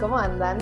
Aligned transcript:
¿cómo 0.00 0.18
andan? 0.18 0.58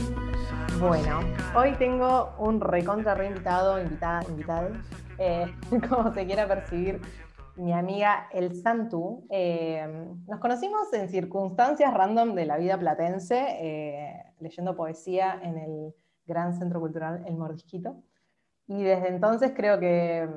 Bueno, 0.78 1.21
hoy 1.56 1.72
tengo 1.78 2.34
un 2.38 2.60
recontra 2.60 3.24
invitada, 3.24 3.80
invitado, 3.80 4.69
eh, 5.16 5.46
como 5.88 6.12
se 6.12 6.26
quiera 6.26 6.46
percibir, 6.46 7.01
mi 7.56 7.72
amiga 7.72 8.28
El 8.30 8.54
Santu. 8.60 9.26
Eh, 9.30 9.88
nos 10.26 10.38
conocimos 10.38 10.92
en 10.92 11.08
circunstancias 11.08 11.94
random 11.94 12.34
de 12.34 12.44
la 12.44 12.58
vida 12.58 12.78
platense, 12.78 13.38
eh, 13.38 14.22
leyendo 14.38 14.76
poesía 14.76 15.40
en 15.42 15.56
el 15.56 15.94
Gran 16.27 16.52
Centro 16.52 16.78
Cultural 16.78 17.24
El 17.27 17.38
Mordisquito. 17.38 18.02
Y 18.66 18.83
desde 18.83 19.09
entonces 19.09 19.53
creo 19.56 19.80
que, 19.80 20.28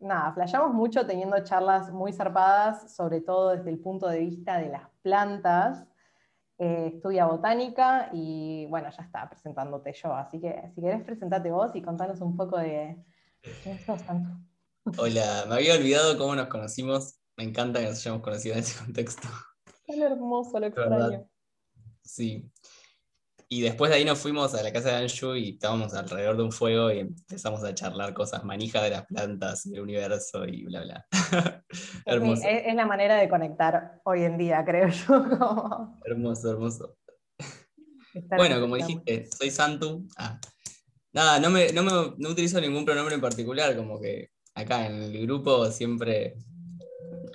nada, 0.00 0.32
flayamos 0.34 0.74
mucho 0.74 1.06
teniendo 1.06 1.42
charlas 1.44 1.90
muy 1.92 2.12
zarpadas, 2.12 2.94
sobre 2.94 3.22
todo 3.22 3.56
desde 3.56 3.70
el 3.70 3.78
punto 3.78 4.06
de 4.06 4.18
vista 4.18 4.58
de 4.58 4.68
las 4.68 4.90
plantas. 5.00 5.87
Eh, 6.60 6.90
estudia 6.94 7.26
botánica 7.26 8.10
y 8.12 8.66
bueno, 8.66 8.90
ya 8.90 9.02
está 9.04 9.28
presentándote 9.28 9.92
yo. 9.92 10.12
Así 10.12 10.40
que 10.40 10.70
si 10.74 10.80
querés, 10.80 11.04
presentate 11.04 11.52
vos 11.52 11.70
y 11.74 11.82
contanos 11.82 12.20
un 12.20 12.36
poco 12.36 12.58
de. 12.58 12.96
Hola, 14.98 15.44
me 15.48 15.54
había 15.54 15.74
olvidado 15.74 16.18
cómo 16.18 16.34
nos 16.34 16.48
conocimos. 16.48 17.20
Me 17.36 17.44
encanta 17.44 17.78
que 17.78 17.86
nos 17.86 17.98
hayamos 17.98 18.22
conocido 18.22 18.54
en 18.54 18.60
ese 18.60 18.84
contexto. 18.84 19.28
Tan 19.86 20.02
hermoso, 20.02 20.58
lo 20.58 20.66
extraño. 20.66 21.28
Sí. 22.02 22.50
Y 23.50 23.62
después 23.62 23.90
de 23.90 23.96
ahí 23.96 24.04
nos 24.04 24.18
fuimos 24.18 24.54
a 24.54 24.62
la 24.62 24.70
casa 24.72 24.90
de 24.90 24.96
Anshu 24.96 25.34
y 25.34 25.50
estábamos 25.50 25.94
alrededor 25.94 26.36
de 26.36 26.42
un 26.42 26.52
fuego 26.52 26.92
y 26.92 26.98
empezamos 26.98 27.64
a 27.64 27.74
charlar 27.74 28.12
cosas 28.12 28.44
manijas 28.44 28.82
de 28.82 28.90
las 28.90 29.06
plantas 29.06 29.64
del 29.64 29.80
universo 29.80 30.44
y 30.44 30.66
bla, 30.66 30.82
bla. 30.82 31.06
hermoso. 32.04 32.42
Es, 32.46 32.66
es, 32.66 32.74
la 32.74 32.84
manera 32.84 33.16
de 33.16 33.26
conectar 33.26 34.02
hoy 34.04 34.24
en 34.24 34.36
día, 34.36 34.62
creo 34.66 34.88
yo. 35.08 35.96
hermoso, 36.04 36.50
hermoso. 36.50 36.98
bueno, 38.36 38.60
como 38.60 38.76
dijiste, 38.76 39.26
soy 39.34 39.50
Santu. 39.50 40.06
Ah. 40.18 40.38
Nada, 41.14 41.40
no, 41.40 41.48
me, 41.48 41.72
no, 41.72 41.82
me, 41.82 41.92
no 42.18 42.28
utilizo 42.28 42.60
ningún 42.60 42.84
pronombre 42.84 43.14
en 43.14 43.22
particular, 43.22 43.74
como 43.74 43.98
que 43.98 44.28
acá 44.54 44.86
en 44.86 45.02
el 45.02 45.22
grupo 45.22 45.70
siempre 45.70 46.36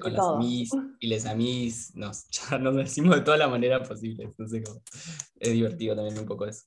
con 0.03 0.13
las 0.13 0.25
amis 0.27 0.69
y 0.99 1.07
les 1.07 1.25
amis 1.25 1.95
nos, 1.95 2.25
nos 2.59 2.75
decimos 2.75 3.15
de 3.15 3.21
toda 3.21 3.37
la 3.37 3.47
manera 3.47 3.81
posible. 3.81 4.25
Entonces, 4.25 4.63
es 5.39 5.53
divertido 5.53 5.95
también 5.95 6.19
un 6.19 6.25
poco 6.25 6.45
eso. 6.45 6.63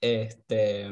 Este, 0.00 0.88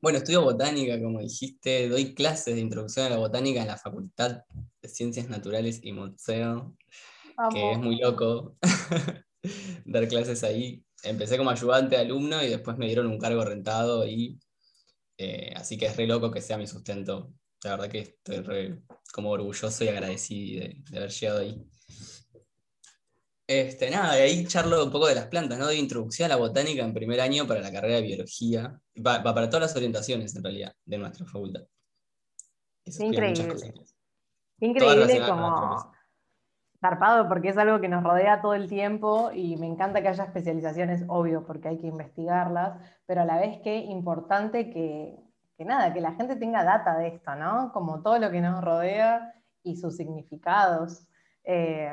bueno, 0.00 0.18
estudio 0.18 0.42
botánica, 0.42 1.00
como 1.00 1.20
dijiste, 1.20 1.88
doy 1.88 2.12
clases 2.14 2.56
de 2.56 2.60
introducción 2.60 3.06
a 3.06 3.10
la 3.10 3.18
botánica 3.18 3.62
en 3.62 3.68
la 3.68 3.76
Facultad 3.76 4.42
de 4.82 4.88
Ciencias 4.88 5.28
Naturales 5.28 5.78
y 5.82 5.92
Museo, 5.92 6.76
que 7.52 7.72
es 7.72 7.78
muy 7.78 8.00
loco 8.00 8.56
dar 9.84 10.08
clases 10.08 10.42
ahí. 10.42 10.84
Empecé 11.04 11.38
como 11.38 11.50
ayudante 11.50 11.94
de 11.94 12.02
alumno 12.02 12.42
y 12.42 12.48
después 12.48 12.76
me 12.78 12.86
dieron 12.86 13.06
un 13.06 13.18
cargo 13.18 13.44
rentado 13.44 14.04
y 14.04 14.40
eh, 15.18 15.52
así 15.54 15.78
que 15.78 15.86
es 15.86 15.96
re 15.96 16.08
loco 16.08 16.32
que 16.32 16.40
sea 16.40 16.58
mi 16.58 16.66
sustento. 16.66 17.32
La 17.64 17.72
verdad 17.72 17.88
que 17.88 18.00
estoy 18.00 18.82
como 19.12 19.30
orgulloso 19.30 19.84
y 19.84 19.88
agradecido 19.88 20.64
de, 20.64 20.98
haber 20.98 21.10
llegado 21.10 21.40
ahí. 21.40 21.66
Este, 23.46 23.90
nada, 23.90 24.14
de 24.14 24.22
ahí 24.22 24.46
charlo 24.46 24.84
un 24.84 24.90
poco 24.90 25.06
de 25.06 25.14
las 25.14 25.26
plantas, 25.26 25.58
¿no? 25.58 25.66
De 25.66 25.76
introducción 25.76 26.26
a 26.26 26.34
la 26.34 26.36
botánica 26.36 26.82
en 26.82 26.94
primer 26.94 27.20
año 27.20 27.46
para 27.46 27.60
la 27.60 27.70
carrera 27.70 27.96
de 27.96 28.02
biología. 28.02 28.80
Va, 28.96 29.22
para 29.22 29.48
todas 29.48 29.62
las 29.62 29.76
orientaciones, 29.76 30.34
en 30.34 30.44
realidad, 30.44 30.74
de 30.84 30.98
nuestra 30.98 31.26
facultad. 31.26 31.62
Increíble. 32.84 33.74
Increíble 34.58 35.20
como 35.28 35.92
zarpado 36.82 37.28
porque 37.28 37.50
es 37.50 37.56
algo 37.56 37.80
que 37.80 37.88
nos 37.88 38.02
rodea 38.02 38.42
todo 38.42 38.54
el 38.54 38.68
tiempo 38.68 39.30
y 39.32 39.56
me 39.56 39.66
encanta 39.66 40.02
que 40.02 40.08
haya 40.08 40.24
especializaciones, 40.24 41.04
obvio, 41.06 41.46
porque 41.46 41.68
hay 41.68 41.78
que 41.78 41.86
investigarlas, 41.86 42.76
pero 43.06 43.22
a 43.22 43.24
la 43.24 43.36
vez 43.36 43.60
que 43.62 43.76
importante 43.76 44.70
que, 44.70 45.16
que 45.62 45.68
nada, 45.68 45.92
que 45.92 46.00
la 46.00 46.14
gente 46.14 46.34
tenga 46.34 46.64
data 46.64 46.98
de 46.98 47.06
esto, 47.06 47.36
¿no? 47.36 47.70
Como 47.72 48.02
todo 48.02 48.18
lo 48.18 48.32
que 48.32 48.40
nos 48.40 48.64
rodea 48.64 49.32
y 49.62 49.76
sus 49.76 49.96
significados. 49.96 51.06
Eh, 51.44 51.88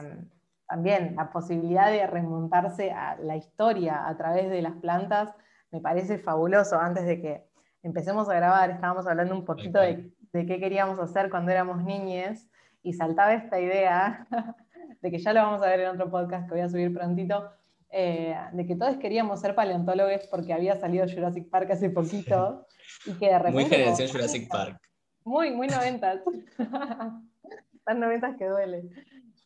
también 0.67 1.15
la 1.15 1.29
posibilidad 1.29 1.91
de 1.91 2.07
remontarse 2.07 2.91
a 2.91 3.15
la 3.17 3.35
historia 3.35 4.07
a 4.07 4.17
través 4.17 4.49
de 4.49 4.63
las 4.63 4.73
plantas 4.77 5.29
me 5.69 5.81
parece 5.81 6.17
fabuloso. 6.17 6.79
Antes 6.79 7.05
de 7.05 7.21
que 7.21 7.47
empecemos 7.83 8.27
a 8.27 8.33
grabar, 8.33 8.71
estábamos 8.71 9.05
hablando 9.05 9.35
un 9.35 9.45
poquito 9.45 9.79
de, 9.79 10.11
de 10.33 10.45
qué 10.47 10.59
queríamos 10.59 10.97
hacer 10.97 11.29
cuando 11.29 11.51
éramos 11.51 11.83
niñes 11.83 12.49
y 12.81 12.93
saltaba 12.93 13.35
esta 13.35 13.59
idea 13.59 14.25
de 15.01 15.11
que 15.11 15.19
ya 15.19 15.31
lo 15.31 15.43
vamos 15.43 15.61
a 15.61 15.67
ver 15.67 15.81
en 15.81 15.89
otro 15.89 16.09
podcast 16.09 16.47
que 16.47 16.55
voy 16.55 16.61
a 16.61 16.69
subir 16.69 16.91
prontito, 16.91 17.51
eh, 17.91 18.35
de 18.51 18.65
que 18.65 18.75
todos 18.75 18.97
queríamos 18.97 19.39
ser 19.41 19.53
paleontólogos 19.53 20.25
porque 20.31 20.53
había 20.53 20.75
salido 20.75 21.05
Jurassic 21.07 21.51
Park 21.51 21.69
hace 21.69 21.91
poquito 21.91 22.65
y 23.05 23.13
que 23.13 23.27
de 23.27 23.39
repente... 23.39 23.51
Muy 23.51 23.65
generación 23.65 24.09
Jurassic 24.09 24.49
Park. 24.49 24.79
Muy, 25.23 25.51
muy 25.51 25.67
noventas. 25.67 26.21
Tan 27.85 27.99
noventas 27.99 28.35
que 28.37 28.45
duele. 28.47 28.89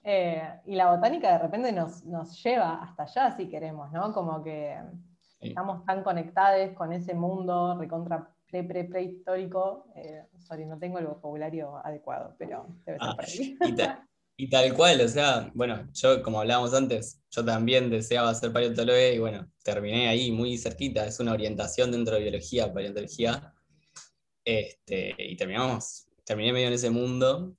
Eh, 0.04 0.44
y 0.66 0.76
la 0.76 0.94
botánica 0.94 1.31
de 1.31 1.40
repente 1.40 1.72
nos, 1.72 2.04
nos, 2.04 2.42
lleva 2.44 2.84
hasta 2.84 3.04
allá 3.04 3.36
si 3.38 3.48
queremos, 3.48 3.92
¿no? 3.92 4.12
Como 4.14 4.44
que 4.44 4.78
estamos 5.40 5.86
tan 5.86 6.04
conectados 6.04 6.72
con 6.72 6.92
ese 6.92 7.14
mundo 7.14 7.78
recontra 7.80 8.30
pre, 8.50 8.64
pre, 8.64 8.84
prehistórico. 8.86 9.88
Eh, 9.96 10.25
sorry, 10.40 10.66
no 10.66 10.78
tengo 10.78 11.00
el 11.00 11.08
vocabulario 11.08 11.78
adecuado, 11.86 12.36
pero 12.38 12.68
debe 12.86 13.00
ser 13.00 13.16
para 13.16 13.28
ah, 13.28 13.68
y 13.68 14.04
tal 14.49 14.73
cual, 14.73 15.01
o 15.01 15.07
sea, 15.07 15.51
bueno, 15.53 15.89
yo 15.94 16.21
como 16.23 16.41
hablábamos 16.41 16.73
antes, 16.73 17.21
yo 17.31 17.45
también 17.45 17.89
deseaba 17.89 18.33
ser 18.33 18.51
paleontólogo 18.51 18.97
y 18.99 19.19
bueno, 19.19 19.51
terminé 19.63 20.09
ahí 20.09 20.31
muy 20.31 20.57
cerquita, 20.57 21.05
es 21.05 21.19
una 21.19 21.33
orientación 21.33 21.91
dentro 21.91 22.16
de 22.16 22.21
biología, 22.21 22.73
paleontología, 22.73 23.53
este, 24.44 25.16
y 25.17 25.35
terminamos, 25.38 26.07
terminé 26.25 26.51
medio 26.51 26.67
en 26.67 26.73
ese 26.73 26.89
mundo, 26.89 27.55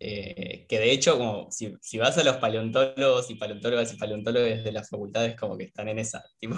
eh, 0.00 0.66
que 0.68 0.78
de 0.78 0.92
hecho, 0.92 1.18
como 1.18 1.50
si, 1.50 1.76
si, 1.80 1.98
vas 1.98 2.16
a 2.16 2.24
los 2.24 2.36
paleontólogos 2.36 3.30
y 3.30 3.34
paleontólogas 3.34 3.92
y 3.92 3.96
paleontólogos 3.96 4.62
de 4.62 4.72
las 4.72 4.88
facultades, 4.88 5.36
como 5.36 5.58
que 5.58 5.64
están 5.64 5.88
en 5.88 5.98
esa, 5.98 6.24
tipo, 6.38 6.56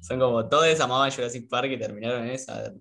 son 0.00 0.18
como 0.18 0.48
todos 0.48 0.80
amaban 0.80 1.10
Jurassic 1.10 1.48
Park 1.48 1.70
y 1.70 1.78
terminaron 1.78 2.24
en 2.24 2.30
esa, 2.30 2.72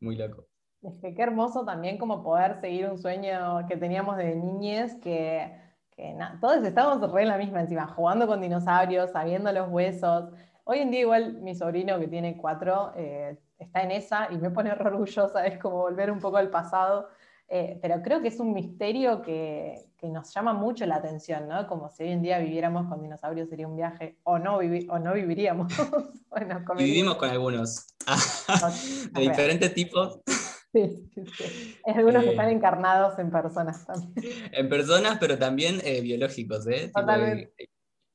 muy 0.00 0.16
loco. 0.16 0.49
Es 0.82 0.96
que 0.98 1.14
qué 1.14 1.22
hermoso 1.22 1.64
también 1.64 1.98
como 1.98 2.22
poder 2.22 2.58
seguir 2.60 2.88
un 2.88 2.98
sueño 2.98 3.66
que 3.68 3.76
teníamos 3.76 4.16
de 4.16 4.34
niñez, 4.34 4.94
que, 4.96 5.54
que 5.94 6.16
todos 6.40 6.64
estamos 6.64 7.12
re 7.12 7.22
en 7.22 7.28
la 7.28 7.36
misma 7.36 7.60
encima, 7.60 7.86
jugando 7.88 8.26
con 8.26 8.40
dinosaurios, 8.40 9.10
sabiendo 9.10 9.52
los 9.52 9.68
huesos. 9.68 10.30
Hoy 10.64 10.78
en 10.78 10.90
día 10.90 11.00
igual 11.00 11.34
mi 11.42 11.54
sobrino 11.54 11.98
que 11.98 12.08
tiene 12.08 12.38
cuatro 12.38 12.92
eh, 12.96 13.36
está 13.58 13.82
en 13.82 13.90
esa 13.90 14.28
y 14.32 14.38
me 14.38 14.50
pone 14.50 14.74
re 14.74 14.88
orgullosa, 14.88 15.46
es 15.46 15.58
como 15.58 15.76
volver 15.76 16.10
un 16.10 16.18
poco 16.18 16.38
al 16.38 16.48
pasado. 16.48 17.08
Eh, 17.52 17.78
pero 17.82 18.00
creo 18.00 18.22
que 18.22 18.28
es 18.28 18.38
un 18.38 18.54
misterio 18.54 19.22
que, 19.22 19.90
que, 19.98 20.08
nos 20.08 20.32
llama 20.32 20.52
mucho 20.52 20.86
la 20.86 20.94
atención, 20.94 21.48
¿no? 21.48 21.66
Como 21.66 21.90
si 21.90 22.04
hoy 22.04 22.12
en 22.12 22.22
día 22.22 22.38
viviéramos 22.38 22.88
con 22.88 23.02
dinosaurios 23.02 23.48
sería 23.48 23.66
un 23.66 23.76
viaje, 23.76 24.18
o 24.22 24.38
no, 24.38 24.58
o 24.58 24.98
no 25.00 25.12
viviríamos. 25.12 25.72
vivimos 26.78 27.16
con 27.16 27.28
algunos, 27.28 27.88
de 29.12 29.20
diferentes 29.20 29.74
tipos. 29.74 30.20
Sí, 30.72 31.10
sí, 31.14 31.76
Hay 31.84 31.94
algunos 31.94 32.22
que 32.22 32.30
están 32.30 32.48
eh, 32.48 32.52
encarnados 32.52 33.18
en 33.18 33.30
personas 33.30 33.84
también. 33.86 34.12
En 34.52 34.68
personas, 34.68 35.18
pero 35.18 35.38
también 35.38 35.80
eh, 35.84 36.00
biológicos, 36.00 36.66
¿eh? 36.68 36.92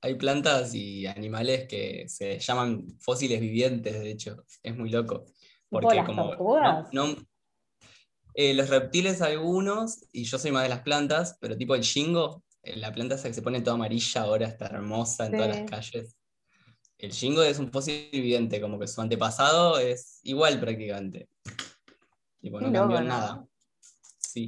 hay, 0.01 0.16
plantas 0.16 0.73
y 0.73 1.05
animales 1.07 1.67
que 1.67 2.07
se 2.07 2.39
llaman 2.39 2.85
fósiles 2.99 3.41
vivientes, 3.41 3.93
de 3.93 4.11
hecho. 4.11 4.45
Es 4.61 4.77
muy 4.77 4.89
loco. 4.89 5.25
Porque 5.69 5.96
las 5.96 6.05
como. 6.05 6.31
No, 6.93 7.16
eh, 8.35 8.53
los 8.53 8.69
reptiles 8.69 9.22
algunos, 9.22 10.08
y 10.11 10.23
yo 10.25 10.37
soy 10.37 10.51
más 10.51 10.63
de 10.63 10.69
las 10.69 10.81
plantas, 10.81 11.37
pero 11.41 11.58
tipo 11.58 11.75
el 11.75 11.81
shingo, 11.81 12.43
la 12.63 12.93
planta 12.93 13.16
esa 13.16 13.28
que 13.28 13.34
se 13.34 13.41
pone 13.41 13.61
toda 13.61 13.75
amarilla 13.75 14.22
ahora 14.22 14.47
está 14.47 14.67
hermosa 14.67 15.25
en 15.25 15.31
todas 15.34 15.49
las 15.49 15.69
calles. 15.69 16.16
El 16.97 17.11
shingo 17.11 17.43
es 17.43 17.59
un 17.59 17.72
fósil 17.72 18.09
viviente, 18.11 18.61
como 18.61 18.79
que 18.79 18.87
su 18.87 19.01
antepasado 19.01 19.79
es 19.79 20.19
igual 20.23 20.59
prácticamente 20.59 21.28
no 22.50 22.59
cambió 22.59 23.02
nada. 23.02 23.46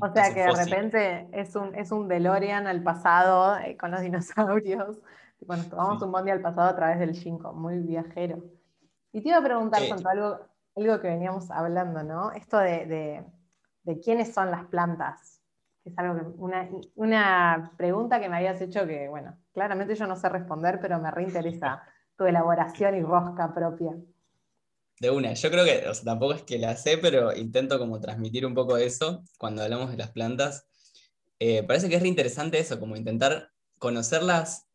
o 0.02 0.14
sea 0.14 0.34
que 0.34 0.42
de 0.42 0.52
repente 0.52 1.28
es 1.32 1.56
un, 1.56 1.76
es 1.76 1.92
un 1.92 2.08
DeLorean 2.08 2.68
al 2.68 2.84
pasado 2.84 3.58
eh, 3.58 3.78
con 3.78 3.92
los 3.92 4.02
dinosaurios. 4.08 5.00
Bueno, 5.46 5.64
tomamos 5.70 6.02
un 6.02 6.12
bondi 6.12 6.32
al 6.32 6.42
pasado 6.42 6.70
a 6.70 6.76
través 6.76 7.00
del 7.00 7.14
Shinko, 7.14 7.54
muy 7.54 7.80
viajero. 7.80 8.44
Y 9.12 9.22
te 9.22 9.30
iba 9.30 9.38
a 9.38 9.44
preguntar, 9.44 9.82
eh, 9.82 9.94
algo, 10.06 10.40
algo 10.76 11.00
que 11.00 11.08
veníamos 11.08 11.50
hablando, 11.52 12.04
¿no? 12.04 12.32
Esto 12.32 12.58
de, 12.58 13.24
quiénes 14.04 14.34
son 14.34 14.52
las 14.52 14.66
plantas. 14.66 15.42
Es 15.86 15.98
algo 15.98 16.34
una, 16.38 16.68
una, 16.96 17.72
pregunta 17.78 18.20
que 18.20 18.28
me 18.28 18.38
habías 18.38 18.60
hecho 18.60 18.86
que, 18.86 19.08
bueno, 19.08 19.38
claramente 19.54 19.96
yo 19.96 20.06
no 20.06 20.18
sé 20.18 20.28
responder, 20.28 20.80
pero 20.82 21.00
me 21.00 21.12
reinteresa 21.12 21.82
tu 22.18 22.26
elaboración 22.26 22.96
y 22.96 23.02
rosca 23.02 23.54
propia. 23.54 23.96
De 25.00 25.12
una, 25.12 25.34
yo 25.34 25.52
creo 25.52 25.64
que 25.64 25.84
tampoco 26.04 26.34
es 26.34 26.42
que 26.44 26.58
la 26.58 26.76
sé, 26.76 26.98
pero 26.98 27.36
intento 27.36 27.78
como 27.78 28.00
transmitir 28.00 28.46
un 28.46 28.56
poco 28.56 28.78
eso 28.78 29.24
cuando 29.38 29.62
hablamos 29.64 29.92
de 29.92 29.98
las 29.98 30.12
plantas. 30.12 30.66
Eh, 31.40 31.64
parece 31.64 31.88
que 31.88 31.96
es 31.96 32.02
re 32.02 32.08
interesante 32.08 32.58
eso, 32.58 32.80
como 32.80 32.96
intentar 32.96 33.52
conocerlas 33.78 34.68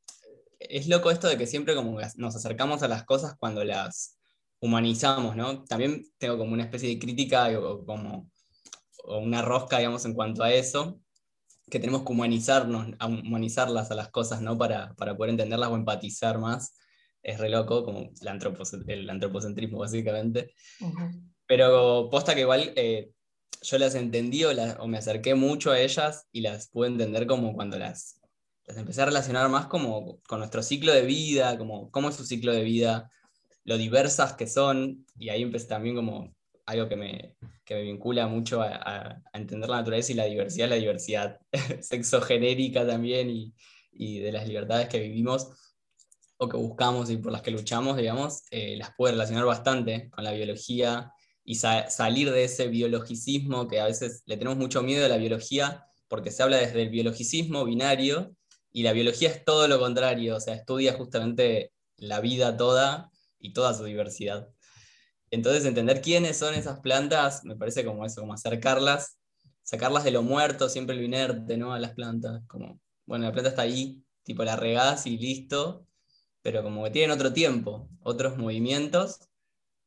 es 0.69 0.89
loco 0.89 1.11
esto 1.11 1.29
de 1.29 1.37
que 1.37 1.47
siempre 1.47 1.75
como 1.75 1.99
nos 2.17 2.37
acercamos 2.37 2.83
a 2.83 2.89
las 2.89 3.05
cosas 3.05 3.35
cuando 3.39 3.65
las 3.65 4.19
humanizamos, 4.61 5.37
¿no? 5.37 5.65
También 5.65 6.05
tengo 6.19 6.39
como 6.39 6.53
una 6.53 6.65
especie 6.65 6.89
de 6.89 6.99
crítica 6.99 7.49
o 7.59 7.85
como 7.85 8.31
o 9.05 9.19
una 9.19 9.43
rosca, 9.43 9.79
digamos, 9.79 10.05
en 10.05 10.15
cuanto 10.15 10.45
a 10.45 10.53
eso, 10.53 11.01
que 11.69 11.81
tenemos 11.81 12.05
que 12.05 12.13
humanizarnos, 12.13 12.95
humanizarlas 13.01 13.91
a 13.91 13.97
las 13.97 14.11
cosas, 14.11 14.41
¿no? 14.43 14.57
Para, 14.57 14.95
poder 14.95 15.31
entenderlas 15.31 15.71
o 15.71 15.75
empatizar 15.75 16.39
más. 16.39 16.77
Es 17.23 17.39
re 17.39 17.49
loco, 17.49 17.85
como 17.85 18.11
el, 18.87 19.09
antropocentrismo, 19.09 19.79
básicamente. 19.79 20.55
Pero 21.47 22.09
posta 22.11 22.35
que 22.35 22.41
igual 22.41 22.73
eh, 22.77 23.13
yo 23.63 23.79
las 23.79 23.95
entendí 23.95 24.45
o, 24.45 24.87
me 24.87 24.99
acerqué 24.99 25.35
mucho 25.35 25.71
a 25.71 25.81
ellas 25.81 26.27
y 26.33 26.41
las 26.41 26.69
pude 26.69 26.89
entender 26.89 27.27
como 27.27 27.55
cuando 27.55 27.79
las, 27.79 28.21
las 28.67 28.77
empecé 28.77 29.03
a 29.03 29.07
relacionar 29.07 29.49
más 29.49 29.67
como 29.67 30.21
con 30.23 30.41
nuestro 30.41 30.63
ciclo 30.63 30.93
de 30.93 31.03
vida, 31.03 31.57
como 31.59 31.91
cómo 31.91 32.09
es 32.09 32.17
su 32.17 32.25
ciclo 32.25 32.53
de 32.53 32.65
vida, 32.65 33.11
lo 33.65 33.79
diversas 33.79 34.35
que 34.35 34.47
son, 34.47 35.07
y 35.17 35.29
ahí 35.29 35.43
empecé 35.43 35.69
también 35.69 35.95
como 35.95 36.35
algo 36.67 36.89
que 36.89 36.97
me, 36.97 37.37
que 37.65 37.75
me 37.75 37.83
vincula 37.83 38.27
mucho 38.27 38.63
a, 38.63 39.23
entender 39.33 39.69
la 39.69 39.77
naturaleza 39.77 40.13
y 40.13 40.17
la 40.17 40.25
diversidad, 40.25 40.69
la 40.69 40.77
diversidad 40.77 41.41
sexogenérica 41.81 42.87
también 42.87 43.31
y, 43.31 43.55
y, 43.93 44.19
de 44.21 44.33
las 44.33 44.47
libertades 44.47 44.89
que 44.89 45.01
vivimos 45.01 45.72
o 46.43 46.49
que 46.49 46.57
buscamos 46.57 47.09
y 47.09 47.19
por 47.19 47.31
las 47.31 47.41
que 47.41 47.53
luchamos, 47.53 47.97
digamos, 47.97 48.43
eh, 48.51 48.77
las 48.77 48.91
puede 48.97 49.13
relacionar 49.13 49.45
bastante 49.45 50.11
con 50.11 50.25
la 50.25 50.33
biología 50.33 51.13
y 51.45 51.55
salir 51.55 52.33
de 52.33 52.45
ese 52.45 52.67
biologicismo 52.67 53.69
que 53.69 53.81
a 53.81 53.87
veces 53.87 54.23
le 54.27 54.37
tenemos 54.37 54.59
mucho 54.59 54.83
miedo 54.83 55.07
a 55.07 55.09
la 55.09 55.19
biología 55.19 55.87
porque 56.09 56.33
se 56.33 56.43
habla 56.43 56.57
desde 56.57 56.83
el 56.83 56.91
biologicismo 56.91 57.65
binario 57.65 58.35
y 58.73 58.83
la 58.83 58.93
biología 58.93 59.29
es 59.29 59.45
todo 59.45 59.69
lo 59.69 59.79
contrario, 59.79 60.37
o 60.37 60.41
sea, 60.41 60.55
estudia 60.55 60.95
justamente 60.95 61.73
la 61.97 62.21
vida 62.21 62.57
toda 62.57 63.11
y 63.39 63.53
toda 63.53 63.73
su 63.75 63.85
diversidad. 63.85 64.49
Entonces, 65.31 65.65
entender 65.65 66.03
quiénes 66.03 66.37
son 66.37 66.55
esas 66.55 66.81
plantas, 66.81 67.45
me 67.45 67.55
parece 67.57 67.85
como 67.85 68.05
eso, 68.05 68.21
como 68.21 68.35
acercarlas, 68.35 69.19
sacarlas 69.63 70.03
de 70.05 70.11
lo 70.11 70.23
muerto, 70.23 70.69
siempre 70.69 70.97
lo 70.97 71.03
inerte, 71.03 71.57
¿no? 71.57 71.73
A 71.73 71.79
las 71.79 71.95
plantas, 71.95 72.43
como, 72.49 72.81
bueno, 73.07 73.27
la 73.27 73.33
planta 73.33 73.51
está 73.51 73.63
ahí, 73.63 74.03
tipo 74.25 74.43
la 74.45 74.57
regás 74.57 75.07
y 75.07 75.19
listo, 75.19 75.87
pero 76.43 76.63
como 76.63 76.85
que 76.85 76.91
tienen 76.91 77.11
otro 77.11 77.33
tiempo, 77.33 77.89
otros 78.03 78.37
movimientos, 78.37 79.21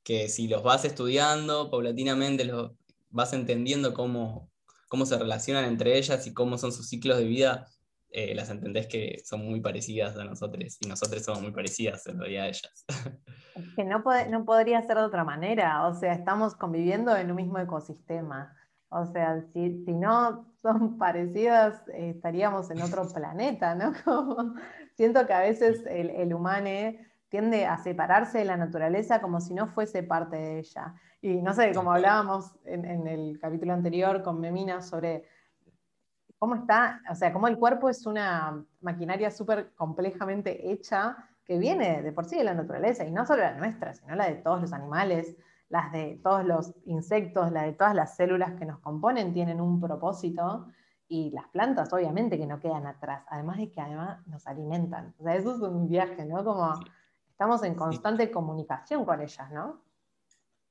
que 0.03 0.29
si 0.29 0.47
los 0.47 0.63
vas 0.63 0.85
estudiando 0.85 1.69
paulatinamente, 1.69 2.45
los 2.45 2.71
vas 3.09 3.33
entendiendo 3.33 3.93
cómo, 3.93 4.49
cómo 4.87 5.05
se 5.05 5.17
relacionan 5.17 5.65
entre 5.65 5.97
ellas 5.97 6.25
y 6.27 6.33
cómo 6.33 6.57
son 6.57 6.71
sus 6.71 6.87
ciclos 6.87 7.17
de 7.17 7.25
vida, 7.25 7.67
eh, 8.09 8.33
las 8.33 8.49
entendés 8.49 8.87
que 8.87 9.21
son 9.25 9.45
muy 9.45 9.59
parecidas 9.59 10.15
a 10.15 10.23
nosotros 10.23 10.77
y 10.79 10.87
nosotros 10.87 11.21
somos 11.23 11.41
muy 11.41 11.51
parecidas 11.51 12.07
en 12.07 12.19
realidad 12.19 12.45
a 12.45 12.47
ellas. 12.47 12.85
que 13.75 13.83
no, 13.83 14.03
no 14.29 14.45
podría 14.45 14.81
ser 14.83 14.97
de 14.97 15.03
otra 15.03 15.25
manera, 15.25 15.85
o 15.87 15.93
sea, 15.93 16.13
estamos 16.13 16.55
conviviendo 16.55 17.15
en 17.17 17.31
un 17.31 17.35
mismo 17.35 17.59
ecosistema. 17.59 18.55
O 18.89 19.05
sea, 19.05 19.41
si, 19.53 19.83
si 19.83 19.93
no 19.93 20.45
son 20.61 20.97
parecidas, 20.97 21.81
eh, 21.89 22.11
estaríamos 22.15 22.69
en 22.71 22.81
otro 22.81 23.07
planeta, 23.07 23.75
¿no? 23.75 23.93
siento 24.95 25.25
que 25.25 25.33
a 25.33 25.41
veces 25.41 25.85
el, 25.87 26.09
el 26.11 26.33
humano 26.33 26.69
tiende 27.29 27.65
a 27.65 27.77
separarse 27.77 28.37
de 28.39 28.45
la 28.45 28.57
naturaleza 28.57 29.21
como 29.21 29.41
si 29.41 29.53
no 29.53 29.67
fuese 29.67 30.03
parte 30.03 30.37
de 30.37 30.59
ella. 30.59 30.93
Y 31.21 31.41
no 31.41 31.53
sé, 31.53 31.73
como 31.73 31.91
hablábamos 31.91 32.55
en, 32.65 32.85
en 32.85 33.07
el 33.07 33.39
capítulo 33.39 33.73
anterior 33.73 34.21
con 34.23 34.39
Memina 34.39 34.81
sobre 34.81 35.25
cómo 36.37 36.55
está, 36.55 37.01
o 37.09 37.15
sea, 37.15 37.33
cómo 37.33 37.47
el 37.47 37.57
cuerpo 37.57 37.89
es 37.89 38.05
una 38.05 38.63
maquinaria 38.81 39.31
súper 39.31 39.73
complejamente 39.75 40.71
hecha 40.71 41.17
que 41.45 41.57
viene 41.57 42.01
de 42.01 42.11
por 42.11 42.25
sí 42.25 42.37
de 42.37 42.43
la 42.43 42.53
naturaleza, 42.53 43.05
y 43.05 43.11
no 43.11 43.25
solo 43.25 43.43
la 43.43 43.55
nuestra, 43.55 43.93
sino 43.93 44.15
la 44.15 44.27
de 44.27 44.35
todos 44.35 44.61
los 44.61 44.73
animales, 44.73 45.35
las 45.69 45.91
de 45.91 46.19
todos 46.23 46.45
los 46.45 46.73
insectos, 46.85 47.51
la 47.51 47.63
de 47.63 47.73
todas 47.73 47.95
las 47.95 48.15
células 48.15 48.53
que 48.57 48.65
nos 48.65 48.79
componen 48.79 49.33
tienen 49.33 49.59
un 49.59 49.79
propósito, 49.79 50.67
y 51.07 51.29
las 51.31 51.47
plantas 51.49 51.93
obviamente 51.93 52.37
que 52.37 52.47
no 52.47 52.59
quedan 52.59 52.87
atrás, 52.87 53.23
además 53.29 53.57
de 53.57 53.71
que 53.71 53.79
además 53.79 54.25
nos 54.27 54.47
alimentan. 54.47 55.13
O 55.19 55.23
sea, 55.23 55.35
eso 55.35 55.55
es 55.55 55.61
un 55.61 55.87
viaje, 55.87 56.25
¿no? 56.25 56.43
Como 56.43 56.73
estamos 57.29 57.63
en 57.63 57.75
constante 57.75 58.31
comunicación 58.31 59.05
con 59.05 59.21
ellas, 59.21 59.51
¿no? 59.51 59.85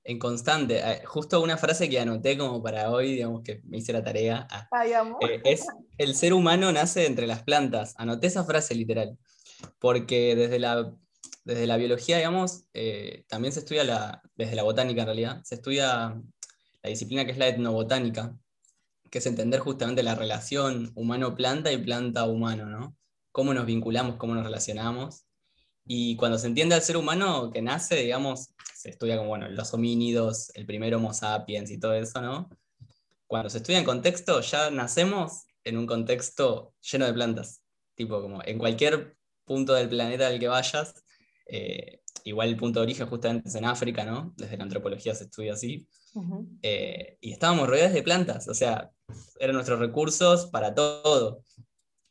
en 0.05 0.19
constante. 0.19 0.79
Eh, 0.79 1.05
justo 1.05 1.43
una 1.43 1.57
frase 1.57 1.89
que 1.89 1.99
anoté 1.99 2.37
como 2.37 2.63
para 2.63 2.91
hoy, 2.91 3.13
digamos 3.13 3.43
que 3.43 3.63
me 3.65 3.79
hice 3.79 3.93
la 3.93 4.05
tarea. 4.05 4.47
Ah, 4.51 4.87
eh, 4.87 5.41
es, 5.45 5.67
el 5.99 6.15
ser 6.15 6.35
humano 6.35 6.71
nace 6.73 7.07
entre 7.07 7.27
las 7.27 7.43
plantas. 7.43 7.95
Anoté 7.97 8.27
esa 8.27 8.45
frase 8.45 8.75
literal. 8.75 9.19
Porque 9.79 10.37
desde 10.37 10.59
la, 10.59 10.95
desde 11.45 11.67
la 11.67 11.77
biología, 11.77 12.17
digamos, 12.17 12.65
eh, 12.73 13.25
también 13.29 13.53
se 13.53 13.61
estudia, 13.61 13.85
la, 13.85 14.23
desde 14.35 14.57
la 14.57 14.63
botánica 14.63 15.03
en 15.03 15.07
realidad, 15.07 15.43
se 15.45 15.57
estudia 15.57 16.21
la 16.83 16.91
disciplina 16.91 17.25
que 17.25 17.33
es 17.33 17.39
la 17.39 17.49
etnobotánica, 17.49 18.37
que 19.11 19.19
es 19.19 19.27
entender 19.27 19.61
justamente 19.61 20.03
la 20.03 20.15
relación 20.15 20.91
humano-planta 20.95 21.71
y 21.71 21.79
planta-humano, 21.79 22.67
¿no? 22.67 22.97
Cómo 23.31 23.53
nos 23.53 23.67
vinculamos, 23.67 24.17
cómo 24.17 24.35
nos 24.35 24.45
relacionamos. 24.45 25.27
Y 25.87 26.17
cuando 26.17 26.39
se 26.39 26.47
entiende 26.47 26.75
al 26.75 26.83
ser 26.83 26.97
humano 26.97 27.51
que 27.53 27.61
nace, 27.61 27.97
digamos, 27.97 28.55
se 28.75 28.91
estudia 28.91 29.17
como, 29.17 29.29
bueno, 29.29 29.49
los 29.49 29.73
homínidos, 29.75 30.51
el 30.55 30.67
primer 30.67 30.95
Homo 30.95 31.13
sapiens 31.13 31.71
y 31.71 31.79
todo 31.79 31.95
eso, 31.95 32.21
¿no? 32.23 32.49
Cuando 33.27 33.51
se 33.51 33.59
estudia 33.59 33.79
en 33.79 33.85
contexto, 33.85 34.41
ya 34.41 34.71
nacemos 34.71 35.45
en 35.63 35.77
un 35.77 35.87
contexto 35.87 36.75
lleno 36.81 37.07
de 37.07 37.13
plantas. 37.13 37.63
Tipo, 37.95 38.21
como 38.23 38.43
en 38.45 38.59
cualquier 38.59 39.17
punto 39.45 39.75
del 39.75 39.89
planeta 39.89 40.27
al 40.27 40.39
que 40.39 40.49
vayas, 40.49 41.04
eh, 41.47 42.01
igual 42.25 42.49
el 42.49 42.57
punto 42.57 42.81
de 42.81 42.85
origen 42.85 43.07
justamente 43.07 43.49
es 43.49 43.55
en 43.55 43.65
África, 43.65 44.05
¿no? 44.05 44.33
Desde 44.37 44.57
la 44.57 44.65
antropología 44.65 45.15
se 45.15 45.25
estudia 45.25 45.55
así. 45.55 45.87
Eh, 46.63 47.19
y 47.21 47.33
estábamos 47.33 47.69
rodeados 47.69 47.93
de 47.93 48.03
plantas, 48.03 48.47
o 48.49 48.55
sea, 48.55 48.91
eran 49.41 49.57
nuestros 49.57 49.81
recursos 49.81 50.47
para 50.47 50.73
todo, 50.73 51.43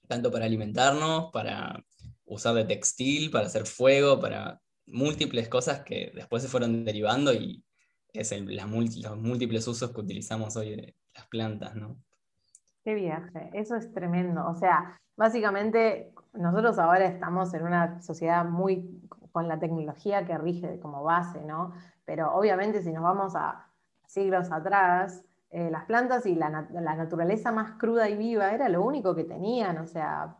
tanto 0.07 0.30
para 0.30 0.45
alimentarnos, 0.45 1.31
para 1.31 1.81
usar 2.25 2.53
de 2.56 2.65
textil, 2.65 3.31
para 3.31 3.45
hacer 3.45 3.65
fuego, 3.65 4.19
para 4.19 4.59
múltiples 4.88 5.47
cosas 5.47 5.83
que 5.83 6.12
después 6.13 6.44
se 6.44 6.50
fueron 6.50 6.83
derivando 6.83 7.33
y 7.33 7.63
es 8.12 8.31
el, 8.31 8.56
los 8.56 9.18
múltiples 9.18 9.68
usos 9.68 9.92
que 9.92 10.02
utilizamos 10.02 10.56
hoy 10.57 10.75
de 10.75 10.95
las 11.16 11.28
plantas, 11.28 11.75
¿no? 11.75 11.97
Qué 12.83 12.95
viaje, 12.95 13.49
eso 13.54 13.75
es 13.78 13.92
tremendo. 13.94 14.45
O 14.45 14.56
sea, 14.56 14.99
básicamente 15.16 16.13
nosotros 16.33 16.78
ahora 16.78 17.06
estamos 17.06 17.54
en 17.54 17.63
una 17.63 18.02
sociedad 18.02 18.45
muy 18.45 19.02
con 19.33 19.49
la 19.49 19.59
tecnología 19.59 20.25
que 20.25 20.37
rige 20.37 20.80
como 20.80 21.04
base, 21.04 21.42
¿no? 21.42 21.73
Pero 22.06 22.33
obviamente 22.33 22.81
si 22.81 22.94
nos 22.94 23.04
vamos 23.04 23.35
a 23.35 23.68
siglos 24.07 24.49
atrás, 24.52 25.25
eh, 25.49 25.69
las 25.69 25.83
plantas 25.85 26.25
y 26.25 26.35
la, 26.35 26.68
la, 26.71 26.95
naturaleza 26.95 27.52
más 27.52 27.71
cruda 27.73 28.07
y 28.09 28.16
viva 28.16 28.54
era 28.54 28.69
lo 28.69 28.83
único 28.83 29.13
que 29.13 29.23
tenían, 29.23 29.78
o 29.80 29.87
sea, 29.87 30.37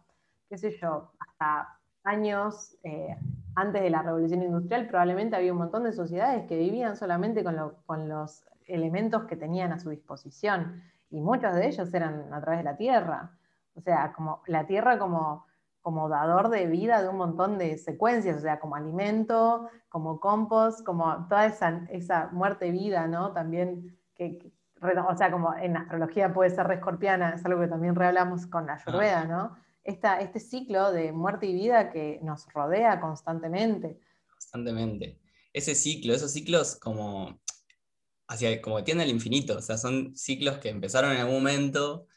qué 0.48 0.58
sé 0.58 0.72
yo, 0.80 1.12
hasta 1.20 1.80
años 2.04 2.78
eh, 2.84 3.16
antes 3.56 3.82
de 3.82 3.90
la 3.90 4.02
revolución 4.02 4.44
industrial, 4.44 4.88
probablemente 4.88 5.36
había 5.36 5.52
un 5.52 5.60
montón 5.60 5.84
de 5.84 5.94
sociedades 5.94 6.48
que 6.48 6.58
vivían 6.58 6.96
solamente 6.96 7.44
con, 7.44 8.10
los 8.10 8.46
elementos 8.66 9.26
que 9.26 9.36
tenían 9.36 9.72
a 9.72 9.80
su 9.80 9.90
disposición, 9.90 10.82
y 11.10 11.22
muchos 11.22 11.54
de 11.56 11.68
ellos 11.68 11.94
eran 11.94 12.34
a 12.34 12.42
través 12.42 12.60
de 12.60 12.64
la 12.64 12.78
tierra. 12.78 13.32
O 13.76 13.82
sea, 13.82 14.14
como 14.14 14.42
la 14.48 14.66
tierra 14.66 14.98
como, 14.98 15.46
como 15.84 16.08
dador 16.10 16.50
de 16.50 16.66
vida 16.66 17.04
de 17.04 17.10
un 17.10 17.18
montón 17.18 17.58
de 17.58 17.78
secuencias, 17.78 18.38
o 18.38 18.40
sea, 18.40 18.60
como 18.60 18.76
alimento, 18.76 19.70
como 19.90 20.20
compost, 20.20 20.84
como 20.84 21.28
toda 21.28 21.46
esa, 21.46 21.86
esa 21.92 22.30
muerte-vida, 22.32 23.06
¿no? 23.08 23.34
También, 23.34 24.00
que, 24.16 24.52
o 24.82 25.16
sea, 25.16 25.30
como 25.30 25.54
en 25.56 25.76
astrología 25.76 26.34
puede 26.34 26.50
ser 26.50 26.68
rescorpiana, 26.68 27.36
es 27.36 27.46
algo 27.46 27.60
que 27.60 27.68
también 27.68 27.96
rehablamos 27.96 28.48
con 28.48 28.66
la 28.66 28.76
Ayurveda, 28.76 29.26
¿no? 29.26 29.56
este 29.84 30.40
ciclo 30.40 30.94
de 30.94 31.12
muerte 31.12 31.46
y 31.46 31.54
vida 31.54 31.92
que 31.92 32.20
nos 32.24 32.48
rodea 32.54 33.02
constantemente. 33.02 34.00
Constantemente. 34.28 35.20
Ese 35.52 35.76
ciclo, 35.76 36.14
esos 36.14 36.32
ciclos 36.32 36.78
como, 36.78 37.42
hacia, 38.30 38.62
como 38.62 38.78
que 38.78 38.84
tienden 38.84 39.08
al 39.08 39.14
infinito, 39.14 39.58
o 39.58 39.62
sea, 39.62 39.78
son 39.78 40.16
ciclos 40.16 40.60
que 40.60 40.70
empezaron 40.70 41.12
en 41.12 41.18
algún 41.18 41.36
momento. 41.36 42.08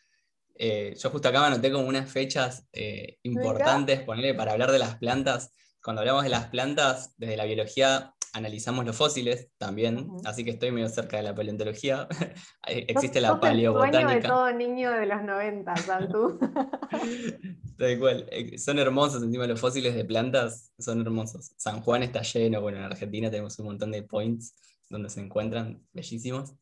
Eh, 0.58 0.94
yo 0.96 1.10
justo 1.10 1.28
acá 1.28 1.40
me 1.40 1.46
anoté 1.46 1.70
como 1.70 1.86
unas 1.86 2.10
fechas 2.10 2.66
eh, 2.72 3.18
importantes, 3.22 4.00
ponerle 4.02 4.34
para 4.34 4.52
hablar 4.52 4.72
de 4.72 4.78
las 4.78 4.96
plantas. 4.96 5.52
Cuando 5.82 6.00
hablamos 6.00 6.24
de 6.24 6.30
las 6.30 6.46
plantas, 6.48 7.14
desde 7.16 7.36
la 7.36 7.44
biología 7.44 8.14
analizamos 8.36 8.84
los 8.84 8.94
fósiles 8.94 9.48
también, 9.56 10.08
así 10.24 10.44
que 10.44 10.50
estoy 10.50 10.70
medio 10.70 10.88
cerca 10.90 11.16
de 11.16 11.22
la 11.22 11.34
paleontología. 11.34 12.06
Existe 12.66 13.20
la 13.20 13.40
paleobotánica. 13.40 14.00
El 14.00 14.04
sueño 14.04 14.20
de 14.20 14.28
todo 14.28 14.52
niño 14.52 14.90
de 14.92 15.06
los 15.06 15.22
90, 15.22 15.76
Santu. 15.76 16.38
Tal 17.78 17.98
cual. 17.98 18.28
Eh, 18.30 18.58
son 18.58 18.78
hermosos 18.78 19.22
encima 19.22 19.46
los 19.46 19.60
fósiles 19.60 19.94
de 19.94 20.04
plantas, 20.04 20.70
son 20.78 21.00
hermosos. 21.00 21.52
San 21.56 21.80
Juan 21.80 22.02
está 22.02 22.22
lleno, 22.22 22.60
bueno, 22.60 22.78
en 22.78 22.84
Argentina 22.84 23.30
tenemos 23.30 23.58
un 23.58 23.66
montón 23.66 23.90
de 23.90 24.02
points 24.02 24.54
donde 24.90 25.08
se 25.08 25.20
encuentran 25.20 25.82
bellísimos. 25.92 26.54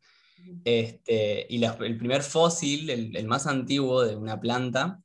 Este, 0.64 1.46
y 1.48 1.62
el 1.64 1.98
primer 1.98 2.22
fósil, 2.22 2.90
el, 2.90 3.16
el, 3.16 3.26
más 3.26 3.46
antiguo 3.46 4.02
de 4.02 4.16
una 4.16 4.40
planta, 4.40 5.00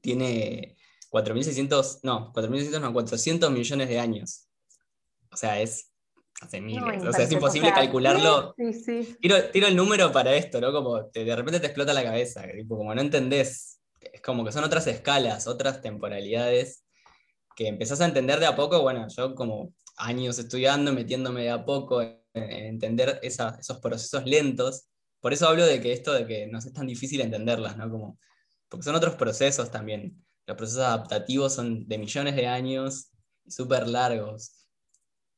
tiene 0.00 0.76
4.600, 1.10 2.00
no, 2.02 2.32
4.600 2.32 2.80
no, 2.80 2.92
400 2.92 3.50
millones 3.50 3.88
de 3.88 3.98
años. 3.98 4.48
O 5.30 5.36
sea, 5.36 5.60
es 5.60 5.92
hace 6.40 6.60
miles. 6.60 7.04
o 7.04 7.12
sea, 7.12 7.24
es 7.24 7.32
imposible 7.32 7.72
calcularlo. 7.72 8.54
Sí, 8.56 8.72
sí. 8.72 9.16
Tiro, 9.20 9.36
el 9.52 9.76
número 9.76 10.12
para 10.12 10.34
esto, 10.34 10.60
¿no? 10.60 10.72
Como 10.72 11.02
de 11.02 11.36
repente 11.36 11.60
te 11.60 11.66
explota 11.66 11.94
la 11.94 12.04
cabeza, 12.04 12.44
como 12.68 12.94
no 12.94 13.00
entendés. 13.00 13.80
Es 14.00 14.20
como 14.20 14.44
que 14.44 14.52
son 14.52 14.64
otras 14.64 14.86
escalas, 14.86 15.46
otras 15.46 15.80
temporalidades 15.80 16.84
que 17.56 17.68
empezás 17.68 18.00
a 18.00 18.06
entender 18.06 18.38
de 18.38 18.46
a 18.46 18.56
poco. 18.56 18.82
Bueno, 18.82 19.06
yo 19.08 19.34
como 19.34 19.72
años 19.96 20.38
estudiando, 20.38 20.92
metiéndome 20.92 21.42
de 21.42 21.50
a 21.50 21.64
poco 21.64 22.02
en, 22.36 22.50
entender 22.50 23.20
esos 23.22 23.78
procesos 23.80 24.24
lentos. 24.24 24.86
Por 25.20 25.32
eso 25.32 25.48
hablo 25.48 25.64
de 25.66 25.80
que 25.80 25.92
esto 25.92 26.12
de 26.12 26.26
que 26.26 26.46
no 26.46 26.58
es 26.58 26.72
tan 26.72 26.86
difícil 26.86 27.20
entenderlas, 27.20 27.76
¿no? 27.76 27.90
Como, 27.90 28.18
porque 28.68 28.84
son 28.84 28.94
otros 28.94 29.14
procesos 29.14 29.70
también. 29.70 30.24
Los 30.46 30.56
procesos 30.56 30.82
adaptativos 30.82 31.54
son 31.54 31.86
de 31.88 31.98
millones 31.98 32.36
de 32.36 32.46
años, 32.46 33.10
súper 33.46 33.88
largos. 33.88 34.66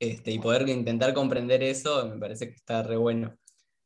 Este, 0.00 0.30
y 0.30 0.38
poder 0.38 0.68
intentar 0.68 1.12
comprender 1.12 1.62
eso 1.62 2.06
me 2.06 2.18
parece 2.18 2.48
que 2.48 2.54
está 2.54 2.82
re 2.82 2.96
bueno. 2.96 3.36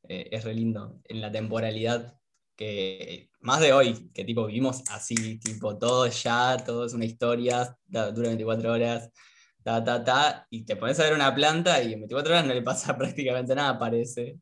Eh, 0.09 0.29
es 0.33 0.45
re 0.45 0.55
lindo 0.55 1.01
en 1.05 1.21
la 1.21 1.31
temporalidad 1.31 2.19
que 2.57 3.31
más 3.41 3.61
de 3.61 3.73
hoy, 3.73 4.11
que 4.13 4.25
tipo 4.25 4.47
vivimos 4.47 4.83
así, 4.91 5.39
tipo 5.39 5.79
todo 5.79 6.07
ya, 6.07 6.57
todo 6.65 6.85
es 6.85 6.93
una 6.93 7.05
historia, 7.05 7.77
dura 7.87 8.29
24 8.29 8.73
horas, 8.73 9.11
ta, 9.63 9.83
ta, 9.83 10.05
ta, 10.05 10.47
y 10.51 10.65
te 10.65 10.77
pones 10.77 10.99
a 11.01 11.05
ver 11.05 11.15
una 11.15 11.35
planta 11.35 11.83
y 11.83 11.93
en 11.93 12.01
24 12.01 12.33
horas 12.33 12.47
no 12.47 12.55
le 12.55 12.63
pasa 12.63 12.97
prácticamente 12.99 13.55
nada, 13.55 13.79
parece. 13.79 14.39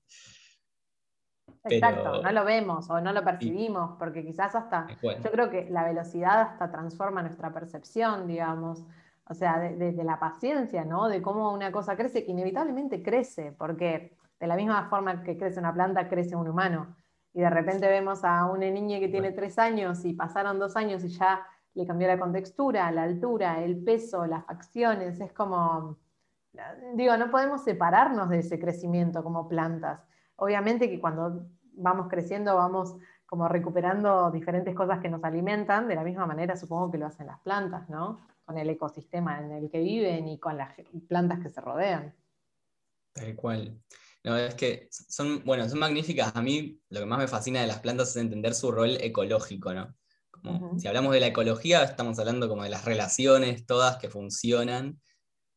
Exacto, 1.64 2.22
no 2.22 2.32
lo 2.32 2.44
vemos 2.44 2.88
o 2.88 3.00
no 3.00 3.12
lo 3.12 3.22
percibimos, 3.22 3.96
porque 3.98 4.24
quizás 4.24 4.54
hasta, 4.54 4.86
yo 5.02 5.30
creo 5.30 5.50
que 5.50 5.68
la 5.70 5.84
velocidad 5.84 6.40
hasta 6.40 6.70
transforma 6.70 7.22
nuestra 7.22 7.52
percepción, 7.52 8.26
digamos, 8.26 8.82
o 9.28 9.34
sea, 9.34 9.58
de, 9.58 9.92
la 10.04 10.18
paciencia, 10.18 10.84
¿no? 10.84 11.08
De 11.08 11.20
cómo 11.20 11.52
una 11.52 11.70
cosa 11.70 11.96
crece, 11.96 12.24
que 12.24 12.32
inevitablemente 12.32 13.02
crece, 13.02 13.52
porque 13.52 14.16
de 14.40 14.46
la 14.46 14.56
misma 14.56 14.88
forma 14.88 15.22
que 15.22 15.36
crece 15.36 15.60
una 15.60 15.72
planta, 15.72 16.08
crece 16.08 16.34
un 16.34 16.48
humano. 16.48 16.96
Y 17.32 17.40
de 17.40 17.50
repente 17.50 17.88
vemos 17.88 18.24
a 18.24 18.46
una 18.46 18.68
niña 18.70 18.98
que 18.98 19.08
tiene 19.08 19.30
tres 19.30 19.58
años 19.58 20.04
y 20.04 20.14
pasaron 20.14 20.58
dos 20.58 20.76
años 20.76 21.04
y 21.04 21.08
ya 21.08 21.46
le 21.74 21.86
cambió 21.86 22.08
la 22.08 22.18
contextura, 22.18 22.90
la 22.90 23.04
altura, 23.04 23.62
el 23.62 23.82
peso, 23.82 24.26
las 24.26 24.44
facciones, 24.44 25.20
es 25.20 25.32
como, 25.32 25.98
digo, 26.94 27.16
no 27.16 27.30
podemos 27.30 27.62
separarnos 27.62 28.28
de 28.28 28.40
ese 28.40 28.58
crecimiento 28.58 29.22
como 29.22 29.48
plantas 29.48 30.00
obviamente 30.40 30.90
que 30.90 31.00
cuando 31.00 31.46
vamos 31.74 32.08
creciendo 32.08 32.56
vamos 32.56 32.96
como 33.26 33.46
recuperando 33.46 34.30
diferentes 34.30 34.74
cosas 34.74 34.98
que 35.00 35.08
nos 35.08 35.22
alimentan, 35.22 35.86
de 35.86 35.94
la 35.94 36.02
misma 36.02 36.26
manera 36.26 36.56
supongo 36.56 36.90
que 36.90 36.98
lo 36.98 37.06
hacen 37.06 37.28
las 37.28 37.38
plantas, 37.40 37.88
¿no? 37.88 38.26
Con 38.44 38.58
el 38.58 38.68
ecosistema 38.68 39.40
en 39.40 39.52
el 39.52 39.70
que 39.70 39.78
viven 39.78 40.26
y 40.26 40.38
con 40.38 40.56
las 40.56 40.74
plantas 41.06 41.38
que 41.38 41.48
se 41.48 41.60
rodean. 41.60 42.12
Tal 43.12 43.36
cual. 43.36 43.80
No, 44.24 44.36
es 44.36 44.54
que 44.54 44.88
son, 44.90 45.44
bueno, 45.44 45.68
son 45.68 45.78
magníficas. 45.78 46.34
A 46.34 46.42
mí 46.42 46.80
lo 46.88 47.00
que 47.00 47.06
más 47.06 47.18
me 47.18 47.28
fascina 47.28 47.60
de 47.60 47.68
las 47.68 47.78
plantas 47.78 48.10
es 48.10 48.16
entender 48.16 48.54
su 48.54 48.72
rol 48.72 48.96
ecológico, 49.00 49.72
¿no? 49.72 49.94
Si 50.78 50.88
hablamos 50.88 51.12
de 51.12 51.20
la 51.20 51.26
ecología, 51.28 51.82
estamos 51.82 52.18
hablando 52.18 52.49
como 52.49 52.64
de 52.64 52.70
las 52.70 52.85
relaciones 52.85 53.66
todas 53.66 53.97
que 53.99 54.09
funcionan 54.09 55.00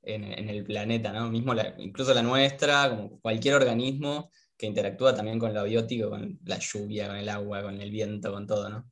en, 0.01 0.49
el 0.49 0.63
planeta, 0.63 1.11
¿no? 1.13 1.29
Mismo 1.29 1.53
incluso 1.77 2.13
la 2.13 2.21
nuestra, 2.21 2.89
como 2.89 3.19
cualquier 3.21 3.55
organismo, 3.55 4.29
que 4.57 4.65
interactúa 4.65 5.15
también 5.15 5.39
con 5.39 5.53
lo 5.53 5.63
biótico, 5.63 6.09
con 6.09 6.39
la 6.45 6.59
lluvia, 6.59 7.07
con 7.07 7.15
el 7.17 7.29
agua, 7.29 7.63
con 7.63 7.81
el 7.81 7.91
viento, 7.91 8.31
con 8.31 8.45
todo, 8.45 8.69
¿no? 8.69 8.89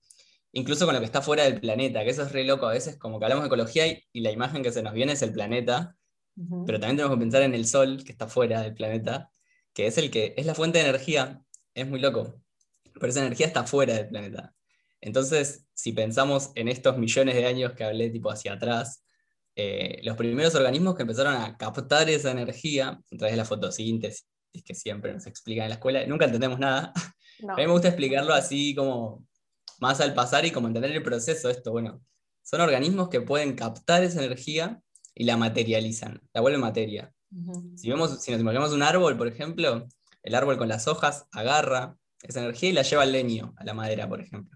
Incluso 0.53 0.85
con 0.85 0.93
lo 0.93 0.99
que 0.99 1.05
está 1.05 1.21
fuera 1.21 1.43
del 1.43 1.59
planeta, 1.59 2.03
que 2.03 2.09
eso 2.09 2.23
es 2.23 2.31
re 2.31 2.43
loco. 2.43 2.67
A 2.67 2.73
veces, 2.73 2.97
como 2.97 3.19
que 3.19 3.25
hablamos 3.25 3.43
de 3.43 3.47
ecología 3.47 3.87
y, 3.87 4.21
la 4.21 4.31
imagen 4.31 4.63
que 4.63 4.71
se 4.71 4.83
nos 4.83 4.93
viene 4.93 5.13
es 5.13 5.21
el 5.21 5.31
planeta, 5.31 5.95
pero 6.65 6.79
también 6.79 6.97
tenemos 6.97 7.15
que 7.15 7.21
pensar 7.21 7.41
en 7.43 7.53
el 7.53 7.65
sol, 7.67 8.03
que 8.03 8.11
está 8.11 8.27
fuera 8.27 8.61
del 8.61 8.73
planeta, 8.73 9.31
que 9.73 9.87
es 9.87 9.97
el 9.97 10.11
que 10.11 10.33
es 10.37 10.45
la 10.45 10.55
fuente 10.55 10.79
de 10.79 10.85
energía. 10.85 11.41
Es 11.73 11.87
muy 11.87 11.99
loco. 11.99 12.41
Pero 12.93 13.07
esa 13.07 13.21
energía 13.21 13.47
está 13.47 13.63
fuera 13.63 13.93
del 13.95 14.09
planeta. 14.09 14.53
Entonces, 15.01 15.65
si 15.73 15.91
pensamos 15.91 16.51
en 16.55 16.67
estos 16.67 16.97
millones 16.97 17.35
de 17.35 17.45
años 17.45 17.73
que 17.73 17.83
hablé, 17.83 18.09
tipo 18.09 18.31
hacia 18.31 18.53
atrás, 18.53 19.03
eh, 19.55 19.99
los 20.03 20.15
primeros 20.15 20.55
organismos 20.55 20.95
que 20.95 21.01
empezaron 21.01 21.35
a 21.35 21.57
captar 21.57 22.09
esa 22.09 22.31
energía 22.31 22.89
a 22.89 23.17
través 23.17 23.33
de 23.33 23.37
la 23.37 23.45
fotosíntesis 23.45 24.27
que 24.65 24.75
siempre 24.75 25.13
nos 25.13 25.25
explican 25.27 25.63
en 25.63 25.69
la 25.69 25.75
escuela, 25.75 26.05
nunca 26.05 26.25
entendemos 26.25 26.59
nada. 26.59 26.93
A 27.49 27.55
mí 27.55 27.65
me 27.65 27.71
gusta 27.71 27.87
explicarlo 27.87 28.33
así 28.33 28.75
como 28.75 29.25
más 29.79 29.99
al 29.99 30.13
pasar 30.13 30.45
y 30.45 30.51
como 30.51 30.67
entender 30.67 30.91
el 30.91 31.01
proceso 31.01 31.47
de 31.47 31.55
esto. 31.55 31.71
Bueno, 31.71 32.01
son 32.43 32.61
organismos 32.61 33.09
que 33.09 33.21
pueden 33.21 33.55
captar 33.55 34.03
esa 34.03 34.23
energía 34.23 34.79
y 35.15 35.23
la 35.23 35.37
materializan, 35.37 36.21
la 36.33 36.41
vuelven 36.41 36.61
materia. 36.61 37.11
si, 37.75 37.89
vemos, 37.89 38.21
si 38.21 38.31
nos 38.31 38.41
imaginamos 38.41 38.73
un 38.73 38.83
árbol, 38.83 39.17
por 39.17 39.27
ejemplo, 39.27 39.87
el 40.21 40.35
árbol 40.35 40.57
con 40.57 40.67
las 40.67 40.87
hojas 40.87 41.25
agarra 41.31 41.97
esa 42.21 42.41
energía 42.41 42.69
y 42.69 42.73
la 42.73 42.83
lleva 42.83 43.03
al 43.03 43.11
leño, 43.11 43.53
a 43.57 43.63
la 43.63 43.73
madera, 43.73 44.07
por 44.07 44.21
ejemplo, 44.21 44.55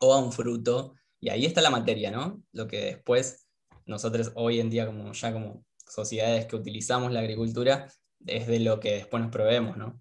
o 0.00 0.14
a 0.14 0.18
un 0.18 0.32
fruto, 0.32 0.94
y 1.20 1.30
ahí 1.30 1.46
está 1.46 1.60
la 1.60 1.70
materia, 1.70 2.10
¿no? 2.10 2.42
Lo 2.52 2.66
que 2.66 2.84
después 2.84 3.46
nosotros 3.86 4.32
hoy 4.34 4.60
en 4.60 4.70
día, 4.70 4.86
como 4.86 5.12
ya 5.12 5.32
como 5.32 5.64
sociedades 5.86 6.46
que 6.46 6.56
utilizamos 6.56 7.12
la 7.12 7.20
agricultura, 7.20 7.90
es 8.26 8.46
de 8.46 8.60
lo 8.60 8.80
que 8.80 8.92
después 8.92 9.22
nos 9.22 9.32
proveemos, 9.32 9.76
¿no? 9.76 10.00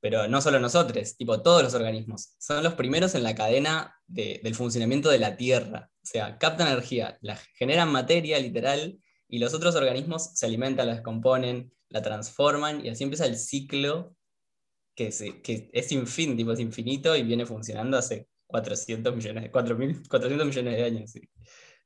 Pero 0.00 0.28
no 0.28 0.40
solo 0.40 0.60
nosotros, 0.60 1.16
tipo 1.16 1.42
todos 1.42 1.62
los 1.62 1.74
organismos. 1.74 2.34
Son 2.38 2.62
los 2.62 2.74
primeros 2.74 3.14
en 3.14 3.22
la 3.22 3.34
cadena 3.34 3.96
del 4.06 4.54
funcionamiento 4.54 5.08
de 5.10 5.18
la 5.18 5.36
Tierra. 5.36 5.90
O 6.02 6.06
sea, 6.06 6.38
captan 6.38 6.68
energía, 6.68 7.18
la 7.22 7.36
generan 7.54 7.90
materia 7.90 8.38
literal 8.38 8.98
y 9.28 9.38
los 9.38 9.54
otros 9.54 9.74
organismos 9.74 10.30
se 10.34 10.46
alimentan, 10.46 10.86
la 10.86 10.94
descomponen, 10.94 11.72
la 11.88 12.02
transforman 12.02 12.84
y 12.84 12.90
así 12.90 13.04
empieza 13.04 13.26
el 13.26 13.36
ciclo 13.36 14.14
que, 14.94 15.10
que 15.42 15.70
es 15.72 15.92
infin, 15.92 16.36
tipo, 16.36 16.52
es 16.52 16.60
infinito 16.60 17.16
y 17.16 17.22
viene 17.22 17.46
funcionando 17.46 17.98
hace 17.98 18.28
400 18.62 19.16
millones, 19.16 19.50
400 19.50 20.46
millones 20.46 20.76
de 20.76 20.84
años. 20.84 21.12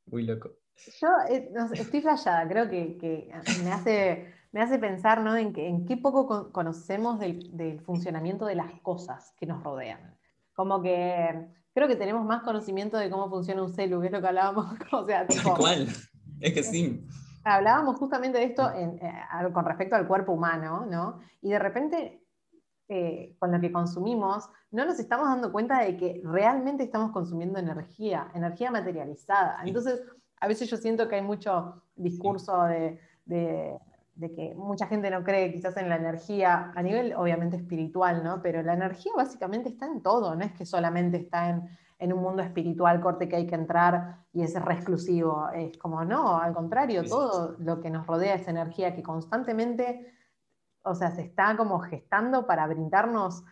Muy 0.06 0.24
loco. 0.24 0.56
Yo 1.00 1.08
eh, 1.28 1.50
estoy 1.74 2.00
fallada, 2.00 2.48
creo 2.48 2.68
que, 2.68 2.96
que 2.96 3.30
me 3.62 3.72
hace 3.72 4.32
me 4.52 4.60
hace 4.60 4.78
pensar 4.78 5.20
¿no? 5.20 5.36
en, 5.36 5.52
que, 5.52 5.68
en 5.68 5.86
qué 5.86 5.96
poco 5.96 6.50
conocemos 6.52 7.18
del, 7.20 7.80
funcionamiento 7.84 8.46
de 8.46 8.56
las 8.56 8.72
cosas 8.80 9.32
que 9.38 9.46
nos 9.46 9.62
rodean. 9.62 10.16
Como 10.54 10.82
que 10.82 11.46
creo 11.72 11.88
que 11.88 11.96
tenemos 11.96 12.24
más 12.24 12.42
conocimiento 12.42 12.98
de 12.98 13.10
cómo 13.10 13.30
funciona 13.30 13.62
un 13.62 13.72
celu, 13.72 14.00
que 14.00 14.06
es 14.06 14.12
lo 14.12 14.20
que 14.20 14.28
hablábamos. 14.28 14.66
O 14.92 15.06
sea, 15.06 15.26
¿Cuál? 15.56 15.88
Es 16.40 16.52
que 16.52 16.62
sí. 16.62 17.06
Hablábamos 17.44 17.96
justamente 17.96 18.38
de 18.38 18.44
esto 18.44 18.70
eh, 18.74 19.00
con 19.52 19.64
respecto 19.64 19.96
al 19.96 20.06
cuerpo 20.06 20.32
humano, 20.32 20.86
¿no? 20.90 21.20
Y 21.40 21.50
de 21.50 21.58
repente, 21.58 22.19
eh, 22.90 23.34
con 23.38 23.52
lo 23.52 23.60
que 23.60 23.72
consumimos, 23.72 24.50
no 24.70 24.84
nos 24.84 24.98
estamos 24.98 25.26
dando 25.28 25.50
cuenta 25.50 25.80
de 25.80 25.96
que 25.96 26.20
realmente 26.24 26.82
estamos 26.84 27.12
consumiendo 27.12 27.58
energía, 27.58 28.30
energía 28.34 28.70
materializada. 28.70 29.58
Entonces, 29.64 30.02
a 30.40 30.46
veces 30.46 30.68
yo 30.68 30.76
siento 30.76 31.08
que 31.08 31.16
hay 31.16 31.22
mucho 31.22 31.82
discurso 31.96 32.64
de 32.64 32.98
de 34.20 34.32
que 34.34 34.54
mucha 34.54 34.86
gente 34.86 35.10
no 35.10 35.24
cree 35.24 35.50
quizás 35.50 35.76
en 35.78 35.88
la 35.88 35.96
energía 35.96 36.72
a 36.74 36.82
nivel 36.82 37.14
obviamente 37.14 37.56
espiritual, 37.56 38.22
¿no? 38.22 38.42
Pero 38.42 38.62
la 38.62 38.74
energía 38.74 39.12
básicamente 39.16 39.70
está 39.70 39.86
en 39.86 40.02
todo, 40.02 40.36
no 40.36 40.44
es 40.44 40.52
que 40.52 40.66
solamente 40.66 41.16
está 41.16 41.48
en, 41.48 42.12
un 42.12 42.22
mundo 42.22 42.42
espiritual 42.42 43.00
corte 43.00 43.28
que 43.28 43.36
hay 43.36 43.46
que 43.46 43.54
entrar 43.54 44.18
y 44.32 44.42
es 44.42 44.54
re 44.54 44.74
exclusivo, 44.74 45.48
es 45.54 45.76
como 45.78 46.04
no, 46.04 46.38
al 46.38 46.54
contrario, 46.54 47.02
todo 47.04 47.56
lo 47.58 47.80
que 47.80 47.90
nos 47.90 48.06
rodea 48.06 48.34
es 48.34 48.48
energía 48.48 48.94
que 48.94 49.02
constantemente, 49.02 50.06
o 50.82 50.94
sea, 50.94 51.14
se 51.14 51.22
está 51.22 51.56
como 51.56 51.80
gestando 51.80 52.46
para 52.46 52.66
brindarnos, 52.66 53.42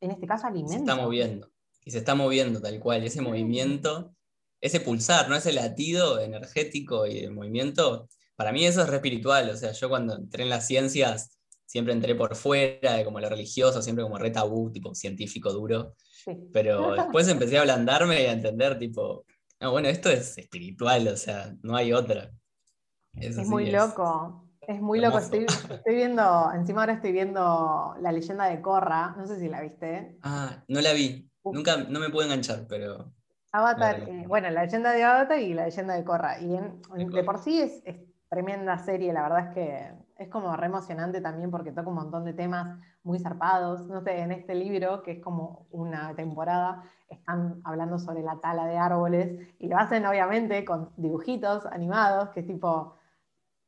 en 0.00 0.10
este 0.10 0.26
caso, 0.26 0.46
alimentos. 0.46 0.74
Se 0.74 0.80
está 0.80 0.96
moviendo, 0.96 1.50
y 1.84 1.90
se 1.90 1.98
está 1.98 2.14
moviendo 2.14 2.60
tal 2.60 2.78
cual, 2.80 3.04
ese 3.04 3.20
movimiento, 3.20 4.14
ese 4.60 4.80
pulsar, 4.80 5.28
¿no? 5.28 5.36
Ese 5.36 5.52
latido 5.52 6.20
energético 6.20 7.06
y 7.06 7.20
de 7.20 7.30
movimiento 7.30 8.08
para 8.36 8.52
mí 8.52 8.66
eso 8.66 8.82
es 8.82 8.88
re 8.88 8.96
espiritual, 8.96 9.48
o 9.50 9.56
sea, 9.56 9.72
yo 9.72 9.88
cuando 9.88 10.16
entré 10.16 10.42
en 10.42 10.50
las 10.50 10.66
ciencias 10.66 11.38
siempre 11.66 11.92
entré 11.92 12.14
por 12.14 12.34
fuera, 12.36 12.94
de 12.94 13.04
como 13.04 13.20
lo 13.20 13.28
religioso, 13.28 13.82
siempre 13.82 14.04
como 14.04 14.18
re 14.18 14.30
tabú, 14.30 14.70
tipo 14.70 14.94
científico 14.94 15.52
duro, 15.52 15.94
pero 16.52 16.92
después 16.92 17.28
empecé 17.28 17.58
a 17.58 17.60
ablandarme 17.60 18.22
y 18.22 18.26
a 18.26 18.32
entender, 18.32 18.78
tipo, 18.78 19.24
no, 19.60 19.70
bueno, 19.70 19.88
esto 19.88 20.10
es 20.10 20.36
espiritual, 20.38 21.08
o 21.08 21.16
sea, 21.16 21.54
no 21.62 21.76
hay 21.76 21.92
otra. 21.92 22.30
es 23.14 23.36
muy 23.46 23.70
loco, 23.70 24.43
es 24.68 24.80
muy 24.80 25.00
loco, 25.00 25.18
estoy, 25.18 25.46
viendo, 25.86 26.50
encima 26.54 26.82
ahora 26.82 26.94
estoy 26.94 27.12
viendo 27.12 27.94
la 28.00 28.12
leyenda 28.12 28.46
de 28.46 28.60
Korra, 28.60 29.14
no 29.16 29.26
sé 29.26 29.38
si 29.38 29.48
la 29.48 29.60
viste. 29.60 30.18
Ah, 30.22 30.62
no 30.68 30.80
la 30.80 30.92
vi, 30.92 31.30
nunca, 31.44 31.76
no 31.88 32.00
me 32.00 32.10
pude 32.10 32.24
enganchar, 32.24 32.66
pero... 32.68 33.12
Avatar, 33.52 34.00
eh, 34.08 34.24
bueno, 34.26 34.50
la 34.50 34.64
leyenda 34.64 34.90
de 34.90 35.04
Avatar 35.04 35.38
y 35.38 35.54
la 35.54 35.66
leyenda 35.66 35.94
de 35.94 36.04
Korra. 36.04 36.40
Y 36.40 36.48
de 36.48 37.22
por 37.22 37.38
sí 37.38 37.60
es, 37.60 37.82
tremenda 38.28 38.78
serie, 38.78 39.12
la 39.12 39.22
verdad 39.22 39.48
es 39.48 39.54
que 39.54 39.92
Es 40.16 40.28
como 40.28 40.56
re 40.56 40.66
emocionante 40.66 41.20
también 41.20 41.52
porque 41.52 41.70
toca 41.70 41.88
un 41.88 41.94
montón 41.94 42.24
de 42.24 42.32
temas 42.32 42.80
muy 43.04 43.20
zarpados. 43.20 43.86
No 43.86 44.00
sé, 44.02 44.20
en 44.20 44.32
este 44.32 44.56
libro, 44.56 45.02
que 45.04 45.12
es 45.12 45.20
como 45.20 45.66
una 45.70 46.14
temporada, 46.16 46.82
están 47.08 47.60
hablando 47.64 47.98
sobre 48.00 48.22
la 48.22 48.40
tala 48.40 48.66
de 48.66 48.76
árboles 48.76 49.48
y 49.60 49.68
lo 49.68 49.76
hacen 49.76 50.04
obviamente 50.06 50.64
con 50.64 50.90
dibujitos 50.96 51.64
animados, 51.66 52.30
que 52.30 52.40
es 52.40 52.46
tipo, 52.46 52.96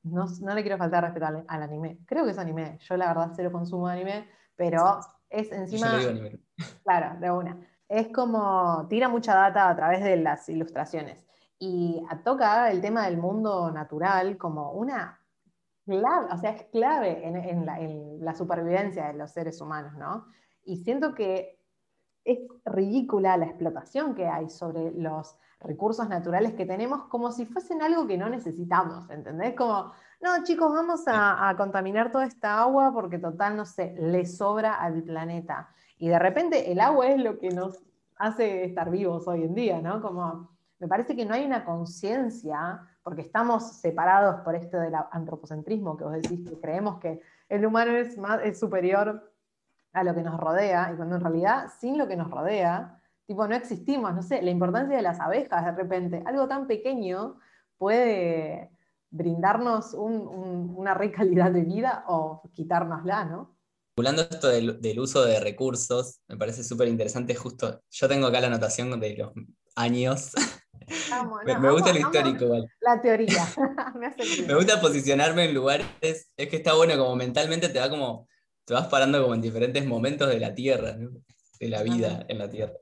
no, 0.07 0.55
le 0.55 0.63
quiero 0.63 0.79
faltar 0.79 1.05
respeto 1.05 1.27
al, 1.27 1.45
anime. 1.49 1.99
Creo 2.07 2.25
que 2.25 2.31
es 2.31 2.39
anime. 2.39 2.79
Yo 2.81 2.97
la 2.97 3.09
verdad 3.09 3.33
cero 3.35 3.53
consumo 3.53 3.89
de 3.89 3.95
anime, 3.95 4.29
pero 4.55 5.01
es 5.29 5.51
encima... 5.53 5.99
Claro, 6.85 7.21
de 7.21 7.31
una. 7.31 7.59
Es 7.89 8.09
como, 8.09 8.87
tira 8.89 9.09
mucha 9.09 9.35
data 9.35 9.69
a 9.69 9.77
través 9.77 10.03
de 10.03 10.17
las 10.17 10.49
ilustraciones 10.49 11.27
y 11.59 12.03
toca 12.25 12.71
el 12.71 12.81
tema 12.81 13.07
del 13.07 13.19
mundo 13.19 13.71
natural 13.71 14.37
como 14.37 14.73
una 14.73 15.21
clave, 15.85 16.29
o 16.33 16.37
sea, 16.37 16.51
es 16.51 16.65
clave 16.65 17.27
en, 17.27 18.25
la, 18.25 18.35
supervivencia 18.35 19.07
de 19.07 19.15
los 19.15 19.31
seres 19.31 19.61
humanos, 19.61 19.95
¿no? 19.97 20.27
Y 20.65 20.79
siento 20.79 21.15
que 21.15 21.56
es 22.27 22.41
ridícula 22.65 23.37
la 23.37 23.47
explotación 23.47 24.15
que 24.15 24.27
hay 24.27 24.51
sobre 24.51 24.91
los 24.91 25.37
recursos 25.61 26.09
naturales 26.09 26.55
que 26.55 26.67
tenemos 26.67 27.05
como 27.05 27.31
si 27.31 27.47
fuesen 27.47 27.83
algo 27.83 28.07
que 28.07 28.19
no 28.19 28.29
necesitamos, 28.29 29.09
¿entendés? 29.11 29.55
Como, 29.55 29.93
no, 30.21 30.43
chicos, 30.43 30.73
vamos 30.73 31.05
a, 31.07 31.55
contaminar 31.57 32.13
toda 32.13 32.27
esta 32.27 32.61
agua 32.61 32.93
porque 32.93 33.19
total, 33.19 33.57
no 33.57 33.65
sé, 33.65 33.95
le 33.99 34.27
sobra 34.27 34.75
al 34.75 35.03
planeta. 35.03 35.71
Y 35.99 36.09
de 36.09 36.19
repente 36.19 36.71
el 36.71 36.81
agua 36.81 37.07
es 37.09 37.23
lo 37.23 37.39
que 37.39 37.51
nos 37.51 37.79
hace 38.17 38.65
estar 38.65 38.91
vivos 38.91 39.27
hoy 39.29 39.45
en 39.45 39.55
día, 39.55 39.81
¿no? 39.81 40.03
Como 40.03 40.51
me 40.79 40.89
parece 40.89 41.17
que 41.17 41.25
no 41.25 41.35
hay 41.35 41.45
una 41.47 41.65
conciencia, 41.65 42.81
porque 43.03 43.23
estamos 43.23 43.73
separados 43.79 44.41
por 44.41 44.57
esto 44.57 44.79
del 44.79 44.95
antropocentrismo 45.11 45.97
que 45.97 46.05
vos 46.05 46.13
decís, 46.15 46.49
que 46.49 46.61
creemos 46.61 46.99
que 46.99 47.21
el 47.49 47.65
humano 47.65 47.93
es, 47.93 48.19
más, 48.19 48.41
es 48.43 48.59
superior 48.59 49.33
a 49.97 50.05
lo 50.05 50.15
que 50.15 50.23
nos 50.23 50.39
rodea, 50.39 50.91
y 50.93 50.97
cuando 50.97 51.17
en 51.17 51.23
realidad 51.23 51.69
sin 51.81 51.99
lo 51.99 52.07
que 52.07 52.17
nos 52.17 52.31
rodea, 52.31 53.01
tipo, 53.27 53.47
no 53.49 53.55
existimos, 53.55 54.15
no 54.15 54.23
sé, 54.23 54.43
la 54.43 54.51
importancia 54.51 54.97
de 54.97 55.03
las 55.03 55.21
abejas 55.21 55.65
de 55.65 55.73
repente, 55.73 56.23
algo 56.27 56.47
tan 56.47 56.67
pequeño 56.67 57.39
puede 57.79 58.71
brindarnos 59.11 59.95
una 59.95 60.95
rica 60.95 61.19
calidad 61.19 61.51
de 61.51 61.63
vida 61.63 62.05
o 62.09 62.43
quitárnosla, 62.53 63.25
¿no? 63.25 63.57
Hablando 63.99 64.23
esto 64.23 64.49
del, 64.49 64.81
del, 64.81 65.01
uso 65.01 65.25
de 65.25 65.41
recursos, 65.41 66.21
me 66.29 66.37
parece 66.37 66.63
súper 66.63 66.89
interesante. 66.89 67.35
Justo, 67.35 67.81
yo 67.91 68.09
tengo 68.09 68.27
acá 68.27 68.43
la 68.43 68.49
anotación 68.49 69.01
de 69.01 69.17
los 69.17 69.33
años 69.75 70.33
me, 71.45 71.71
gusta 71.71 71.93
lo 71.93 71.99
histórico, 71.99 72.69
La 72.81 73.01
teoría. 73.01 73.47
me, 74.47 74.55
gusta 74.55 74.81
posicionarme 74.81 75.45
en 75.45 75.55
lugares, 75.55 75.87
es 76.01 76.29
que 76.37 76.57
está 76.57 76.75
bueno, 76.75 76.97
como 76.97 77.17
mentalmente 77.17 77.69
te 77.69 77.79
va 77.79 77.91
como, 77.91 78.29
te 78.67 78.75
vas 78.75 78.89
parando 78.89 79.23
como 79.23 79.35
en 79.35 79.41
diferentes 79.41 79.87
momentos 79.87 80.29
de 80.29 80.41
la 80.41 80.55
Tierra, 80.55 80.99
de 81.61 81.69
la 81.69 81.83
vida 81.83 82.27
en 82.29 82.39
la 82.39 82.51
Tierra. 82.51 82.75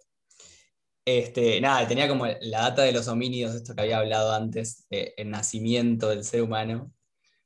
Este, 1.04 1.60
nada, 1.60 1.86
tenía 1.86 2.08
como 2.08 2.26
la 2.26 2.62
data 2.62 2.82
de 2.82 2.92
los 2.92 3.06
homínidos, 3.08 3.54
esto 3.54 3.74
que 3.74 3.82
había 3.82 3.98
hablado 3.98 4.32
antes, 4.32 4.86
el 4.88 5.30
nacimiento 5.30 6.08
del 6.08 6.24
ser 6.24 6.42
humano, 6.42 6.90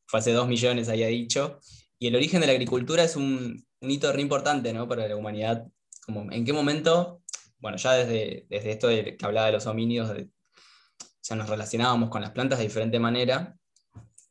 fue 0.06 0.20
hace 0.20 0.32
dos 0.32 0.46
millones, 0.46 0.88
había 0.88 1.08
dicho, 1.08 1.58
y 1.98 2.06
el 2.06 2.14
origen 2.14 2.40
de 2.40 2.46
la 2.46 2.52
agricultura 2.52 3.02
es 3.02 3.16
un, 3.16 3.66
hito 3.80 4.12
re 4.12 4.22
importante 4.22 4.72
¿no? 4.72 4.86
para 4.88 5.08
la 5.08 5.16
humanidad. 5.16 5.66
Como, 6.06 6.30
¿En 6.30 6.44
qué 6.44 6.52
momento? 6.52 7.22
Bueno, 7.58 7.76
ya 7.76 7.92
desde, 7.92 8.46
desde 8.48 8.70
esto 8.70 8.86
de, 8.86 9.16
que 9.16 9.26
hablaba 9.26 9.48
de 9.48 9.52
los 9.54 9.66
homínidos, 9.66 10.14
de, 10.14 10.30
ya 11.22 11.34
nos 11.34 11.48
relacionábamos 11.48 12.08
con 12.08 12.22
las 12.22 12.30
plantas 12.30 12.60
de 12.60 12.66
diferente 12.66 13.00
manera, 13.00 13.58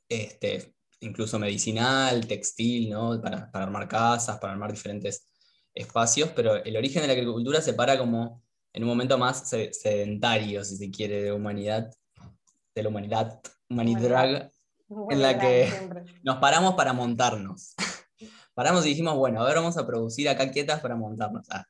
este, 0.08 0.74
incluso 1.00 1.40
medicinal, 1.40 2.26
textil, 2.28 2.90
¿no? 2.90 3.22
para, 3.22 3.50
armar 3.54 3.88
casas, 3.88 4.40
para 4.40 4.54
armar 4.54 4.72
diferentes 4.72 5.28
espacios, 5.74 6.30
pero 6.36 6.64
el 6.64 6.76
origen 6.76 7.02
de 7.02 7.08
la 7.08 7.14
agricultura 7.14 7.62
se 7.62 7.74
para 7.74 7.98
como 7.98 8.42
en 8.74 8.84
un 8.84 8.90
momento 8.90 9.18
más 9.18 9.50
sedentario, 9.50 10.64
si 10.64 10.78
se 10.78 10.92
quiere, 10.92 11.24
de 11.24 11.32
humanidad, 11.32 11.90
de 12.76 12.84
la 12.84 12.90
humanidad, 12.90 13.42
humanidad, 13.70 14.52
en 15.10 15.22
la 15.22 15.40
que 15.40 15.68
nos 16.24 16.38
paramos 16.38 16.76
para 16.76 16.94
montarnos. 16.94 17.74
Paramos 18.54 18.86
y 18.86 18.90
dijimos, 18.90 19.16
bueno, 19.16 19.42
ahora 19.42 19.62
vamos 19.62 19.78
a 19.78 19.86
producir 19.86 20.28
acá 20.30 20.50
quietas 20.50 20.80
para 20.80 20.96
montarnos. 20.96 21.46
Ah, 21.52 21.66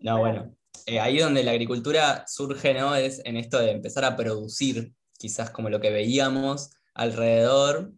no, 0.00 0.18
bueno, 0.18 0.54
eh, 0.84 1.00
ahí 1.00 1.18
donde 1.18 1.42
la 1.42 1.52
agricultura 1.52 2.24
surge, 2.26 2.74
¿no? 2.74 2.94
Es 2.94 3.22
en 3.24 3.36
esto 3.36 3.58
de 3.58 3.70
empezar 3.70 4.04
a 4.04 4.16
producir, 4.16 4.92
quizás 5.18 5.50
como 5.50 5.70
lo 5.70 5.80
que 5.80 5.90
veíamos 5.90 6.70
alrededor, 6.94 7.92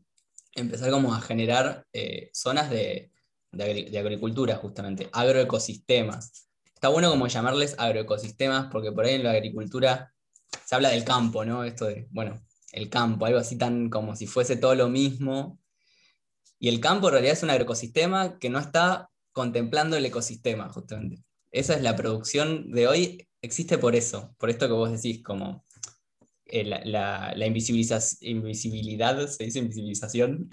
empezar 0.55 0.91
como 0.91 1.15
a 1.15 1.21
generar 1.21 1.87
eh, 1.93 2.31
zonas 2.33 2.71
de, 2.71 3.11
agricultura, 3.53 4.57
justamente, 4.57 5.09
agroecosistemas. 5.13 6.49
Está 6.75 6.89
bueno 6.89 7.11
como 7.11 7.27
llamarles 7.27 7.75
agroecosistemas, 7.79 8.69
porque 8.71 8.93
por 8.93 9.05
ahí 9.05 9.15
en 9.15 9.25
la 9.25 9.33
agricultura 9.33 10.13
se 10.65 10.75
habla 10.75 10.91
del 10.91 11.05
campo, 11.05 11.45
¿no? 11.45 11.65
Esto 11.65 11.87
de, 11.87 12.07
bueno, 12.11 12.41
el 12.73 12.91
campo, 12.91 13.27
algo 13.27 13.39
así 13.39 13.57
tan 13.57 13.91
como 13.91 14.17
si 14.17 14.27
fuese 14.27 14.57
todo 14.57 14.75
lo 14.75 14.89
mismo. 14.89 15.59
Y 16.59 16.69
el 16.69 16.81
campo 16.81 17.09
en 17.09 17.13
realidad 17.13 17.35
es 17.35 17.43
un 17.43 17.51
agroecosistema 17.51 18.39
que 18.39 18.51
no 18.51 18.59
está 18.59 19.11
contemplando 19.33 19.97
el 19.97 20.07
ecosistema, 20.07 20.69
justamente 20.69 21.25
esa 21.51 21.75
es 21.75 21.83
la 21.83 21.97
producción 21.97 22.71
de 22.71 22.87
hoy, 22.89 23.29
existe 23.43 23.79
por 23.79 23.95
eso, 23.95 24.35
por 24.39 24.51
esto 24.51 24.67
que 24.67 24.73
vos 24.73 24.91
decís, 24.91 25.23
como 25.23 25.65
eh, 26.49 26.65
la, 26.65 27.35
la, 27.37 27.47
invisibilidad, 27.47 28.01
¿se 28.01 29.45
dice 29.45 29.59
invisibilización? 29.59 30.49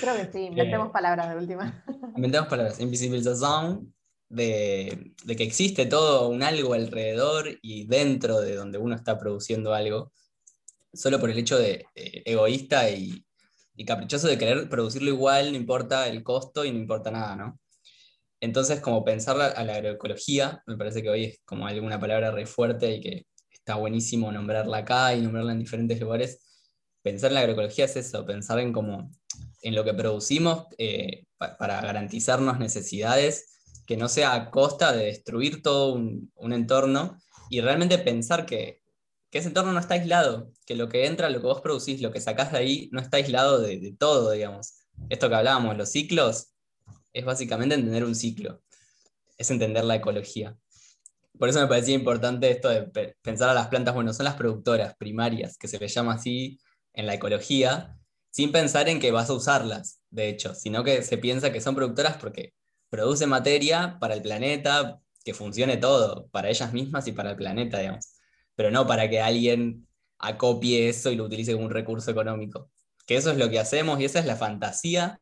Creo 0.00 0.16
que 0.16 0.32
sí, 0.32 0.38
inventemos 0.46 0.88
eh, 0.88 0.92
palabras 0.92 1.30
de 1.30 1.36
última. 1.36 1.84
Inventemos 2.16 2.48
palabras, 2.48 2.80
invisibilización 2.80 3.94
de, 4.28 5.12
de, 5.24 5.36
que 5.36 5.44
existe 5.44 5.86
todo 5.86 6.28
un 6.28 6.42
algo 6.42 6.74
alrededor 6.74 7.58
y 7.62 7.86
dentro 7.86 8.40
de 8.40 8.56
donde 8.56 8.78
uno 8.78 8.94
está 8.94 9.18
produciendo 9.18 9.72
algo, 9.74 10.12
solo 10.92 11.20
por 11.20 11.30
el 11.30 11.38
hecho 11.38 11.58
de 11.58 11.86
egoísta 11.94 12.90
y, 12.90 13.24
y 13.74 13.84
caprichoso 13.84 14.26
de 14.26 14.38
querer 14.38 14.68
producirlo 14.68 15.10
igual, 15.10 15.52
no 15.52 15.56
importa 15.56 16.08
el 16.08 16.22
costo 16.22 16.64
y 16.64 16.72
no 16.72 16.78
importa 16.78 17.10
nada, 17.10 17.36
¿no? 17.36 17.58
Entonces, 18.40 18.80
como 18.80 19.04
pensar 19.04 19.40
a 19.40 19.64
la 19.64 19.74
agroecología, 19.74 20.64
me 20.66 20.76
parece 20.76 21.00
que 21.00 21.08
hoy 21.08 21.24
es 21.26 21.40
como 21.44 21.66
alguna 21.66 22.00
palabra 22.00 22.32
re 22.32 22.44
fuerte 22.44 22.96
y 22.96 23.00
que 23.00 23.26
está 23.62 23.76
buenísimo 23.76 24.32
nombrarla 24.32 24.78
acá 24.78 25.14
y 25.14 25.22
nombrarla 25.22 25.52
en 25.52 25.60
diferentes 25.60 26.00
lugares. 26.00 26.40
Pensar 27.02 27.30
en 27.30 27.34
la 27.34 27.40
agroecología 27.40 27.84
es 27.84 27.96
eso, 27.96 28.26
pensar 28.26 28.58
en 28.58 28.72
como 28.72 29.10
en 29.62 29.74
lo 29.76 29.84
que 29.84 29.94
producimos 29.94 30.66
eh, 30.78 31.24
para 31.38 31.80
garantizarnos 31.80 32.58
necesidades 32.58 33.60
que 33.86 33.96
no 33.96 34.08
sea 34.08 34.34
a 34.34 34.50
costa 34.50 34.92
de 34.92 35.06
destruir 35.06 35.62
todo 35.62 35.94
un, 35.94 36.52
entorno 36.52 37.18
y 37.50 37.60
realmente 37.60 37.98
pensar 37.98 38.46
que, 38.46 38.80
ese 39.30 39.48
entorno 39.48 39.72
no 39.72 39.80
está 39.80 39.94
aislado, 39.94 40.52
que 40.66 40.74
lo 40.74 40.90
que 40.90 41.06
entra, 41.06 41.30
lo 41.30 41.40
que 41.40 41.46
vos 41.46 41.62
producís, 41.62 42.02
lo 42.02 42.12
que 42.12 42.20
sacás 42.20 42.52
de 42.52 42.58
ahí, 42.58 42.90
no 42.92 43.00
está 43.00 43.16
aislado 43.16 43.60
de, 43.62 43.78
de 43.78 43.92
todo, 43.96 44.30
digamos. 44.30 44.74
Esto 45.08 45.30
que 45.30 45.36
hablábamos, 45.36 45.78
los 45.78 45.90
ciclos, 45.90 46.48
es 47.14 47.24
básicamente 47.24 47.74
entender 47.74 48.04
un 48.04 48.14
ciclo, 48.14 48.62
es 49.38 49.50
entender 49.50 49.84
la 49.84 49.96
ecología. 49.96 50.58
Por 51.42 51.48
eso 51.48 51.60
me 51.60 51.66
parecía 51.66 51.96
importante 51.96 52.52
esto 52.52 52.68
de 52.68 53.16
pensar 53.20 53.48
a 53.48 53.54
las 53.54 53.66
plantas, 53.66 53.96
bueno, 53.96 54.12
son 54.12 54.26
las 54.26 54.36
productoras 54.36 54.94
primarias, 54.94 55.58
que 55.58 55.66
se 55.66 55.76
les 55.80 55.92
llama 55.92 56.12
así 56.12 56.60
en 56.92 57.04
la 57.04 57.14
ecología, 57.14 57.98
sin 58.30 58.52
pensar 58.52 58.88
en 58.88 59.00
que 59.00 59.10
vas 59.10 59.28
a 59.28 59.32
usarlas, 59.32 60.00
de 60.10 60.28
hecho, 60.28 60.54
sino 60.54 60.84
que 60.84 61.02
se 61.02 61.18
piensa 61.18 61.50
que 61.50 61.60
son 61.60 61.74
productoras 61.74 62.16
porque 62.16 62.54
producen 62.90 63.28
materia 63.28 63.98
para 63.98 64.14
el 64.14 64.22
planeta, 64.22 65.00
que 65.24 65.34
funcione 65.34 65.78
todo, 65.78 66.28
para 66.28 66.48
ellas 66.48 66.72
mismas 66.72 67.08
y 67.08 67.12
para 67.12 67.30
el 67.30 67.36
planeta, 67.36 67.80
digamos. 67.80 68.20
Pero 68.54 68.70
no 68.70 68.86
para 68.86 69.10
que 69.10 69.20
alguien 69.20 69.88
acopie 70.18 70.88
eso 70.88 71.10
y 71.10 71.16
lo 71.16 71.24
utilice 71.24 71.54
como 71.54 71.64
un 71.64 71.72
recurso 71.72 72.12
económico. 72.12 72.70
Que 73.04 73.16
eso 73.16 73.32
es 73.32 73.36
lo 73.36 73.50
que 73.50 73.58
hacemos 73.58 73.98
y 73.98 74.04
esa 74.04 74.20
es 74.20 74.26
la 74.26 74.36
fantasía 74.36 75.18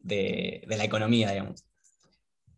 de, 0.00 0.64
la 0.66 0.82
economía, 0.82 1.30
digamos. 1.30 1.64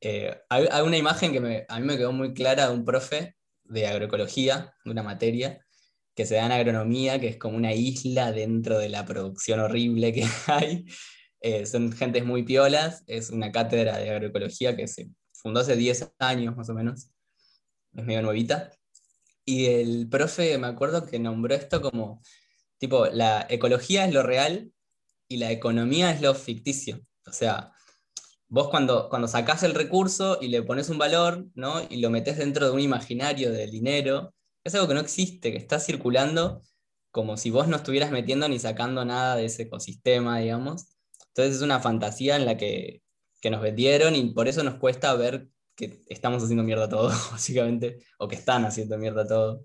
Eh, 0.01 0.37
hay, 0.49 0.83
una 0.83 0.97
imagen 0.97 1.33
que 1.33 1.67
a 1.69 1.81
mí 1.81 1.87
me 1.87 1.97
quedó 1.97 2.13
muy 2.13 2.35
clara 2.35 2.69
de 2.69 2.75
un 2.75 2.85
profe 2.85 3.37
de 3.65 3.87
agroecología, 3.87 4.75
de 4.85 4.91
una 4.91 5.03
materia, 5.03 5.65
que 6.15 6.27
se 6.27 6.37
da 6.37 6.47
en 6.47 6.53
agronomía, 6.53 7.21
que 7.21 7.29
es 7.29 7.37
como 7.37 7.57
una 7.57 7.75
isla 7.75 8.33
dentro 8.33 8.79
de 8.79 8.89
la 8.89 9.05
producción 9.05 9.61
horrible 9.61 10.13
que 10.13 10.27
hay. 10.47 10.87
Eh, 11.41 11.67
son 11.67 11.93
gentes 11.93 12.25
muy 12.25 12.43
piolas, 12.43 13.05
es 13.07 13.31
una 13.31 13.53
cátedra 13.53 13.99
de 13.99 14.11
agroecología 14.11 14.77
que 14.77 14.89
se 14.89 15.11
fundó 15.33 15.61
hace 15.61 15.77
10 15.77 16.13
años 16.19 16.57
más 16.57 16.69
o 16.71 16.75
menos, 16.75 17.11
es 17.95 18.05
medio 18.05 18.23
nuevita. 18.23 18.73
Y 19.45 19.67
el 19.67 20.09
profe, 20.09 20.59
me 20.59 20.67
acuerdo 20.67 21.07
que 21.07 21.19
nombró 21.19 21.55
esto 21.55 21.81
como, 21.81 22.23
tipo, 22.79 23.07
la 23.07 23.47
ecología 23.49 24.07
es 24.07 24.13
lo 24.13 24.23
real 24.23 24.73
y 25.29 25.37
la 25.37 25.53
economía 25.53 26.11
es 26.11 26.21
lo 26.21 26.35
ficticio. 26.35 27.01
O 27.27 27.33
sea, 27.33 27.73
vos 28.49 28.69
cuando, 28.69 29.09
cuando 29.09 29.29
sacás 29.29 29.63
el 29.63 29.75
recurso 29.75 30.39
y 30.41 30.49
le 30.49 30.63
pones 30.63 30.89
un 30.89 30.99
valor, 30.99 31.47
¿no? 31.55 31.83
Y 31.89 31.99
lo 31.99 32.11
metes 32.11 32.39
dentro 32.39 32.67
de 32.67 32.73
un 32.73 32.81
imaginario 32.81 33.53
del 33.53 33.71
dinero, 33.71 34.35
es 34.65 34.75
algo 34.75 34.89
que 34.89 34.95
no 34.95 35.01
existe, 35.01 35.53
que 35.53 35.59
está 35.59 35.79
circulando 35.79 36.63
como 37.11 37.37
si 37.37 37.51
vos 37.51 37.67
no 37.67 37.77
estuvieras 37.77 38.11
metiendo 38.11 38.49
ni 38.49 38.59
sacando 38.59 39.05
nada 39.05 39.37
de 39.37 39.47
ese 39.47 39.63
ecosistema, 39.63 40.39
digamos. 40.39 40.99
Entonces 41.29 41.57
es 41.57 41.63
una 41.63 41.81
fantasía 41.81 42.37
en 42.37 42.45
la 42.45 42.57
que, 42.57 43.03
que 43.41 43.51
nos 43.51 43.63
vendieron 43.63 44.15
y 44.15 44.35
por 44.35 44.49
eso 44.49 44.63
nos 44.63 44.75
cuesta 44.75 45.15
ver 45.15 45.49
que 45.77 46.03
estamos 46.09 46.43
haciendo 46.43 46.65
mierda 46.65 46.89
todo, 46.89 47.09
básicamente, 47.33 48.05
o 48.19 48.29
que 48.29 48.35
están 48.35 48.65
haciendo 48.65 48.99
mierda 48.99 49.27
todo, 49.27 49.65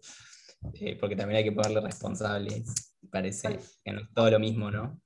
eh, 0.76 0.98
porque 1.00 1.16
también 1.16 1.40
hay 1.40 1.44
que 1.44 1.52
ponerle 1.52 1.82
responsables, 1.82 2.96
parece 3.10 3.60
que 3.84 3.92
no 3.92 4.02
es 4.02 4.14
todo 4.14 4.30
lo 4.30 4.40
mismo, 4.40 4.70
¿no? 4.70 5.02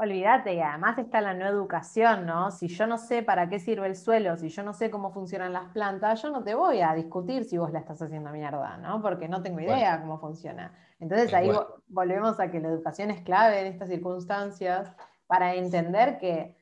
Olvídate, 0.00 0.54
y 0.54 0.60
además 0.60 0.96
está 0.98 1.20
la 1.20 1.34
no 1.34 1.44
educación, 1.44 2.24
¿no? 2.24 2.52
Si 2.52 2.68
yo 2.68 2.86
no 2.86 2.98
sé 2.98 3.24
para 3.24 3.48
qué 3.48 3.58
sirve 3.58 3.88
el 3.88 3.96
suelo, 3.96 4.36
si 4.36 4.48
yo 4.48 4.62
no 4.62 4.72
sé 4.72 4.92
cómo 4.92 5.10
funcionan 5.10 5.52
las 5.52 5.72
plantas, 5.72 6.22
yo 6.22 6.30
no 6.30 6.44
te 6.44 6.54
voy 6.54 6.82
a 6.82 6.94
discutir 6.94 7.42
si 7.42 7.58
vos 7.58 7.72
la 7.72 7.80
estás 7.80 8.00
haciendo 8.00 8.30
mierda, 8.30 8.76
¿no? 8.76 9.02
Porque 9.02 9.26
no 9.26 9.42
tengo 9.42 9.58
idea 9.58 10.00
cómo 10.00 10.20
funciona. 10.20 10.72
Entonces 11.00 11.34
ahí 11.34 11.50
volvemos 11.88 12.38
a 12.38 12.48
que 12.48 12.60
la 12.60 12.68
educación 12.68 13.10
es 13.10 13.22
clave 13.22 13.60
en 13.60 13.66
estas 13.66 13.88
circunstancias 13.88 14.94
para 15.26 15.56
entender 15.56 16.18
que, 16.18 16.54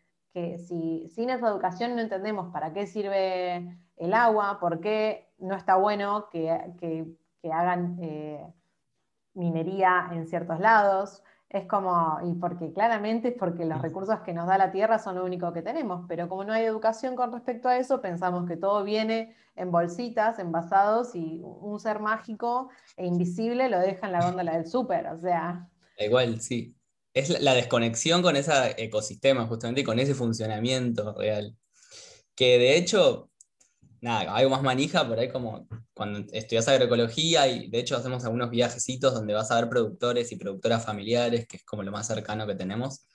si 0.66 1.07
sin 1.11 1.29
esa 1.29 1.49
educación 1.49 1.94
no 1.94 2.01
entendemos 2.01 2.51
para 2.55 2.72
qué 2.72 2.87
sirve 2.87 3.79
el 3.96 4.14
agua, 4.14 4.59
por 4.59 4.81
qué 4.81 5.29
no 5.37 5.57
está 5.57 5.77
bueno 5.77 6.31
que, 6.31 6.49
hagan 7.53 7.99
eh, 8.01 8.51
minería 9.35 10.09
en 10.12 10.27
ciertos 10.27 10.59
lados, 10.59 11.22
es 11.49 11.67
como, 11.67 12.19
y 12.25 12.35
porque 12.35 12.73
claramente 12.73 13.29
es 13.29 13.35
porque 13.39 13.65
los 13.65 13.81
recursos 13.81 14.21
que 14.21 14.33
nos 14.33 14.49
da 14.49 14.59
la 14.59 14.73
tierra 14.73 14.99
son 14.99 15.17
lo 15.17 15.25
único 15.25 15.53
que 15.53 15.63
tenemos, 15.63 16.05
pero 16.09 16.29
como 16.29 16.45
no 16.45 16.53
hay 16.53 16.65
educación 16.65 17.15
con 17.15 17.33
respecto 17.33 17.69
a 17.69 17.79
eso, 17.79 18.01
pensamos 18.01 18.49
que 18.49 18.57
todo 18.57 18.83
viene 18.83 19.37
en 19.55 19.71
bolsitas, 19.71 20.39
envasados, 20.39 21.15
y 21.15 21.41
un 21.43 21.79
ser 21.79 22.01
mágico 22.01 22.69
e 22.97 23.07
invisible 23.07 23.69
lo 23.69 23.79
deja 23.79 24.07
en 24.07 24.13
la 24.13 24.25
góndola 24.25 24.53
del 24.53 24.67
súper, 24.67 25.07
o 25.07 25.19
sea. 25.19 25.69
Igual, 25.99 26.41
sí. 26.41 26.75
Es 27.15 27.41
la 27.41 27.55
desconexión 27.55 28.21
con 28.21 28.37
ese 28.37 28.53
ecosistema, 28.77 29.47
justamente, 29.47 29.81
y 29.81 29.85
con 29.85 29.99
ese 29.99 30.15
funcionamiento 30.15 31.15
real. 31.17 31.57
Que 32.35 32.59
de 32.59 32.77
hecho, 32.77 33.31
nada, 34.01 34.35
algo 34.35 34.51
más 34.51 34.63
manija 34.63 35.07
por 35.07 35.19
ahí 35.19 35.29
como 35.31 35.69
cuando 35.95 36.21
estudias 36.33 36.69
agroecología 36.69 37.49
y 37.49 37.69
de 37.69 37.79
hecho 37.79 37.97
hacemos 37.97 38.25
algunos 38.25 38.51
viajecitos 38.51 39.15
donde 39.15 39.35
vas 39.35 39.51
a 39.51 39.61
ver 39.61 39.69
productores 39.69 40.33
y 40.33 40.37
productoras 40.37 40.85
familiares, 40.85 41.47
que 41.47 41.59
es 41.59 41.65
como 41.65 41.83
lo 41.83 41.93
más 41.93 42.07
cercano 42.07 42.47
que 42.47 42.55
tenemos, 42.55 43.07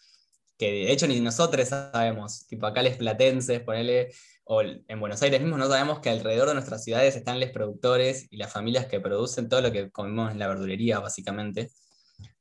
que 0.58 0.72
de 0.72 0.92
hecho 0.92 1.08
ni 1.08 1.20
nosotros 1.20 1.68
sabemos, 1.70 2.48
tipo 2.48 2.66
acá 2.66 2.82
les 2.82 2.98
platenses, 2.98 3.62
ponele, 3.62 4.12
o 4.44 4.62
en 4.62 5.00
Buenos 5.00 5.22
Aires 5.22 5.42
mismo 5.42 5.58
no 5.58 5.68
sabemos 5.68 6.00
que 6.00 6.10
alrededor 6.10 6.50
de 6.50 6.56
nuestras 6.56 6.84
ciudades 6.84 7.16
están 7.16 7.40
los 7.40 7.50
productores 7.52 8.28
y 8.32 8.38
las 8.38 8.52
familias 8.52 8.86
que 8.88 9.00
producen 9.00 9.50
todo 9.50 9.62
lo 9.62 9.72
que 9.72 9.92
comemos 9.92 10.32
en 10.32 10.40
la 10.40 10.48
verdulería, 10.48 11.00
básicamente. 11.00 11.72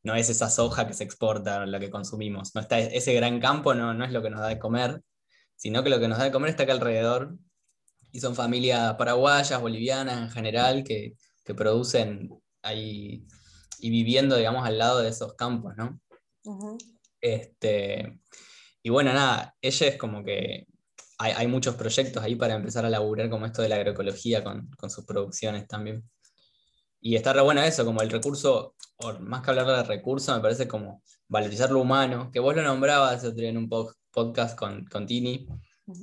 No 0.03 0.15
es 0.15 0.29
esa 0.31 0.51
soja 0.51 0.87
que 0.87 0.95
se 0.95 1.05
exporta, 1.05 1.65
lo 1.67 1.79
que 1.79 1.91
consumimos. 1.91 2.55
No 2.55 2.61
está, 2.63 2.79
ese 2.79 3.15
gran 3.15 3.39
campo 3.41 3.75
no, 3.75 3.95
no 3.95 4.05
es 4.05 4.13
lo 4.13 4.23
que 4.23 4.31
nos 4.31 4.41
da 4.41 4.49
de 4.49 4.59
comer, 4.59 5.03
sino 5.57 5.83
que 5.83 5.91
lo 5.91 6.01
que 6.01 6.09
nos 6.09 6.19
da 6.19 6.25
de 6.25 6.33
comer 6.33 6.51
está 6.51 6.65
acá 6.65 6.73
alrededor 6.73 7.37
y 8.13 8.21
son 8.21 8.35
familias 8.35 8.95
paraguayas, 8.95 9.61
bolivianas 9.61 10.19
en 10.23 10.31
general, 10.31 10.85
que, 10.85 11.15
producen 11.57 12.31
ahí 12.63 13.27
y 13.81 13.91
viviendo, 13.91 14.37
digamos, 14.37 14.65
al 14.65 14.79
lado 14.79 15.01
de 15.01 15.09
esos 15.09 15.35
campos, 15.35 15.75
¿no? 15.77 16.01
este, 17.21 18.21
y 18.85 18.91
bueno, 18.91 19.13
nada, 19.13 19.57
ella 19.61 19.89
es 19.89 19.97
como 19.97 20.23
que 20.23 20.69
hay, 21.19 21.47
muchos 21.49 21.75
proyectos 21.75 22.23
ahí 22.23 22.35
para 22.35 22.55
empezar 22.55 22.85
a 22.87 22.91
laburar 22.91 23.29
como 23.29 23.45
esto 23.45 23.61
de 23.61 23.69
la 23.69 23.77
agroecología 23.77 24.43
con, 24.43 24.71
sus 24.89 25.05
producciones 25.05 25.69
también. 25.69 26.09
Y 27.01 27.15
está 27.17 27.35
re 27.35 27.43
bueno 27.43 27.63
eso, 27.63 27.85
como 27.85 28.01
el 28.01 28.11
recurso, 28.11 28.75
o 28.97 29.13
más 29.21 29.43
que 29.43 29.51
hablar 29.51 29.67
de 29.67 29.83
recurso, 29.83 30.35
me 30.35 30.41
parece 30.41 30.67
como 30.67 31.03
valorizar 31.29 31.71
lo 31.71 31.81
humano, 31.81 32.31
que 32.33 32.41
vos 32.41 32.57
lo 32.57 32.63
nombrabas 32.63 33.23
en 33.25 33.57
un 33.59 33.69
podcast 34.11 34.59
con, 34.59 34.87
con 34.87 35.07
Tini, 35.07 35.47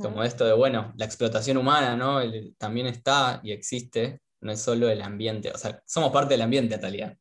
como 0.02 0.24
esto 0.24 0.46
de, 0.46 0.54
bueno, 0.54 0.94
la 0.96 1.06
explotación 1.06 1.58
humana, 1.58 1.96
¿no? 1.96 2.20
también 2.58 2.88
está 2.88 3.40
y 3.44 3.52
existe, 3.52 4.22
no 4.42 4.52
es 4.52 4.62
solo 4.62 4.90
el 4.90 5.02
ambiente, 5.02 5.52
o 5.52 5.58
sea, 5.58 5.82
somos 5.86 6.12
parte 6.12 6.34
del 6.34 6.42
ambiente 6.42 6.76
en 6.76 6.82
realidad, 6.82 7.18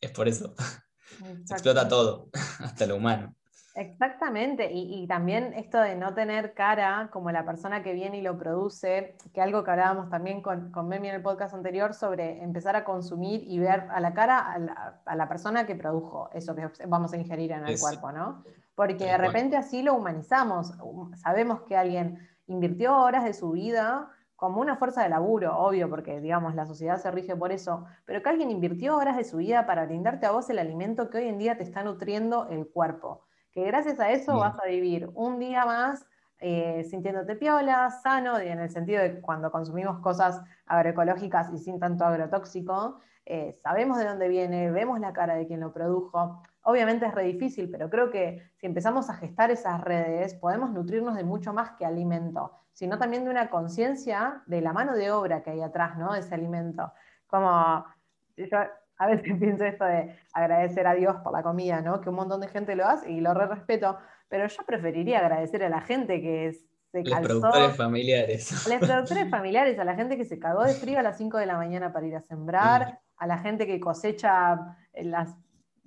es 0.00 0.10
por 0.10 0.28
eso. 0.28 0.54
Se 1.44 1.54
explota 1.54 1.86
todo, 1.86 2.30
hasta 2.60 2.86
lo 2.86 2.96
humano. 2.96 3.34
Exactamente, 3.74 4.68
y, 4.72 5.06
también 5.06 5.54
esto 5.54 5.80
de 5.80 5.94
no 5.94 6.12
tener 6.12 6.54
cara 6.54 7.08
como 7.12 7.30
la 7.30 7.44
persona 7.44 7.82
que 7.82 7.92
viene 7.92 8.18
y 8.18 8.20
lo 8.20 8.36
produce, 8.36 9.16
que 9.32 9.40
algo 9.40 9.62
que 9.62 9.70
hablábamos 9.70 10.10
también 10.10 10.42
con, 10.42 10.72
con 10.72 10.88
Memi 10.88 11.08
en 11.08 11.14
el 11.14 11.22
podcast 11.22 11.54
anterior 11.54 11.94
sobre 11.94 12.42
empezar 12.42 12.74
a 12.74 12.84
consumir 12.84 13.44
y 13.46 13.60
ver 13.60 13.86
a 13.90 14.00
la 14.00 14.12
cara 14.12 14.54
a 15.06 15.16
la, 15.16 15.28
persona 15.28 15.66
que 15.66 15.76
produjo 15.76 16.30
eso 16.34 16.54
que 16.56 16.68
vamos 16.88 17.12
a 17.12 17.16
ingerir 17.16 17.52
en 17.52 17.64
el 17.64 17.78
cuerpo, 17.78 18.10
¿no? 18.10 18.42
Porque 18.80 19.04
de 19.04 19.18
repente 19.18 19.58
así 19.58 19.82
lo 19.82 19.92
humanizamos. 19.92 20.72
Sabemos 21.16 21.60
que 21.68 21.76
alguien 21.76 22.18
invirtió 22.46 22.96
horas 22.96 23.24
de 23.24 23.34
su 23.34 23.50
vida 23.50 24.08
como 24.36 24.62
una 24.62 24.76
fuerza 24.76 25.02
de 25.02 25.10
laburo, 25.10 25.54
obvio, 25.58 25.90
porque 25.90 26.18
digamos 26.18 26.54
la 26.54 26.64
sociedad 26.64 26.96
se 26.96 27.10
rige 27.10 27.36
por 27.36 27.52
eso, 27.52 27.84
pero 28.06 28.22
que 28.22 28.30
alguien 28.30 28.50
invirtió 28.50 28.96
horas 28.96 29.18
de 29.18 29.24
su 29.24 29.36
vida 29.36 29.66
para 29.66 29.84
brindarte 29.84 30.24
a 30.24 30.30
vos 30.30 30.48
el 30.48 30.58
alimento 30.58 31.10
que 31.10 31.18
hoy 31.18 31.28
en 31.28 31.36
día 31.36 31.58
te 31.58 31.62
está 31.62 31.82
nutriendo 31.82 32.48
el 32.48 32.70
cuerpo. 32.70 33.26
Que 33.52 33.66
gracias 33.66 34.00
a 34.00 34.12
eso 34.12 34.38
vas 34.38 34.58
a 34.58 34.66
vivir 34.66 35.10
un 35.12 35.38
día 35.38 35.66
más 35.66 36.06
eh, 36.38 36.82
sintiéndote 36.84 37.36
piola, 37.36 37.90
sano, 37.90 38.38
en 38.38 38.60
el 38.60 38.70
sentido 38.70 39.02
de 39.02 39.20
cuando 39.20 39.52
consumimos 39.52 39.98
cosas 39.98 40.40
agroecológicas 40.64 41.52
y 41.52 41.58
sin 41.58 41.78
tanto 41.78 42.06
agrotóxico, 42.06 42.98
eh, 43.26 43.58
sabemos 43.62 43.98
de 43.98 44.06
dónde 44.06 44.28
viene, 44.28 44.70
vemos 44.70 44.98
la 45.00 45.12
cara 45.12 45.34
de 45.34 45.46
quien 45.46 45.60
lo 45.60 45.70
produjo. 45.70 46.42
Obviamente 46.62 47.06
es 47.06 47.14
re 47.14 47.24
difícil, 47.24 47.70
pero 47.70 47.88
creo 47.88 48.10
que 48.10 48.42
si 48.56 48.66
empezamos 48.66 49.08
a 49.08 49.14
gestar 49.14 49.50
esas 49.50 49.80
redes, 49.80 50.34
podemos 50.34 50.70
nutrirnos 50.70 51.16
de 51.16 51.24
mucho 51.24 51.52
más 51.52 51.72
que 51.72 51.86
alimento, 51.86 52.52
sino 52.72 52.98
también 52.98 53.24
de 53.24 53.30
una 53.30 53.48
conciencia 53.48 54.42
de 54.46 54.60
la 54.60 54.72
mano 54.72 54.94
de 54.94 55.10
obra 55.10 55.42
que 55.42 55.50
hay 55.50 55.62
atrás, 55.62 55.96
¿no? 55.96 56.12
De 56.12 56.20
ese 56.20 56.34
alimento. 56.34 56.92
Como 57.26 57.84
yo 58.36 58.58
a 58.98 59.06
veces 59.06 59.32
pienso 59.40 59.64
esto 59.64 59.84
de 59.84 60.14
agradecer 60.32 60.86
a 60.86 60.94
Dios 60.94 61.16
por 61.24 61.32
la 61.32 61.42
comida, 61.42 61.80
¿no? 61.80 62.00
Que 62.00 62.10
un 62.10 62.16
montón 62.16 62.40
de 62.40 62.48
gente 62.48 62.76
lo 62.76 62.86
hace 62.86 63.10
y 63.10 63.20
lo 63.20 63.34
re 63.34 63.46
respeto, 63.46 63.98
pero 64.28 64.46
yo 64.46 64.62
preferiría 64.64 65.20
agradecer 65.20 65.64
a 65.64 65.68
la 65.68 65.80
gente 65.80 66.20
que 66.20 66.52
se 66.92 67.02
calzó. 67.04 67.34
Los 67.34 67.40
productores 67.40 67.76
familiares. 67.76 68.66
A 68.66 68.68
los 68.68 68.78
productores 68.78 69.30
familiares, 69.30 69.78
a 69.78 69.84
la 69.84 69.94
gente 69.94 70.16
que 70.16 70.24
se 70.24 70.38
cagó 70.38 70.64
de 70.64 70.74
frío 70.74 70.98
a 70.98 71.02
las 71.02 71.16
5 71.16 71.38
de 71.38 71.46
la 71.46 71.56
mañana 71.56 71.92
para 71.92 72.06
ir 72.06 72.16
a 72.16 72.20
sembrar, 72.20 72.92
mm. 72.92 72.96
a 73.16 73.26
la 73.26 73.38
gente 73.38 73.66
que 73.66 73.80
cosecha 73.80 74.76
las 74.94 75.34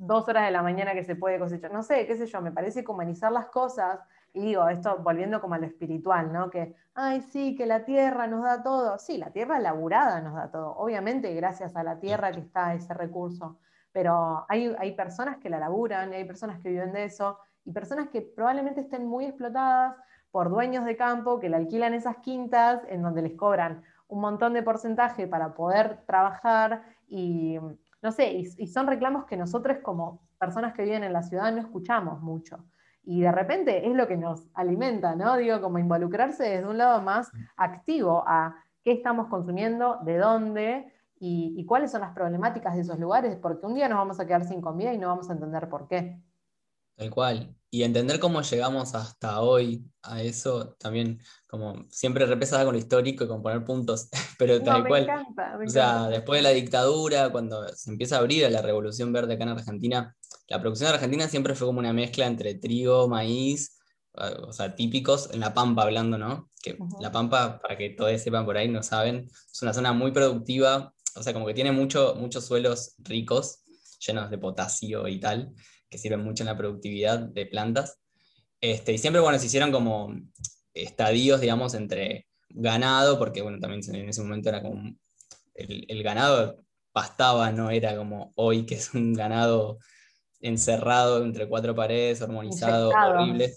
dos 0.06 0.28
horas 0.28 0.46
de 0.46 0.52
la 0.52 0.62
mañana 0.62 0.94
que 0.94 1.04
se 1.04 1.16
puede 1.16 1.40
cosechar. 1.40 1.72
No 1.72 1.84
sé, 1.84 2.06
qué 2.06 2.16
sé 2.16 2.26
yo, 2.28 2.42
me 2.42 2.52
parece 2.52 2.84
humanizar 2.88 3.32
las 3.32 3.48
cosas. 3.48 4.00
Y 4.34 4.42
digo, 4.42 4.68
esto 4.68 4.98
volviendo 4.98 5.40
como 5.40 5.56
a 5.56 5.60
lo 5.60 5.66
espiritual, 5.66 6.34
¿no? 6.34 6.50
Que, 6.50 6.76
ay, 6.96 7.22
sí, 7.22 7.56
que 7.56 7.66
la 7.66 7.86
tierra 7.86 8.28
nos 8.28 8.44
da 8.44 8.64
todo. 8.64 8.98
Sí, 8.98 9.18
la 9.18 9.32
tierra 9.32 9.60
laburada 9.60 10.22
nos 10.22 10.36
da 10.36 10.52
todo. 10.52 10.76
Obviamente, 10.76 11.34
gracias 11.36 11.76
a 11.76 11.84
la 11.84 12.00
tierra 12.00 12.32
que 12.32 12.40
está 12.42 12.74
ese 12.74 12.94
recurso. 12.94 13.60
Pero 13.92 14.46
hay, 14.50 14.76
hay 14.80 14.94
personas 14.96 15.38
que 15.38 15.50
la 15.50 15.60
laburan, 15.60 16.12
y 16.14 16.16
hay 16.18 16.26
personas 16.26 16.60
que 16.60 16.70
viven 16.70 16.92
de 16.94 17.06
eso, 17.06 17.38
y 17.64 17.72
personas 17.72 18.10
que 18.10 18.22
probablemente 18.22 18.82
estén 18.82 19.06
muy 19.06 19.26
explotadas 19.26 19.96
por 20.32 20.50
dueños 20.50 20.84
de 20.86 20.98
campo 20.98 21.40
que 21.40 21.48
le 21.48 21.58
alquilan 21.58 21.94
esas 21.94 22.18
quintas 22.18 22.82
en 22.90 23.04
donde 23.04 23.22
les 23.22 23.34
cobran 23.34 23.84
un 24.08 24.20
montón 24.20 24.54
de 24.54 24.64
porcentaje 24.64 25.28
para 25.28 25.54
poder 25.54 26.04
trabajar 26.06 26.84
y 27.08 27.60
no 28.04 28.12
sé, 28.12 28.34
y, 28.34 28.68
son 28.68 28.86
reclamos 28.88 29.26
que 29.26 29.38
nosotros 29.38 29.78
como 29.82 30.20
personas 30.38 30.74
que 30.74 30.84
viven 30.84 31.06
en 31.06 31.14
la 31.14 31.24
ciudad 31.24 31.54
no 31.54 31.62
escuchamos 31.62 32.22
mucho. 32.22 32.66
Y 33.06 33.22
de 33.22 33.32
repente 33.32 33.90
es 33.90 33.96
lo 33.96 34.08
que 34.08 34.18
nos 34.18 34.50
alimenta, 34.54 35.16
¿no? 35.16 35.38
Digo, 35.38 35.62
como 35.62 35.80
involucrarse 35.80 36.44
desde 36.44 36.68
un 36.68 36.78
lado 36.78 37.02
más 37.02 37.32
activo 37.56 38.24
a 38.28 38.56
qué 38.84 38.92
estamos 38.92 39.28
consumiendo, 39.28 40.00
de 40.04 40.18
dónde 40.18 40.94
y, 41.18 41.54
y 41.58 41.66
cuáles 41.66 41.92
son 41.92 42.02
las 42.02 42.14
problemáticas 42.14 42.76
de 42.76 42.82
esos 42.82 43.00
lugares, 43.00 43.38
porque 43.38 43.66
un 43.66 43.74
día 43.74 43.88
nos 43.88 44.00
vamos 44.00 44.20
a 44.20 44.28
quedar 44.28 44.44
sin 44.44 44.60
comida 44.62 44.94
y 44.94 44.98
no 44.98 45.08
vamos 45.08 45.30
a 45.30 45.34
entender 45.34 45.70
por 45.70 45.88
qué. 45.88 46.20
Tal 46.96 47.10
cual. 47.10 47.56
Y 47.72 47.82
entender 47.82 48.20
cómo 48.20 48.42
llegamos 48.44 48.94
hasta 48.94 49.42
hoy 49.42 49.84
a 50.04 50.22
eso 50.22 50.76
también, 50.78 51.20
como 51.48 51.86
siempre 51.90 52.26
repesada 52.28 52.66
con 52.66 52.74
lo 52.74 52.80
histórico 52.80 53.24
y 53.24 53.28
con 53.28 53.42
poner 53.42 53.66
puntos, 53.66 54.10
pero 54.38 54.62
tal 54.62 54.88
cual. 54.88 55.08
o 55.66 55.70
sea, 55.70 56.08
después 56.08 56.40
de 56.40 56.44
la 56.44 56.50
dictadura, 56.52 57.32
cuando 57.32 57.68
se 57.70 57.90
empieza 57.90 58.18
a 58.18 58.20
abrir 58.20 58.46
a 58.46 58.52
la 58.52 58.62
revolución 58.62 59.12
verde 59.12 59.34
acá 59.34 59.44
en 59.44 59.50
Argentina, 59.50 60.16
la 60.48 60.62
producción 60.62 60.90
de 60.90 60.96
Argentina 60.96 61.28
siempre 61.28 61.56
fue 61.56 61.66
como 61.66 61.80
una 61.80 61.94
mezcla 61.94 62.28
entre 62.28 62.54
trigo, 62.56 63.08
maíz, 63.08 63.80
ah, 64.18 64.34
o 64.48 64.54
sea, 64.54 64.76
típicos, 64.76 65.32
en 65.34 65.40
La 65.40 65.56
Pampa 65.56 65.82
hablando, 65.82 66.20
¿no? 66.20 66.52
Que 66.62 66.78
La 67.02 67.12
Pampa, 67.12 67.60
para 67.60 67.76
que 67.76 67.90
todos 67.90 68.22
sepan 68.22 68.46
por 68.46 68.56
ahí, 68.56 68.68
no 68.68 68.84
saben, 68.84 69.28
es 69.52 69.62
una 69.64 69.74
zona 69.74 69.94
muy 69.94 70.12
productiva, 70.12 70.94
o 71.16 71.24
sea, 71.24 71.34
como 71.34 71.48
que 71.48 71.56
tiene 71.56 71.72
mucho, 71.72 72.14
muchos 72.20 72.46
suelos 72.46 72.94
ricos, 73.00 73.64
llenos 74.06 74.30
de 74.30 74.38
potasio 74.38 75.08
y 75.08 75.20
tal 75.20 75.54
que 75.94 76.00
sirven 76.00 76.24
mucho 76.24 76.42
en 76.42 76.48
la 76.48 76.58
productividad 76.58 77.20
de 77.20 77.46
plantas. 77.46 78.00
Este, 78.60 78.94
y 78.94 78.98
siempre, 78.98 79.22
bueno, 79.22 79.38
se 79.38 79.46
hicieron 79.46 79.72
como 79.72 80.12
estadios, 80.74 81.40
digamos, 81.40 81.76
entre 81.76 82.26
ganado, 82.50 83.20
porque, 83.20 83.44
bueno, 83.44 83.60
también 83.60 83.82
en 83.94 84.10
ese 84.10 84.24
momento 84.24 84.50
era 84.50 84.64
como 84.64 84.96
el, 85.54 86.02
ganado 86.02 86.64
pastaba, 86.92 87.52
no 87.52 87.70
era 87.70 87.96
como 87.96 88.34
hoy, 88.36 88.66
que 88.66 88.74
es 88.76 88.96
un 88.96 89.14
ganado 89.14 89.78
encerrado 90.40 91.24
entre 91.24 91.48
cuatro 91.48 91.76
paredes, 91.76 92.24
hormonizado, 92.24 92.90
horrible, 92.90 93.54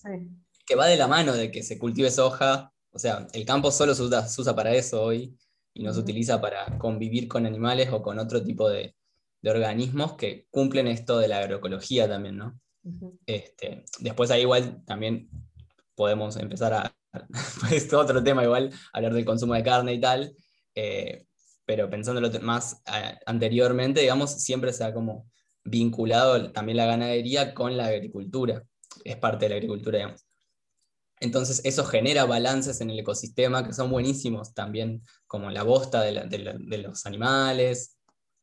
que 0.67 0.75
va 0.75 0.87
de 0.87 0.99
la 0.99 1.09
mano 1.09 1.33
de 1.33 1.51
que 1.51 1.63
se 1.63 1.79
cultive 1.79 2.11
soja. 2.11 2.71
O 2.91 2.99
sea, 2.99 3.27
el 3.33 3.47
campo 3.47 3.71
solo 3.71 3.95
se 3.95 4.03
usa, 4.03 4.55
para 4.55 4.75
eso 4.75 5.03
hoy 5.03 5.35
y 5.73 5.83
no 5.83 5.93
se 5.95 6.01
utiliza 6.01 6.39
para 6.39 6.79
convivir 6.79 7.29
con 7.29 7.47
animales 7.47 7.89
o 7.93 8.03
con 8.03 8.19
otro 8.19 8.43
tipo 8.43 8.69
de, 8.69 8.96
organismos 9.51 10.15
que 10.15 10.47
cumplen 10.51 10.87
esto 10.87 11.19
de 11.19 11.29
la 11.29 11.39
agroecología 11.39 12.09
también, 12.09 12.37
¿no? 12.37 12.59
este, 13.27 13.85
después 13.99 14.31
ahí 14.31 14.43
igual 14.43 14.85
también 14.85 15.29
podemos 15.95 16.37
empezar 16.37 16.73
a, 16.73 16.97
pues 17.61 17.93
otro 17.93 18.23
tema 18.23 18.45
igual, 18.45 18.73
hablar 18.93 19.15
del 19.15 19.25
consumo 19.25 19.55
de 19.55 19.63
carne 19.63 19.95
y 19.95 20.01
tal, 20.01 20.37
eh, 20.75 21.27
pero 21.65 21.91
pensándolo 21.91 22.31
más 22.41 22.83
eh, 22.87 23.19
anteriormente, 23.27 24.01
digamos, 24.01 24.43
siempre 24.43 24.73
se 24.73 24.85
ha 24.85 24.95
como 24.95 25.29
vinculado 25.65 26.53
también 26.53 26.77
la 26.77 26.87
ganadería 26.87 27.55
con 27.55 27.77
la 27.77 27.87
agricultura, 27.87 28.63
es 29.05 29.17
parte 29.17 29.47
de 29.47 29.49
la 29.51 29.57
agricultura, 29.57 29.99
digamos. 29.99 30.27
Entonces 31.19 31.63
eso 31.65 31.85
genera 31.85 32.27
balances 32.27 32.81
en 32.81 32.91
el 32.91 32.99
ecosistema 32.99 33.67
que 33.67 33.73
son 33.73 33.91
buenísimos 33.91 34.53
también, 34.53 35.03
como 35.27 35.51
la 35.51 35.63
bosta 35.63 36.03
de, 36.03 36.13
los 36.79 37.07
animales, 37.07 37.97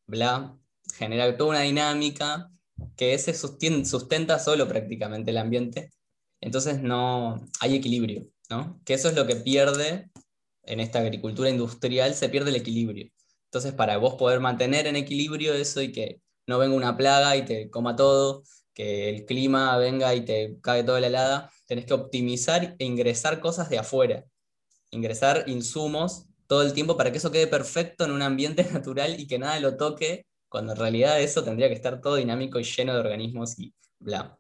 bla, 0.08 0.58
genera 0.94 1.36
toda 1.38 1.52
una 1.52 1.62
dinámica 1.62 2.50
que 2.96 3.18
se 3.18 3.34
sustenta 3.34 4.40
solo 4.40 4.68
prácticamente 4.68 5.32
el 5.32 5.38
ambiente. 5.38 5.92
Entonces 6.42 6.82
no 6.82 7.46
hay 7.60 7.76
equilibrio, 7.76 8.28
¿no? 8.50 8.82
Que 8.86 8.94
eso 8.94 9.10
es 9.10 9.16
lo 9.16 9.26
que 9.26 9.36
pierde 9.36 10.10
en 10.64 10.80
esta 10.80 11.00
agricultura 11.00 11.50
industrial, 11.50 12.14
se 12.16 12.30
pierde 12.30 12.50
el 12.50 12.58
equilibrio. 12.58 13.10
Entonces 13.46 13.74
para 13.74 13.98
vos 13.98 14.16
poder 14.16 14.40
mantener 14.40 14.88
en 14.88 14.96
equilibrio 14.96 15.54
eso 15.54 15.82
y 15.82 15.92
que 15.92 16.22
no 16.48 16.60
venga 16.60 16.76
una 16.76 16.98
plaga 16.98 17.36
y 17.38 17.46
te 17.46 17.70
coma 17.70 17.96
todo, 17.96 18.44
que 18.74 19.10
el 19.10 19.26
clima 19.26 19.78
venga 19.78 20.14
y 20.16 20.26
te 20.26 20.58
cae 20.62 20.84
toda 20.84 21.00
la 21.00 21.08
helada, 21.08 21.52
tenés 21.66 21.86
que 21.86 21.94
optimizar 21.94 22.76
e 22.78 22.86
ingresar 22.86 23.40
cosas 23.40 23.70
de 23.70 23.78
afuera, 23.78 24.26
ingresar 24.92 25.46
insumos 25.48 26.26
todo 26.48 26.64
el 26.64 26.74
tiempo 26.74 26.98
para 26.98 27.12
que 27.12 27.18
eso 27.20 27.32
quede 27.32 27.48
perfecto 27.48 28.06
en 28.06 28.12
un 28.12 28.22
ambiente 28.22 28.64
natural 28.74 29.20
y 29.20 29.28
que 29.28 29.40
nada 29.40 29.60
lo 29.60 29.78
toque, 29.78 30.26
cuando 30.54 30.74
en 30.74 30.78
realidad 30.78 31.20
eso 31.20 31.44
tendría 31.44 31.68
que 31.68 31.74
estar 31.74 32.00
todo 32.00 32.18
dinámico 32.18 32.60
y 32.60 32.64
lleno 32.64 32.94
de 32.94 33.00
organismos 33.00 33.58
y 33.58 33.74
bla. 33.98 34.38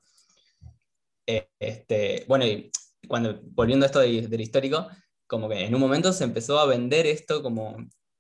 Eh, 1.26 1.49
este, 1.58 2.23
bueno, 2.28 2.45
y 2.45 2.69
cuando, 3.08 3.39
volviendo 3.45 3.84
a 3.84 3.88
esto 3.88 3.97
del 3.97 4.39
histórico, 4.39 4.88
como 5.26 5.49
que 5.49 5.65
en 5.65 5.73
un 5.73 5.82
momento 5.82 6.13
se 6.13 6.23
empezó 6.23 6.60
a 6.60 6.67
vender 6.67 7.08
esto 7.08 7.41
como 7.41 7.78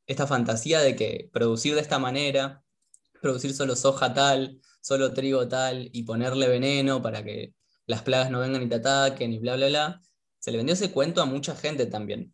esta 0.07 0.25
fantasía 0.25 0.79
de 0.79 0.95
que 0.95 1.29
producir 1.31 1.75
de 1.75 1.81
esta 1.81 1.99
manera, 1.99 2.63
producir 3.21 3.53
solo 3.53 3.75
soja 3.75 4.11
tal, 4.11 4.59
solo 4.81 5.13
trigo 5.13 5.47
tal, 5.47 5.91
y 5.93 6.01
ponerle 6.01 6.47
veneno 6.47 6.99
para 6.99 7.23
que 7.23 7.53
las 7.85 8.01
plagas 8.01 8.31
no 8.31 8.39
vengan 8.39 8.63
y 8.63 8.69
te 8.69 8.75
ataquen 8.75 9.33
y 9.33 9.37
bla, 9.37 9.55
bla, 9.55 9.67
bla. 9.67 10.01
Se 10.39 10.49
le 10.49 10.57
vendió 10.57 10.73
ese 10.73 10.91
cuento 10.91 11.21
a 11.21 11.25
mucha 11.25 11.55
gente 11.55 11.85
también 11.85 12.33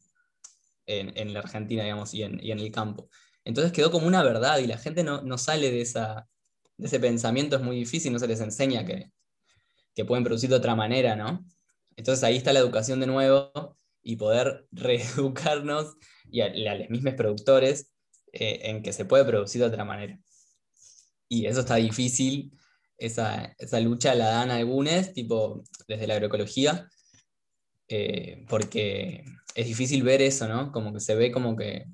en, 0.85 1.33
la 1.33 1.39
Argentina, 1.41 1.83
digamos, 1.83 2.13
y 2.13 2.23
en, 2.23 2.39
el 2.41 2.71
campo. 2.71 3.09
Entonces 3.49 3.73
quedó 3.73 3.91
como 3.91 4.07
una 4.07 4.23
verdad 4.23 4.59
y 4.59 4.67
la 4.67 4.77
gente 4.77 5.03
no, 5.03 5.37
sale 5.37 5.71
de, 5.71 5.81
esa, 5.81 6.27
de 6.77 6.87
ese 6.87 6.99
pensamiento, 6.99 7.55
es 7.55 7.61
muy 7.61 7.77
difícil, 7.77 8.13
no 8.13 8.19
se 8.19 8.27
les 8.27 8.41
enseña 8.41 8.85
que, 8.85 9.11
que 9.95 10.05
pueden 10.05 10.23
producir 10.23 10.49
de 10.49 10.55
otra 10.55 10.75
manera, 10.75 11.15
¿no? 11.15 11.45
Entonces 11.95 12.23
ahí 12.23 12.37
está 12.37 12.53
la 12.53 12.59
educación 12.59 12.99
de 12.99 13.07
nuevo 13.07 13.75
y 14.01 14.15
poder 14.15 14.67
reeducarnos 14.71 15.95
y 16.31 16.41
a, 16.41 16.45
a 16.45 16.75
los 16.75 16.89
mismos 16.89 17.15
productores 17.15 17.91
eh, 18.31 18.61
en 18.63 18.81
que 18.81 18.93
se 18.93 19.05
puede 19.05 19.25
producir 19.25 19.61
de 19.61 19.67
otra 19.67 19.83
manera 19.83 20.19
y 21.29 21.45
eso 21.45 21.61
está 21.61 21.75
difícil, 21.75 22.51
esa, 22.97 23.55
lucha 23.81 24.15
la 24.15 24.25
dan 24.25 24.49
algunos, 24.49 25.13
tipo 25.13 25.63
desde 25.87 26.07
la 26.07 26.15
agroecología, 26.15 26.89
eh, 27.87 28.43
porque 28.49 29.23
es 29.55 29.67
difícil 29.67 30.03
ver 30.03 30.21
eso, 30.21 30.47
¿no? 30.47 30.71
Como 30.71 30.91
que 30.91 30.99
se 30.99 31.15
ve 31.15 31.31
como 31.31 31.55
que 31.55 31.85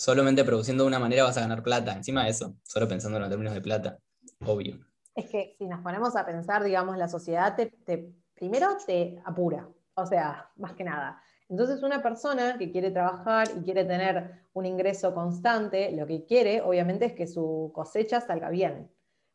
solamente 0.00 0.44
produciendo 0.44 0.84
de 0.84 0.88
una 0.88 0.98
manera 0.98 1.24
vas 1.24 1.36
a 1.36 1.42
ganar 1.42 1.62
plata, 1.62 1.92
encima 1.92 2.24
de 2.24 2.30
eso, 2.30 2.56
solo 2.62 2.88
pensando 2.88 3.18
en 3.18 3.22
los 3.22 3.28
términos 3.28 3.52
de 3.52 3.60
plata, 3.60 3.98
obvio. 4.46 4.78
Es 5.14 5.28
que 5.28 5.54
si 5.58 5.66
nos 5.66 5.82
ponemos 5.82 6.16
a 6.16 6.24
pensar, 6.24 6.64
digamos, 6.64 6.96
la 6.96 7.06
sociedad 7.06 7.54
te, 7.54 8.14
primero 8.32 8.78
te 8.86 9.20
apura, 9.26 9.68
o 9.92 10.06
sea, 10.06 10.48
más 10.56 10.72
que 10.72 10.84
nada. 10.84 11.20
Entonces, 11.50 11.82
una 11.82 12.02
persona 12.02 12.56
que 12.56 12.72
quiere 12.72 12.90
trabajar 12.90 13.48
y 13.54 13.62
quiere 13.62 13.84
tener 13.84 14.46
un 14.54 14.64
ingreso 14.64 15.12
constante, 15.12 15.92
lo 15.92 16.06
que 16.06 16.24
quiere, 16.24 16.62
obviamente, 16.62 17.04
es 17.04 17.12
que 17.12 17.26
su 17.26 17.70
cosecha 17.74 18.22
salga 18.22 18.48
bien, 18.48 18.90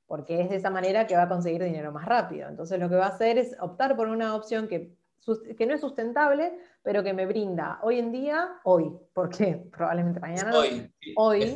porque 0.08 0.42
es 0.42 0.50
de 0.50 0.56
esa 0.56 0.72
manera 0.72 1.06
que 1.06 1.16
va 1.16 1.24
a 1.24 1.30
conseguir 1.30 1.64
dinero 1.64 1.92
más 1.92 2.06
rápido. 2.06 2.50
Entonces, 2.50 2.80
lo 2.80 2.90
que 2.90 2.96
va 2.96 3.06
a 3.06 3.10
hacer 3.10 3.38
es 3.38 3.56
optar 3.60 3.96
por 3.96 4.08
una 4.08 4.34
opción 4.34 4.68
que, 4.68 4.98
que 5.58 5.66
no 5.66 5.74
es 5.74 5.82
sustentable, 5.82 6.58
pero 6.84 7.04
que 7.04 7.14
me 7.14 7.26
brinda 7.26 7.80
hoy 7.82 8.00
en 8.00 8.12
día, 8.12 8.60
hoy, 8.64 8.92
porque 9.14 9.66
probablemente 9.72 10.20
mañana. 10.20 10.58
Hoy. 10.58 10.92
Hoy. 11.16 11.56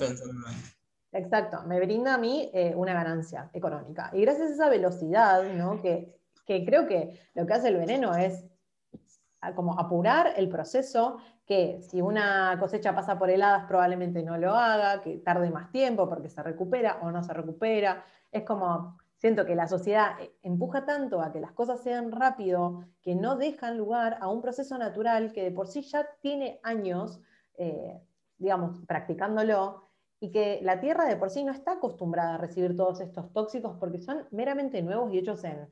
Exacto, 1.11 1.63
me 1.65 1.79
brinda 1.79 2.15
a 2.15 2.17
mí 2.17 2.51
eh, 2.53 2.73
una 2.75 2.93
ganancia 2.93 3.49
económica. 3.53 4.11
Y 4.13 4.21
gracias 4.21 4.51
a 4.51 4.53
esa 4.53 4.69
velocidad, 4.69 5.43
¿no? 5.53 5.81
que, 5.81 6.15
que 6.45 6.63
creo 6.65 6.87
que 6.87 7.19
lo 7.33 7.47
que 7.47 7.53
hace 7.53 7.69
el 7.69 7.77
veneno 7.77 8.15
es 8.15 8.45
como 9.55 9.79
apurar 9.79 10.33
el 10.35 10.49
proceso, 10.49 11.17
que 11.45 11.81
si 11.81 12.01
una 12.01 12.55
cosecha 12.59 12.93
pasa 12.93 13.17
por 13.17 13.29
heladas 13.29 13.65
probablemente 13.65 14.21
no 14.21 14.37
lo 14.37 14.53
haga, 14.55 15.01
que 15.01 15.17
tarde 15.17 15.49
más 15.49 15.71
tiempo 15.71 16.07
porque 16.07 16.29
se 16.29 16.43
recupera 16.43 16.99
o 17.01 17.11
no 17.11 17.23
se 17.23 17.33
recupera. 17.33 18.03
Es 18.31 18.43
como, 18.43 18.97
siento 19.19 19.45
que 19.45 19.55
la 19.55 19.67
sociedad 19.67 20.15
empuja 20.41 20.85
tanto 20.85 21.21
a 21.21 21.31
que 21.31 21.41
las 21.41 21.51
cosas 21.51 21.83
sean 21.83 22.11
rápido 22.11 22.85
que 23.01 23.15
no 23.15 23.35
dejan 23.35 23.77
lugar 23.77 24.17
a 24.21 24.29
un 24.29 24.41
proceso 24.41 24.77
natural 24.77 25.33
que 25.33 25.43
de 25.43 25.51
por 25.51 25.67
sí 25.67 25.81
ya 25.81 26.07
tiene 26.21 26.59
años, 26.63 27.21
eh, 27.57 28.01
digamos, 28.37 28.81
practicándolo, 28.87 29.83
y 30.21 30.31
que 30.31 30.59
la 30.63 30.79
Tierra 30.79 31.05
de 31.05 31.15
por 31.15 31.29
sí 31.29 31.43
no 31.43 31.51
está 31.51 31.73
acostumbrada 31.73 32.35
a 32.35 32.37
recibir 32.37 32.75
todos 32.75 32.99
estos 32.99 33.31
tóxicos 33.31 33.77
porque 33.79 33.99
son 33.99 34.25
meramente 34.31 34.81
nuevos 34.81 35.13
y 35.13 35.19
hechos 35.19 35.43
en, 35.43 35.69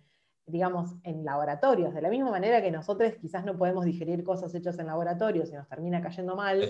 digamos, 0.47 0.95
en 1.03 1.25
laboratorios, 1.25 1.93
de 1.93 2.01
la 2.01 2.10
misma 2.10 2.31
manera 2.31 2.62
que 2.62 2.71
nosotros 2.71 3.13
quizás 3.19 3.43
no 3.43 3.57
podemos 3.57 3.83
digerir 3.83 4.23
cosas 4.23 4.55
hechas 4.55 4.79
en 4.79 4.88
laboratorios 4.88 5.49
y 5.49 5.53
nos 5.53 5.67
termina 5.67 6.01
cayendo 6.01 6.38
mal, 6.38 6.63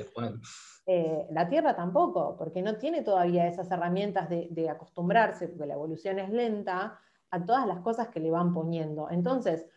eh, 0.88 1.28
la 1.30 1.48
Tierra 1.48 1.76
tampoco, 1.76 2.36
porque 2.38 2.63
no 2.63 2.78
tiene 2.78 3.04
todavía 3.04 3.48
esas 3.48 3.70
herramientas 3.70 4.30
de, 4.30 4.70
acostumbrarse, 4.70 5.48
porque 5.48 5.68
la 5.68 5.76
evolución 5.76 6.18
es 6.18 6.32
lenta, 6.32 7.00
a 7.30 7.46
todas 7.46 7.68
las 7.68 7.80
cosas 7.82 8.08
que 8.08 8.20
le 8.20 8.32
van 8.32 8.54
poniendo. 8.54 9.10
Entonces, 9.12 9.68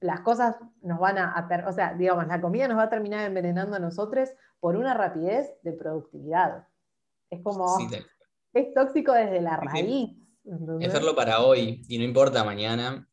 las 0.00 0.20
cosas 0.20 0.56
nos 0.82 0.98
van 0.98 1.16
a, 1.16 1.48
o 1.66 1.72
sea, 1.72 1.94
digamos, 1.94 2.26
la 2.26 2.40
comida 2.40 2.68
nos 2.68 2.76
va 2.76 2.84
a 2.84 2.90
terminar 2.90 3.24
envenenando 3.24 3.76
a 3.76 3.78
nosotros 3.78 4.30
por 4.60 4.76
una 4.76 4.92
rapidez 4.94 5.50
de 5.62 5.72
productividad. 5.72 6.66
Es 7.30 7.40
como, 7.42 7.78
es 8.52 8.74
tóxico 8.74 9.12
desde 9.12 9.40
la 9.40 9.56
raíz. 9.56 10.18
Es 10.80 10.92
verlo 10.92 11.14
para 11.14 11.40
hoy 11.40 11.82
y 11.88 11.98
no 11.98 12.04
importa 12.04 12.44
mañana. 12.44 13.07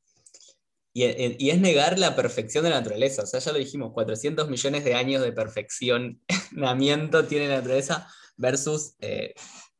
Eh, 0.97 1.35
y, 1.37 1.49
es 1.49 1.59
negar 1.59 1.99
la 1.99 2.15
perfección 2.15 2.63
de 2.63 2.69
la 2.69 2.77
naturaleza. 2.77 3.23
O 3.23 3.25
sea, 3.25 3.41
ya 3.41 3.51
lo 3.51 3.57
dijimos, 3.59 3.91
400 3.93 4.49
millones 4.49 4.85
de 4.85 4.95
años 4.95 5.21
de 5.21 5.33
perfeccionamiento 5.33 7.25
tiene 7.27 7.49
la 7.49 7.57
naturaleza 7.57 8.07
versus 8.37 8.95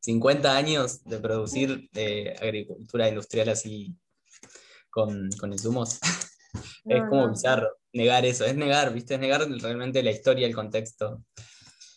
50 0.00 0.48
eh, 0.48 0.56
años 0.56 1.02
de 1.04 1.18
producir 1.18 1.88
eh, 1.94 2.36
agricultura 2.40 3.08
industrial 3.08 3.48
así 3.48 3.96
con, 4.90 5.30
insumos. 5.50 5.98
es 6.84 7.02
como 7.08 7.30
bizarro 7.30 7.70
negar 7.94 8.26
eso, 8.26 8.44
es 8.44 8.54
negar, 8.54 8.92
¿viste? 8.92 9.14
Es 9.14 9.20
negar 9.20 9.48
realmente 9.48 10.02
la 10.02 10.10
historia, 10.10 10.46
el 10.46 10.54
contexto. 10.54 11.24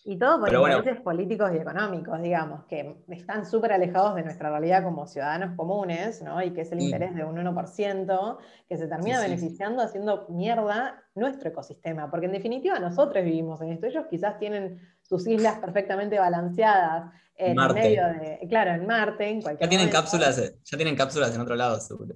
Y 0.06 0.18
todo 0.18 0.40
por 0.40 0.52
intereses 0.52 1.02
políticos 1.02 1.52
y 1.54 1.58
económicos, 1.58 2.22
digamos, 2.22 2.64
que 2.66 2.96
están 3.10 3.46
súper 3.46 3.74
alejados 3.74 4.16
de 4.16 4.24
nuestra 4.24 4.50
realidad 4.50 4.84
como 4.84 5.06
ciudadanos 5.06 5.56
comunes, 5.56 6.22
¿no? 6.22 6.42
Y 6.42 6.52
que 6.52 6.62
es 6.62 6.72
el 6.72 6.82
interés 6.82 7.14
de 7.16 7.26
un 7.26 7.36
1%, 7.36 8.38
que 8.68 8.78
se 8.78 8.88
termina 8.88 9.20
beneficiando 9.20 9.84
haciendo 9.84 10.26
mierda 10.30 11.04
nuestro 11.16 11.50
ecosistema. 11.50 12.10
Porque 12.10 12.28
en 12.28 12.32
definitiva 12.32 12.80
nosotros 12.80 13.24
vivimos 13.24 13.62
en 13.62 13.74
esto. 13.74 13.88
Ellos 13.88 14.06
quizás 14.10 14.40
tienen 14.40 14.80
sus 15.02 15.28
islas 15.28 15.60
perfectamente 15.60 16.18
balanceadas 16.18 17.12
en 17.36 17.56
medio 17.56 18.04
de. 18.08 18.40
Claro, 18.48 18.72
en 18.72 18.86
Marte, 18.86 19.28
en 19.28 19.42
cualquier 19.42 19.68
ya 19.68 19.70
tienen 19.70 19.90
cápsulas, 19.90 20.54
ya 20.64 20.78
tienen 20.78 20.96
cápsulas 20.96 21.36
en 21.36 21.42
otro 21.42 21.56
lado, 21.56 21.80
seguro. 21.80 22.16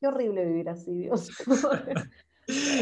Qué 0.00 0.06
horrible 0.06 0.44
vivir 0.44 0.68
así, 0.68 0.92
Dios. 0.92 1.28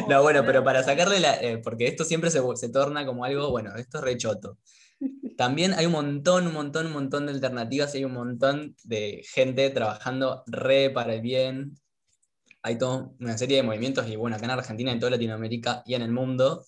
No, 0.09 0.23
bueno, 0.23 0.45
pero 0.45 0.63
para 0.63 0.83
sacarle 0.83 1.21
la. 1.21 1.35
Eh, 1.41 1.59
porque 1.59 1.87
esto 1.87 2.05
siempre 2.05 2.31
se, 2.31 2.41
se, 2.57 2.69
torna 2.69 3.07
como 3.07 3.25
algo, 3.25 3.51
bueno, 3.51 3.75
esto 3.77 3.99
es 3.99 4.05
rechoto. 4.05 4.59
También 5.37 5.75
hay 5.75 5.87
un 5.87 5.93
montón, 5.93 6.47
un 6.47 6.53
montón, 6.53 6.87
un 6.87 6.93
montón 6.93 7.27
de 7.27 7.33
alternativas 7.33 7.95
y 7.95 7.99
hay 7.99 8.05
un 8.05 8.13
montón 8.13 8.77
de 8.85 9.25
gente 9.33 9.69
trabajando 9.71 10.45
re 10.47 10.91
para 10.91 11.15
el 11.15 11.21
bien. 11.21 11.75
Hay 12.63 12.79
toda 12.79 13.11
una 13.21 13.37
serie 13.37 13.59
de 13.59 13.63
movimientos 13.63 14.09
y 14.09 14.17
bueno, 14.17 14.37
acá 14.37 14.47
en 14.47 14.53
Argentina, 14.53 14.93
en 14.93 15.01
toda 15.01 15.11
Latinoamérica 15.11 15.83
y 15.87 15.95
en 15.95 16.03
el 16.03 16.13
mundo 16.13 16.65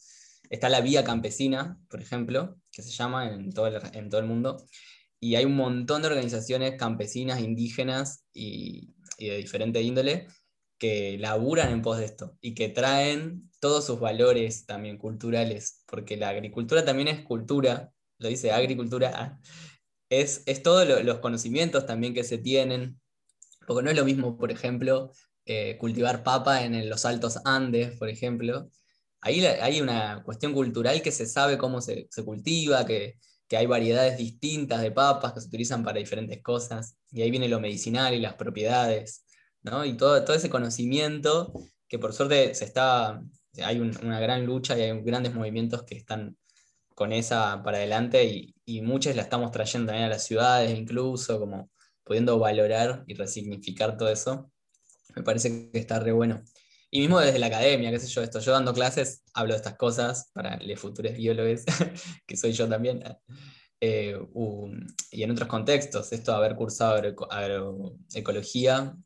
está 0.51 0.69
la 0.69 0.81
Vía 0.81 1.05
Campesina, 1.05 1.79
por 1.89 2.01
ejemplo, 2.01 2.57
que 2.71 2.83
se 2.83 2.91
llama 2.91 3.31
en 3.31 3.53
todo 3.53 3.69
el, 3.69 3.81
en 3.93 4.11
todo 4.11 4.21
el 4.21 4.27
mundo. 4.27 4.67
Y 5.21 5.37
hay 5.37 5.45
un 5.45 5.57
montón 5.57 6.03
de 6.03 6.09
organizaciones 6.09 6.77
campesinas, 6.77 7.41
indígenas 7.41 8.25
y 8.33 8.95
y 9.19 9.29
de 9.29 9.37
diferente 9.37 9.81
índole 9.81 10.29
que 10.79 11.17
laburan 11.19 11.71
en 11.73 11.83
pos 11.83 11.99
de 11.99 12.05
esto 12.07 12.37
y 12.41 12.55
que 12.55 12.69
traen 12.69 13.51
todos 13.61 13.87
sus 13.87 14.01
valores 14.01 14.67
también 14.67 14.99
culturales, 14.99 15.83
porque 15.87 16.17
la 16.17 16.29
agricultura 16.31 16.85
también 16.85 17.09
es 17.09 17.23
cultura, 17.23 17.93
lo 18.19 18.29
dice 18.29 18.53
agricultura, 18.53 19.13
ah, 19.15 19.41
es, 20.11 20.43
es 20.47 20.63
todos 20.63 21.05
los 21.05 21.19
conocimientos 21.19 21.87
también 21.87 22.15
que 22.15 22.25
se 22.25 22.39
tienen, 22.39 23.01
porque 23.67 23.83
no 23.83 23.91
es 23.91 23.97
lo 23.97 24.05
mismo, 24.05 24.37
por 24.39 24.51
ejemplo, 24.53 25.13
eh, 25.45 25.77
cultivar 25.79 26.25
papa 26.25 26.65
en 26.65 26.89
los 26.89 27.05
altos 27.05 27.39
Andes, 27.45 27.97
por 27.99 28.09
ejemplo. 28.09 28.71
Ahí 29.21 29.45
hay 29.45 29.81
una 29.81 30.23
cuestión 30.25 30.53
cultural 30.53 31.03
que 31.03 31.13
se 31.13 31.27
sabe 31.27 31.59
cómo 31.59 31.81
se, 31.81 32.09
cultiva, 32.25 32.87
que, 32.87 33.19
hay 33.51 33.67
variedades 33.67 34.19
distintas 34.19 34.83
de 34.83 34.91
papas 34.91 35.33
que 35.33 35.41
se 35.41 35.49
utilizan 35.49 35.85
para 35.85 35.99
diferentes 36.01 36.43
cosas, 36.43 36.97
y 37.13 37.23
ahí 37.23 37.31
viene 37.31 37.49
lo 37.49 37.61
medicinal 37.61 38.15
y 38.15 38.21
las 38.21 38.35
propiedades, 38.35 39.25
y 39.85 39.97
todo, 39.97 40.25
todo 40.25 40.37
ese 40.37 40.51
conocimiento 40.51 41.53
que 41.89 41.99
por 41.99 42.13
suerte 42.13 42.55
se 42.55 42.65
está, 42.65 43.23
hay 43.63 43.81
una 43.81 44.21
gran 44.21 44.47
lucha 44.47 44.79
y 44.79 44.83
hay 44.83 45.01
grandes 45.03 45.35
movimientos 45.35 45.85
que 45.85 45.97
están 45.97 46.37
con 46.95 47.13
esa 47.13 47.63
para 47.63 47.79
adelante 47.79 48.25
y, 48.25 48.55
y 48.65 48.83
muchas 48.83 49.17
la 49.17 49.23
estamos 49.23 49.51
trayendo 49.53 49.89
también 49.89 50.07
a 50.07 50.11
las 50.11 50.25
ciudades 50.25 50.77
incluso, 50.77 51.39
como 51.39 51.71
pudiendo 52.05 52.39
valorar 52.39 53.05
y 53.07 53.15
resignificar 53.15 53.97
todo 53.97 54.09
eso, 54.09 54.51
me 55.15 55.23
parece 55.23 55.71
que 55.71 55.79
está 55.79 55.99
re 55.99 56.13
bueno. 56.13 56.43
Y 56.91 57.01
mismo 57.01 57.19
desde 57.19 57.39
la 57.41 57.49
academia, 57.49 57.91
qué 57.91 57.99
sé 57.99 58.07
yo, 58.07 58.23
esto, 58.23 58.39
yo 58.39 58.53
dando 58.53 58.73
clases 58.73 59.23
hablo 59.35 59.55
de 59.55 59.59
estas 59.59 59.77
cosas 59.77 60.31
para 60.33 60.57
los 60.63 60.79
futuros 60.81 61.15
biólogos, 61.15 61.65
que 62.27 62.37
soy 62.37 62.53
yo 62.53 62.69
también, 62.69 63.03
eh, 63.81 64.19
y 65.11 65.23
en 65.23 65.31
otros 65.31 65.49
contextos, 65.49 66.13
esto 66.13 66.33
de 66.33 66.39
haber 66.39 66.57
cursado 66.57 66.97
agroecología, 67.31 68.97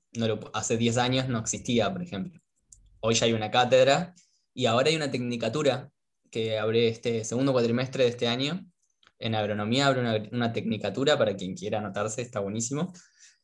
hace 0.53 0.77
10 0.77 0.97
años 0.99 1.29
no 1.29 1.39
existía, 1.39 1.93
por 1.93 2.03
ejemplo. 2.03 2.41
Hoy 3.01 3.15
ya 3.15 3.27
hay 3.27 3.33
una 3.33 3.51
cátedra 3.51 4.15
y 4.55 4.67
ahora 4.67 4.91
hay 4.91 4.97
una 4.97 5.11
tecnicatura 5.11 5.91
que 6.31 6.59
abre 6.59 6.89
este 6.89 7.25
segundo 7.25 7.53
cuatrimestre 7.53 8.05
de 8.05 8.11
este 8.11 8.29
año, 8.29 8.67
en 9.19 9.35
agronomía 9.35 9.87
abre 9.87 10.01
una, 10.01 10.17
una 10.33 10.53
tecnicatura 10.53 11.19
para 11.19 11.37
quien 11.37 11.55
quiera 11.55 11.79
anotarse, 11.79 12.23
está 12.23 12.41
buenísimo. 12.41 12.93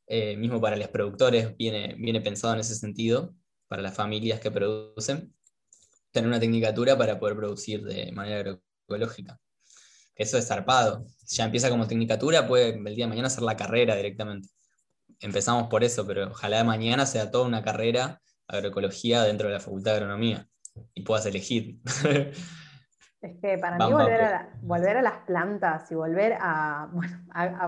Eh, 0.08 0.36
mismo 0.36 0.60
para 0.60 0.76
los 0.76 0.88
productores 0.88 1.56
viene, 1.56 1.94
viene 1.98 2.20
pensado 2.20 2.54
en 2.54 2.60
ese 2.60 2.76
sentido, 2.76 3.34
para 3.68 3.82
las 3.82 3.94
familias 3.94 4.40
que 4.40 4.50
producen, 4.50 5.34
tener 6.12 6.28
una 6.28 6.38
tecnicatura 6.38 6.96
para 6.96 7.18
poder 7.18 7.36
producir 7.36 7.82
de 7.82 8.12
manera 8.12 8.38
agroecológica. 8.38 9.40
Eso 10.16 10.38
es 10.38 10.48
zarpado. 10.48 11.06
Si 11.24 11.36
ya 11.36 11.44
empieza 11.44 11.68
como 11.68 11.86
tecnicatura, 11.86 12.48
puede 12.48 12.70
el 12.70 12.96
día 12.96 13.04
de 13.04 13.10
mañana 13.10 13.28
hacer 13.28 13.42
la 13.42 13.56
carrera 13.56 13.94
directamente. 13.94 14.48
Empezamos 15.20 15.68
por 15.68 15.84
eso, 15.84 16.06
pero 16.06 16.28
ojalá 16.28 16.58
de 16.58 16.64
mañana 16.64 17.06
sea 17.06 17.30
toda 17.30 17.46
una 17.46 17.62
carrera 17.62 18.20
agroecología 18.48 19.22
dentro 19.22 19.48
de 19.48 19.54
la 19.54 19.60
Facultad 19.60 19.92
de 19.92 19.96
Agronomía 19.98 20.48
y 20.94 21.02
puedas 21.02 21.26
elegir. 21.26 21.78
Es 23.22 23.40
que 23.40 23.58
para 23.58 23.78
mí 23.78 23.92
volver 23.92 24.20
a, 24.20 24.50
volver 24.60 24.96
a, 24.98 25.02
las 25.02 25.18
plantas 25.26 25.90
y 25.90 25.94
volver 25.94 26.36
a, 26.40 26.88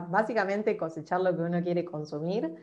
básicamente 0.08 0.76
cosechar 0.76 1.20
lo 1.20 1.34
que 1.34 1.42
uno 1.42 1.62
quiere 1.62 1.84
consumir, 1.84 2.54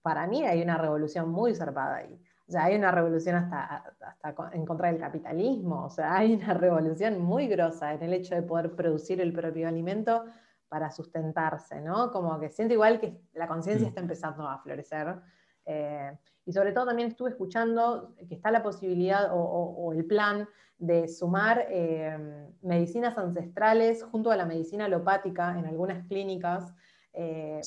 para 0.00 0.26
mí 0.26 0.44
hay 0.44 0.62
una 0.62 0.78
revolución 0.78 1.28
muy 1.28 1.54
zarpada 1.54 1.96
ahí. 1.96 2.20
O 2.48 2.52
sea, 2.52 2.64
hay 2.64 2.76
una 2.76 2.90
revolución 2.90 3.36
hasta, 3.36 3.94
hasta 4.00 4.50
en 4.52 4.66
contra 4.66 4.88
del 4.88 5.00
capitalismo, 5.00 5.84
o 5.84 5.90
sea, 5.90 6.16
hay 6.16 6.34
una 6.34 6.54
revolución 6.54 7.20
muy 7.20 7.46
grosa 7.46 7.94
en 7.94 8.02
el 8.02 8.12
hecho 8.12 8.34
de 8.34 8.42
poder 8.42 8.74
producir 8.74 9.20
el 9.20 9.32
propio 9.32 9.68
alimento 9.68 10.24
para 10.68 10.90
sustentarse, 10.90 11.80
¿no? 11.80 12.10
Como 12.10 12.38
que 12.40 12.48
siento 12.48 12.74
igual 12.74 12.98
que 12.98 13.20
la 13.34 13.46
conciencia 13.46 13.86
mm. 13.86 13.88
está 13.88 14.00
empezando 14.00 14.48
a 14.48 14.58
florecer. 14.58 15.20
Eh, 15.64 16.18
y 16.44 16.52
sobre 16.52 16.72
todo 16.72 16.86
también 16.86 17.08
estuve 17.08 17.30
escuchando 17.30 18.14
que 18.28 18.34
está 18.34 18.50
la 18.50 18.62
posibilidad 18.62 19.30
o 19.32 19.92
el 19.92 20.04
plan 20.04 20.48
de 20.82 21.06
sumar 21.06 21.66
eh, 21.70 22.48
medicinas 22.60 23.16
ancestrales 23.16 24.02
junto 24.02 24.32
a 24.32 24.36
la 24.36 24.44
medicina 24.44 24.86
alopática 24.86 25.56
en 25.56 25.64
algunas 25.66 26.04
clínicas 26.08 26.74
eh, 27.12 27.60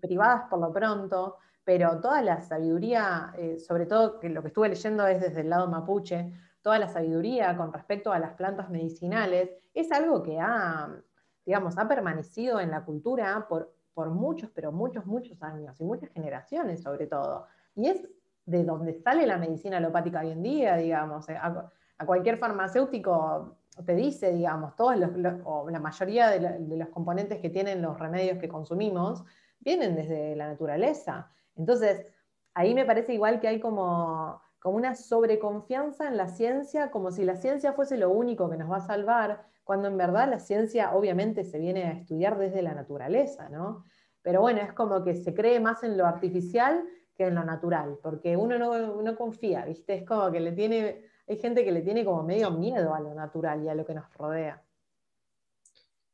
privadas 0.00 0.48
por 0.50 0.58
lo 0.58 0.72
pronto, 0.72 1.36
pero 1.70 2.00
toda 2.00 2.20
la 2.20 2.40
sabiduría, 2.40 3.32
eh, 3.38 3.56
sobre 3.60 3.86
todo 3.86 4.18
que 4.18 4.28
lo 4.28 4.42
que 4.42 4.48
estuve 4.48 4.70
leyendo 4.70 5.06
es 5.06 5.20
desde 5.20 5.42
el 5.42 5.50
lado 5.50 5.68
mapuche, 5.68 6.32
toda 6.62 6.80
la 6.80 6.88
sabiduría 6.88 7.56
con 7.56 7.72
respecto 7.72 8.12
a 8.12 8.18
las 8.18 8.32
plantas 8.32 8.70
medicinales, 8.70 9.50
es 9.72 9.92
algo 9.92 10.20
que 10.20 10.40
ha, 10.40 11.00
digamos, 11.46 11.78
ha 11.78 11.86
permanecido 11.86 12.58
en 12.58 12.72
la 12.72 12.84
cultura 12.84 13.46
por, 13.48 13.72
por 13.94 14.10
muchos, 14.10 14.50
pero 14.52 14.72
muchos, 14.72 15.06
muchos 15.06 15.40
años 15.44 15.80
y 15.80 15.84
muchas 15.84 16.10
generaciones 16.10 16.82
sobre 16.82 17.06
todo. 17.06 17.46
Y 17.76 17.86
es 17.86 18.08
de 18.46 18.64
donde 18.64 18.94
sale 18.94 19.24
la 19.24 19.38
medicina 19.38 19.76
alopática 19.76 20.22
hoy 20.22 20.32
en 20.32 20.42
día, 20.42 20.74
digamos 20.74 21.28
a 21.28 22.04
cualquier 22.04 22.38
farmacéutico 22.38 23.58
te 23.86 23.94
dice, 23.94 24.32
digamos, 24.32 24.74
todos 24.74 24.96
los, 24.96 25.10
o 25.44 25.70
la 25.70 25.78
mayoría 25.78 26.30
de, 26.30 26.76
los 26.76 26.88
componentes 26.88 27.38
que 27.38 27.48
tienen 27.48 27.80
los 27.80 27.96
remedios 27.96 28.38
que 28.38 28.48
consumimos 28.48 29.22
vienen 29.60 29.94
desde 29.94 30.34
la 30.34 30.48
naturaleza. 30.48 31.30
Entonces, 31.60 32.06
ahí 32.54 32.74
me 32.74 32.84
parece 32.84 33.14
igual 33.14 33.40
que 33.40 33.46
hay 33.46 33.60
como, 33.60 34.42
como 34.58 34.76
una 34.76 34.96
sobreconfianza 34.96 36.08
en 36.08 36.16
la 36.16 36.28
ciencia, 36.28 36.90
como 36.90 37.12
si 37.12 37.24
la 37.24 37.36
ciencia 37.36 37.72
fuese 37.72 37.96
lo 37.96 38.10
único 38.10 38.50
que 38.50 38.56
nos 38.56 38.70
va 38.70 38.78
a 38.78 38.86
salvar, 38.86 39.46
cuando 39.62 39.86
en 39.86 39.96
verdad 39.96 40.28
la 40.28 40.40
ciencia 40.40 40.92
obviamente 40.94 41.44
se 41.44 41.58
viene 41.58 41.84
a 41.84 41.92
estudiar 41.92 42.38
desde 42.38 42.62
la 42.62 42.74
naturaleza, 42.74 43.48
¿no? 43.48 43.84
Pero 44.22 44.40
bueno, 44.40 44.60
es 44.60 44.72
como 44.72 45.04
que 45.04 45.14
se 45.14 45.32
cree 45.32 45.60
más 45.60 45.84
en 45.84 45.96
lo 45.96 46.06
artificial 46.06 46.84
que 47.14 47.26
en 47.26 47.36
lo 47.36 47.44
natural, 47.44 47.98
porque 48.02 48.36
uno 48.36 48.58
no, 48.58 49.02
no 49.02 49.16
confía, 49.16 49.64
¿viste? 49.64 49.94
Es 49.94 50.04
como 50.04 50.32
que 50.32 50.40
le 50.40 50.52
tiene 50.52 51.10
hay 51.30 51.36
gente 51.36 51.64
que 51.64 51.70
le 51.70 51.82
tiene 51.82 52.04
como 52.04 52.24
medio 52.24 52.50
miedo 52.50 52.92
a 52.92 52.98
lo 52.98 53.14
natural 53.14 53.62
y 53.64 53.68
a 53.68 53.74
lo 53.76 53.86
que 53.86 53.94
nos 53.94 54.12
rodea. 54.14 54.60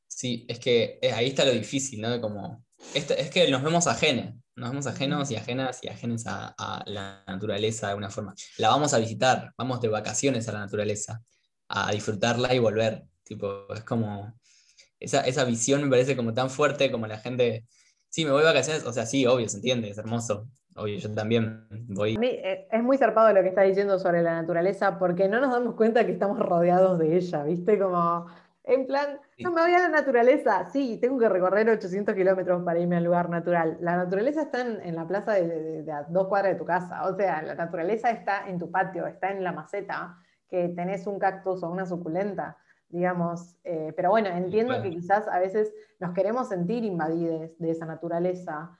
Sí, 0.07 0.45
es 0.47 0.59
que 0.59 0.99
eh, 1.01 1.11
ahí 1.11 1.29
está 1.29 1.47
lo 1.47 1.53
difícil, 1.53 2.03
¿no? 2.03 2.21
Como, 2.21 2.66
es 2.95 3.31
que 3.31 3.51
nos 3.51 3.63
vemos 3.63 3.87
ajenos, 3.87 4.35
nos 4.55 4.71
vemos 4.71 4.87
ajenos 4.87 5.31
y 5.31 5.37
ajenas 5.37 5.81
y 5.83 5.89
ajenos 5.89 6.25
a, 6.27 6.83
la 6.87 7.25
naturaleza 7.27 7.87
de 7.87 7.91
alguna 7.91 8.11
forma. 8.11 8.35
La 8.59 8.69
vamos 8.69 8.95
a 8.95 8.99
visitar, 8.99 9.53
vamos 9.57 9.81
de 9.81 9.89
vacaciones 9.89 10.49
a 10.49 10.53
la 10.53 10.61
naturaleza, 10.61 11.23
a 11.69 11.93
disfrutarla 11.93 12.55
y 12.55 12.59
volver. 12.59 13.05
Tipo, 13.23 13.73
es 13.75 13.83
como, 13.83 14.35
esa, 15.01 15.21
esa 15.23 15.45
visión 15.45 15.83
me 15.83 15.91
parece 15.91 16.17
como 16.17 16.33
tan 16.33 16.51
fuerte 16.51 16.91
como 16.91 17.07
la 17.07 17.19
gente, 17.19 17.67
sí, 18.09 18.25
me 18.25 18.31
voy 18.31 18.41
de 18.41 18.47
vacaciones, 18.47 18.85
o 18.85 18.93
sea, 18.93 19.07
sí, 19.07 19.27
obvio, 19.27 19.49
se 19.49 19.57
entiende, 19.57 19.91
es 19.91 19.99
hermoso, 19.99 20.49
Oye, 20.79 20.99
yo 20.99 21.11
también 21.15 21.67
voy. 21.89 22.19
Eh, 22.21 22.69
es 22.71 22.83
muy 22.83 22.99
zarpado 22.99 23.33
lo 23.33 23.43
que 23.43 23.49
está 23.49 23.63
diciendo 23.63 23.99
sobre 23.99 24.23
la 24.23 24.35
naturaleza, 24.35 24.99
porque 24.99 25.27
no 25.27 25.41
nos 25.41 25.51
damos 25.51 25.75
cuenta 25.75 26.05
que 26.05 26.13
estamos 26.13 26.39
rodeados 26.39 26.99
de 26.99 27.17
ella, 27.17 27.45
¿viste? 27.45 27.79
Como, 27.79 28.27
en 28.67 28.85
plan, 28.85 29.21
no 29.39 29.53
me 29.53 29.63
voy 29.63 29.73
a 29.75 29.79
la 29.79 29.89
naturaleza. 29.89 30.69
Sí, 30.73 30.99
tengo 31.01 31.19
que 31.19 31.29
recorrer 31.29 31.71
800 31.71 32.17
kilómetros 32.17 32.65
para 32.65 32.81
irme 32.81 32.97
al 32.97 33.05
lugar 33.05 33.31
natural. 33.31 33.79
La 33.81 33.97
naturaleza 33.97 34.43
está 34.43 34.61
en, 34.61 34.97
la 34.97 35.07
plaza 35.07 35.35
de, 35.35 35.85
dos 36.09 36.27
cuadras 36.27 36.55
de 36.55 36.59
tu 36.59 36.65
casa. 36.65 37.07
O 37.07 37.15
sea, 37.15 37.43
la 37.43 37.55
naturaleza 37.55 38.11
está 38.11 38.49
en 38.49 38.59
tu 38.59 38.69
patio, 38.69 39.07
está 39.07 39.31
en 39.31 39.45
la 39.45 39.53
maceta, 39.53 40.19
que 40.49 40.69
tenés 40.71 41.07
un 41.07 41.21
cactus 41.21 41.63
o 41.63 41.71
una 41.71 41.87
suculenta, 41.87 42.57
digamos. 42.89 43.55
Eh, 43.63 43.93
pero 43.95 44.11
bueno, 44.11 44.31
entiendo 44.31 44.83
que 44.83 44.91
quizás 44.91 45.29
a 45.29 45.39
veces 45.39 45.73
nos 46.01 46.13
queremos 46.13 46.49
sentir 46.49 46.85
invadidos 46.85 47.57
de 47.59 47.71
esa 47.71 47.87
naturaleza. 47.87 48.77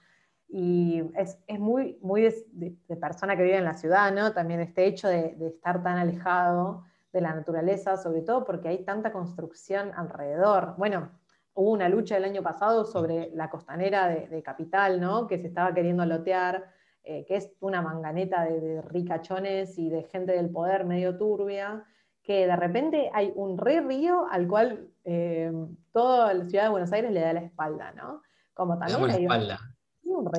Y 0.49 1.01
es, 1.15 1.39
muy, 1.59 1.97
muy 2.01 2.23
de, 2.23 2.95
persona 2.99 3.37
que 3.37 3.43
vive 3.43 3.57
en 3.57 3.63
la 3.63 3.75
ciudad, 3.75 4.13
¿no? 4.13 4.33
También 4.33 4.59
este 4.59 4.85
hecho 4.85 5.07
de, 5.07 5.37
estar 5.47 5.81
tan 5.81 5.97
alejado 5.97 6.83
de 7.17 7.21
la 7.21 7.33
naturaleza, 7.33 7.97
sobre 7.97 8.21
todo 8.21 8.45
porque 8.45 8.69
hay 8.69 8.83
tanta 8.83 9.11
construcción 9.11 9.91
alrededor. 9.95 10.75
Bueno, 10.77 11.09
hubo 11.55 11.71
una 11.71 11.89
lucha 11.89 12.17
el 12.17 12.23
año 12.23 12.43
pasado 12.43 12.85
sobre 12.85 13.31
la 13.33 13.49
costanera 13.49 14.07
de, 14.07 14.43
Capital, 14.43 15.01
¿no? 15.01 15.27
Que 15.27 15.39
se 15.39 15.47
estaba 15.47 15.73
queriendo 15.73 16.05
lotear, 16.05 16.71
eh, 17.03 17.25
que 17.25 17.35
es 17.35 17.51
una 17.59 17.81
manganeta 17.81 18.45
de, 18.45 18.81
ricachones 18.83 19.77
y 19.79 19.89
de 19.89 20.03
gente 20.03 20.33
del 20.33 20.51
poder 20.51 20.85
medio 20.85 21.17
turbia, 21.17 21.83
que 22.21 22.45
de 22.45 22.55
repente 22.55 23.09
hay 23.13 23.31
un 23.35 23.57
re 23.57 23.81
río 23.81 24.27
al 24.29 24.47
cual 24.47 24.89
eh, 25.03 25.51
toda 25.91 26.33
la 26.33 26.45
ciudad 26.45 26.65
de 26.65 26.69
Buenos 26.69 26.91
Aires 26.91 27.11
le 27.11 27.21
da 27.21 27.33
la 27.33 27.41
espalda, 27.41 27.91
¿no? 27.93 28.21
Como 28.53 28.77
también 28.77 29.09
hay 29.09 29.23
espalda. 29.23 29.59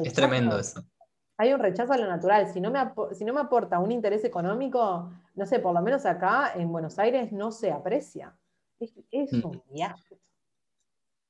Es 0.04 0.12
tremendo 0.12 0.58
eso. 0.58 0.82
Hay 1.40 1.52
un 1.52 1.60
rechazo 1.60 1.92
a 1.92 1.98
lo 1.98 2.06
natural. 2.08 2.52
Si 2.52 2.60
no, 2.60 2.70
me 2.72 2.80
si 3.14 3.24
no 3.24 3.32
me 3.32 3.40
aporta 3.40 3.78
un 3.78 3.92
interés 3.92 4.24
económico, 4.24 5.12
no 5.36 5.46
sé, 5.46 5.60
por 5.60 5.72
lo 5.72 5.80
menos 5.80 6.04
acá 6.04 6.52
en 6.56 6.70
Buenos 6.70 6.98
Aires 6.98 7.30
no 7.30 7.52
se 7.52 7.70
aprecia. 7.70 8.36
Es, 8.80 9.32
mm. 9.32 9.46
un 9.46 9.62
viaje. 9.72 10.18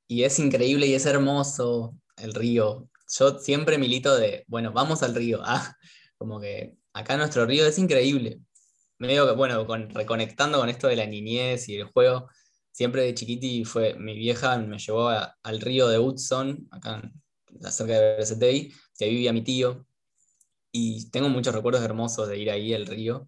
Y 0.07 0.23
es 0.23 0.39
increíble 0.39 0.87
y 0.87 0.95
es 0.95 1.05
hermoso 1.05 1.93
el 2.17 2.33
río. 2.33 2.89
Yo 3.07 3.37
siempre 3.37 3.77
milito 3.77 4.15
de, 4.17 4.45
bueno, 4.47 4.71
vamos 4.71 5.03
al 5.03 5.15
río. 5.15 5.41
Ah, 5.45 5.75
como 6.17 6.39
que 6.39 6.75
acá 6.91 7.15
nuestro 7.15 7.45
río 7.45 7.65
es 7.67 7.77
increíble. 7.77 8.41
Medio 8.97 9.27
que, 9.27 9.33
bueno, 9.33 9.65
con, 9.67 9.89
reconectando 9.91 10.59
con 10.59 10.69
esto 10.69 10.87
de 10.87 10.95
la 10.95 11.05
niñez 11.05 11.69
y 11.69 11.77
el 11.77 11.85
juego, 11.85 12.27
siempre 12.71 13.03
de 13.03 13.13
chiquiti 13.13 13.63
fue, 13.63 13.93
mi 13.93 14.15
vieja 14.15 14.57
me 14.57 14.79
llevó 14.79 15.09
al 15.09 15.61
río 15.61 15.87
de 15.87 15.99
Hudson, 15.99 16.67
acá 16.71 17.09
cerca 17.69 17.93
de 17.93 18.17
BCTI, 18.17 18.73
que 18.97 19.09
vivía 19.09 19.33
mi 19.33 19.43
tío. 19.43 19.85
Y 20.71 21.09
tengo 21.11 21.29
muchos 21.29 21.53
recuerdos 21.53 21.83
hermosos 21.83 22.27
de 22.27 22.37
ir 22.37 22.51
ahí 22.51 22.73
al 22.73 22.85
río. 22.85 23.27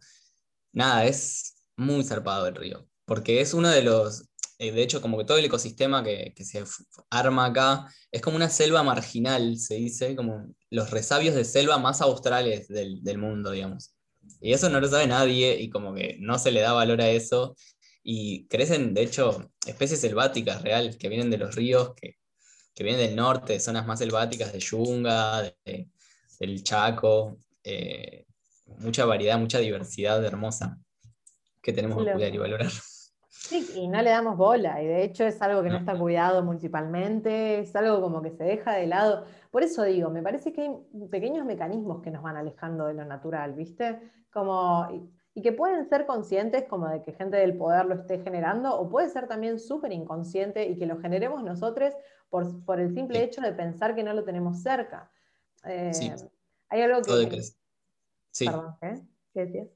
Nada, 0.73 1.05
es 1.05 1.55
muy 1.77 2.03
zarpado 2.03 2.47
el 2.47 2.55
río, 2.55 2.87
porque 3.05 3.41
es 3.41 3.53
uno 3.53 3.69
de 3.69 3.83
los, 3.83 4.29
eh, 4.59 4.71
de 4.71 4.83
hecho, 4.83 5.01
como 5.01 5.17
que 5.17 5.25
todo 5.25 5.37
el 5.37 5.45
ecosistema 5.45 6.03
que, 6.03 6.33
se 6.37 6.63
arma 7.09 7.45
acá 7.45 7.87
es 8.11 8.21
como 8.21 8.37
una 8.37 8.49
selva 8.49 8.83
marginal, 8.83 9.57
se 9.57 9.75
dice, 9.75 10.15
como 10.15 10.53
los 10.69 10.91
resabios 10.91 11.35
de 11.35 11.45
selva 11.45 11.77
más 11.77 12.01
australes 12.01 12.67
del, 12.67 13.03
del 13.03 13.17
mundo, 13.17 13.51
digamos. 13.51 13.95
Y 14.39 14.53
eso 14.53 14.69
no 14.69 14.79
lo 14.79 14.87
sabe 14.87 15.07
nadie 15.07 15.59
y 15.59 15.69
como 15.69 15.93
que 15.93 16.17
no 16.19 16.37
se 16.39 16.51
le 16.51 16.61
da 16.61 16.73
valor 16.73 17.01
a 17.01 17.09
eso. 17.09 17.55
Y 18.03 18.47
crecen, 18.47 18.93
de 18.93 19.03
hecho, 19.03 19.51
especies 19.65 20.01
selváticas 20.01 20.61
real 20.63 20.97
que 20.97 21.09
vienen 21.09 21.29
de 21.29 21.37
los 21.37 21.55
ríos, 21.55 21.93
que, 21.95 22.17
que 22.73 22.83
vienen 22.83 23.07
del 23.07 23.15
norte, 23.15 23.59
zonas 23.59 23.85
más 23.85 23.99
selváticas, 23.99 24.53
de 24.53 24.59
Yunga, 24.59 25.43
de, 25.65 25.89
del 26.41 26.63
Chaco. 26.63 27.37
Eh, 27.63 28.25
mucha 28.79 29.05
variedad, 29.05 29.37
mucha 29.37 29.59
diversidad 29.59 30.23
hermosa 30.25 30.79
que 31.61 31.71
tenemos 31.71 32.03
que 32.03 32.11
cuidar 32.11 32.33
y 32.33 32.37
valorar. 32.39 32.71
Sí, 33.29 33.69
y 33.75 33.87
no 33.87 34.01
le 34.01 34.09
damos 34.09 34.37
bola, 34.37 34.81
y 34.81 34.87
de 34.87 35.03
hecho 35.03 35.23
es 35.25 35.41
algo 35.41 35.61
que 35.61 35.69
no. 35.69 35.77
está 35.77 35.97
cuidado 35.97 36.43
municipalmente, 36.43 37.59
es 37.59 37.75
algo 37.75 38.01
como 38.01 38.21
que 38.21 38.31
se 38.31 38.43
deja 38.43 38.73
de 38.73 38.87
lado. 38.87 39.25
Por 39.51 39.63
eso 39.63 39.83
digo, 39.83 40.09
me 40.09 40.21
parece 40.21 40.51
que 40.53 40.61
hay 40.61 41.07
pequeños 41.09 41.45
mecanismos 41.45 42.01
que 42.01 42.11
nos 42.11 42.23
van 42.23 42.37
alejando 42.37 42.85
de 42.85 42.93
lo 42.93 43.05
natural, 43.05 43.53
¿viste? 43.53 43.99
Como, 44.31 44.87
y 45.33 45.41
que 45.41 45.51
pueden 45.51 45.87
ser 45.87 46.05
conscientes 46.05 46.65
como 46.67 46.87
de 46.87 47.03
que 47.03 47.13
gente 47.13 47.37
del 47.37 47.57
poder 47.57 47.85
lo 47.85 47.95
esté 47.95 48.19
generando, 48.23 48.79
o 48.79 48.89
puede 48.89 49.09
ser 49.09 49.27
también 49.27 49.59
súper 49.59 49.91
inconsciente 49.91 50.67
y 50.67 50.77
que 50.77 50.85
lo 50.85 50.99
generemos 50.99 51.43
nosotros 51.43 51.93
por, 52.29 52.63
por 52.65 52.79
el 52.79 52.93
simple 52.93 53.23
hecho 53.23 53.41
de 53.41 53.53
pensar 53.53 53.95
que 53.95 54.03
no 54.03 54.13
lo 54.13 54.23
tenemos 54.23 54.61
cerca. 54.61 55.11
Eh, 55.65 55.91
hay 56.69 56.81
algo 56.81 57.01
que... 57.01 57.41
Sí. 58.31 58.45
Perdón, 58.45 58.77
¿eh? 58.81 59.01
¿Qué 59.33 59.45
decías? 59.45 59.67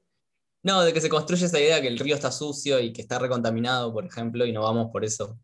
No, 0.62 0.82
de 0.82 0.92
que 0.92 1.00
se 1.00 1.08
construye 1.08 1.46
esa 1.46 1.60
idea 1.60 1.80
que 1.80 1.88
el 1.88 1.98
río 1.98 2.14
está 2.14 2.32
sucio 2.32 2.80
y 2.80 2.92
que 2.92 3.02
está 3.02 3.18
recontaminado, 3.18 3.92
por 3.92 4.04
ejemplo, 4.04 4.44
y 4.44 4.52
no 4.52 4.62
vamos 4.62 4.90
por 4.90 5.04
eso. 5.04 5.38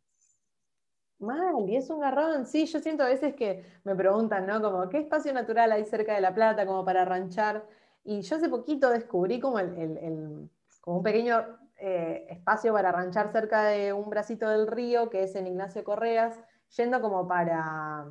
Mal, 1.21 1.69
y 1.69 1.77
es 1.77 1.89
un 1.91 2.01
garrón. 2.01 2.47
Sí, 2.47 2.67
yo 2.67 2.81
siento 2.81 3.05
a 3.05 3.09
veces 3.09 3.35
que 3.35 3.65
me 3.85 3.95
preguntan, 3.95 4.47
¿no? 4.47 4.61
Como, 4.61 4.89
¿qué 4.89 4.99
espacio 4.99 5.33
natural 5.33 5.71
hay 5.71 5.85
cerca 5.85 6.15
de 6.15 6.21
La 6.21 6.35
Plata 6.35 6.67
como 6.67 6.85
para 6.85 7.05
ranchar? 7.05 7.65
Y 8.03 8.23
yo 8.23 8.37
hace 8.37 8.49
poquito 8.49 8.91
descubrí 8.91 9.39
como, 9.39 9.61
el, 9.61 10.51
como 10.81 10.97
un 10.97 11.03
pequeño 11.05 11.41
eh, 11.79 12.27
espacio 12.29 12.73
para 12.73 12.91
ranchar 12.91 13.31
cerca 13.31 13.67
de 13.67 13.93
un 13.93 14.11
bracito 14.11 14.49
del 14.49 14.67
río, 14.67 15.09
que 15.09 15.23
es 15.23 15.37
en 15.37 15.47
Ignacio 15.47 15.85
Correas, 15.85 16.37
yendo 16.77 17.01
como 17.01 17.29
para, 17.29 18.07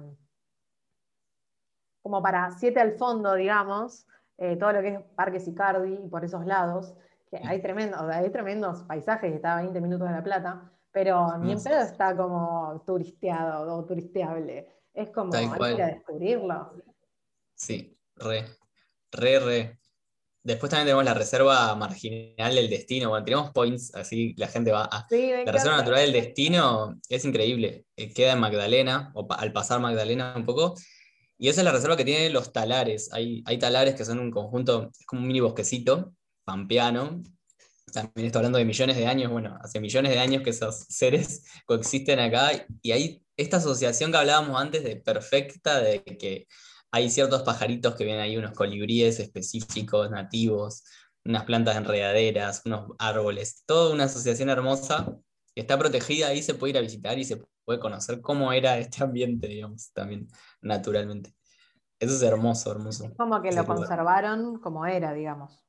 como 2.01 2.21
para 2.21 2.51
siete 2.51 2.79
al 2.79 2.93
fondo, 2.93 3.35
digamos, 3.35 4.07
eh, 4.37 4.55
todo 4.55 4.73
lo 4.73 4.81
que 4.81 4.87
es 4.89 4.99
Parque 5.15 5.39
Sicardi 5.39 5.93
y 5.93 6.07
por 6.07 6.25
esos 6.25 6.45
lados, 6.45 6.93
que 7.29 7.37
hay 7.37 7.61
tremendos, 7.61 8.01
hay 8.01 8.29
tremendos 8.31 8.83
paisajes, 8.83 9.33
está 9.33 9.57
a 9.57 9.61
20 9.61 9.79
minutos 9.81 10.07
de 10.07 10.13
La 10.15 10.23
Plata, 10.23 10.71
pero 10.91 11.37
ni 11.37 11.51
en 11.51 11.63
pedo 11.63 11.79
está 11.81 12.15
como 12.15 12.83
turisteado 12.85 13.77
o 13.77 13.85
turisteable. 13.85 14.67
Es 14.93 15.09
como 15.09 15.33
hay 15.33 15.49
que 15.49 15.71
ir 15.73 15.81
a 15.81 15.87
descubrirlo. 15.87 16.73
Sí, 17.55 17.97
re, 18.15 18.45
re, 19.11 19.39
re. 19.39 19.79
Después 20.43 20.71
también 20.71 20.87
tenemos 20.87 21.05
la 21.05 21.13
reserva 21.13 21.75
marginal 21.75 22.55
del 22.55 22.69
destino. 22.69 23.09
Bueno, 23.09 23.23
tenemos 23.23 23.51
points, 23.51 23.93
así 23.93 24.33
la 24.37 24.47
gente 24.47 24.71
va 24.71 24.85
a. 24.91 25.07
la 25.09 25.51
reserva 25.51 25.77
natural 25.77 26.01
del 26.01 26.13
destino 26.13 26.99
es 27.07 27.23
increíble. 27.23 27.85
Eh, 27.95 28.11
queda 28.11 28.33
en 28.33 28.39
Magdalena, 28.39 29.11
o 29.13 29.27
al 29.31 29.53
pasar 29.53 29.79
Magdalena 29.79 30.33
un 30.35 30.45
poco, 30.45 30.75
y 31.41 31.49
esa 31.49 31.61
es 31.61 31.65
la 31.65 31.71
reserva 31.71 31.97
que 31.97 32.05
tiene 32.05 32.29
los 32.29 32.53
talares. 32.53 33.11
Hay, 33.11 33.41
hay 33.47 33.57
talares 33.57 33.95
que 33.95 34.05
son 34.05 34.19
un 34.19 34.29
conjunto, 34.29 34.91
es 34.99 35.07
como 35.07 35.23
un 35.23 35.27
mini 35.27 35.39
bosquecito, 35.39 36.13
pampeano. 36.43 37.23
También 37.91 38.27
estoy 38.27 38.41
hablando 38.41 38.59
de 38.59 38.65
millones 38.65 38.95
de 38.95 39.07
años, 39.07 39.31
bueno, 39.31 39.57
hace 39.59 39.79
millones 39.79 40.11
de 40.11 40.19
años 40.19 40.43
que 40.43 40.51
esos 40.51 40.85
seres 40.87 41.43
coexisten 41.65 42.19
acá. 42.19 42.51
Y 42.83 42.91
hay 42.91 43.23
esta 43.35 43.57
asociación 43.57 44.11
que 44.11 44.19
hablábamos 44.19 44.61
antes 44.61 44.83
de 44.83 44.97
perfecta, 44.97 45.81
de 45.81 46.03
que 46.03 46.45
hay 46.91 47.09
ciertos 47.09 47.41
pajaritos 47.41 47.95
que 47.95 48.03
vienen 48.03 48.21
ahí, 48.21 48.37
unos 48.37 48.51
colibríes 48.51 49.19
específicos, 49.19 50.11
nativos, 50.11 50.83
unas 51.25 51.45
plantas 51.45 51.75
enredaderas, 51.75 52.61
unos 52.65 52.91
árboles, 52.99 53.63
toda 53.65 53.91
una 53.91 54.03
asociación 54.03 54.49
hermosa 54.49 55.11
que 55.55 55.61
está 55.61 55.79
protegida 55.79 56.35
y 56.35 56.43
se 56.43 56.53
puede 56.53 56.69
ir 56.69 56.77
a 56.77 56.81
visitar 56.81 57.17
y 57.17 57.25
se 57.25 57.41
puede 57.65 57.79
conocer 57.79 58.21
cómo 58.21 58.51
era 58.53 58.77
este 58.77 59.03
ambiente, 59.03 59.47
digamos, 59.47 59.91
también 59.93 60.27
naturalmente. 60.61 61.33
Eso 61.99 62.15
es 62.15 62.21
hermoso, 62.23 62.71
hermoso. 62.71 63.05
Es 63.05 63.15
como 63.15 63.41
que 63.41 63.51
lo 63.51 63.65
conservaron 63.65 64.59
como 64.59 64.85
era, 64.85 65.13
digamos. 65.13 65.63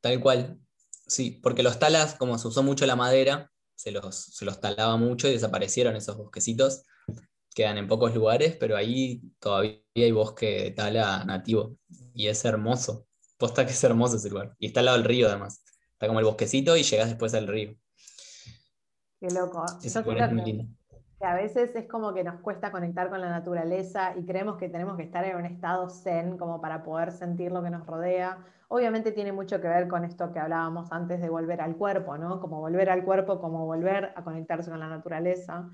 Tal 0.00 0.20
cual, 0.20 0.58
sí, 1.06 1.38
porque 1.42 1.62
los 1.62 1.78
talas, 1.78 2.14
como 2.14 2.38
se 2.38 2.48
usó 2.48 2.62
mucho 2.62 2.86
la 2.86 2.96
madera, 2.96 3.52
se 3.74 3.90
los, 3.90 4.16
se 4.16 4.44
los 4.44 4.60
talaba 4.60 4.96
mucho 4.96 5.28
y 5.28 5.32
desaparecieron 5.32 5.94
esos 5.94 6.16
bosquecitos. 6.16 6.84
Quedan 7.54 7.76
en 7.76 7.86
pocos 7.86 8.14
lugares, 8.14 8.56
pero 8.58 8.76
ahí 8.76 9.20
todavía 9.40 9.82
hay 9.94 10.12
bosque 10.12 10.64
de 10.64 10.70
tala 10.70 11.24
nativo. 11.24 11.76
Y 12.14 12.28
es 12.28 12.44
hermoso. 12.44 13.06
Posta 13.36 13.66
que 13.66 13.72
es 13.72 13.84
hermoso 13.84 14.16
ese 14.16 14.30
lugar. 14.30 14.56
Y 14.58 14.68
está 14.68 14.80
al 14.80 14.86
lado 14.86 14.98
del 14.98 15.06
río, 15.06 15.28
además. 15.28 15.62
Está 15.92 16.06
como 16.06 16.20
el 16.20 16.24
bosquecito 16.24 16.76
y 16.76 16.82
llegas 16.82 17.08
después 17.08 17.34
al 17.34 17.46
río. 17.46 17.76
Qué 19.20 19.28
loco. 19.30 19.66
Muy 20.32 20.44
lindo 20.44 20.77
que 21.18 21.26
a 21.26 21.34
veces 21.34 21.74
es 21.74 21.88
como 21.88 22.14
que 22.14 22.22
nos 22.22 22.40
cuesta 22.40 22.70
conectar 22.70 23.10
con 23.10 23.20
la 23.20 23.28
naturaleza 23.28 24.14
y 24.16 24.24
creemos 24.24 24.56
que 24.56 24.68
tenemos 24.68 24.96
que 24.96 25.02
estar 25.02 25.24
en 25.24 25.36
un 25.36 25.46
estado 25.46 25.88
zen 25.90 26.38
como 26.38 26.60
para 26.60 26.84
poder 26.84 27.10
sentir 27.10 27.50
lo 27.50 27.62
que 27.62 27.70
nos 27.70 27.84
rodea. 27.86 28.38
Obviamente 28.68 29.10
tiene 29.10 29.32
mucho 29.32 29.60
que 29.60 29.66
ver 29.66 29.88
con 29.88 30.04
esto 30.04 30.32
que 30.32 30.38
hablábamos 30.38 30.92
antes 30.92 31.20
de 31.20 31.28
volver 31.28 31.60
al 31.60 31.76
cuerpo, 31.76 32.16
¿no? 32.16 32.40
Como 32.40 32.60
volver 32.60 32.88
al 32.88 33.04
cuerpo, 33.04 33.40
como 33.40 33.66
volver 33.66 34.12
a 34.14 34.22
conectarse 34.22 34.70
con 34.70 34.78
la 34.78 34.88
naturaleza. 34.88 35.68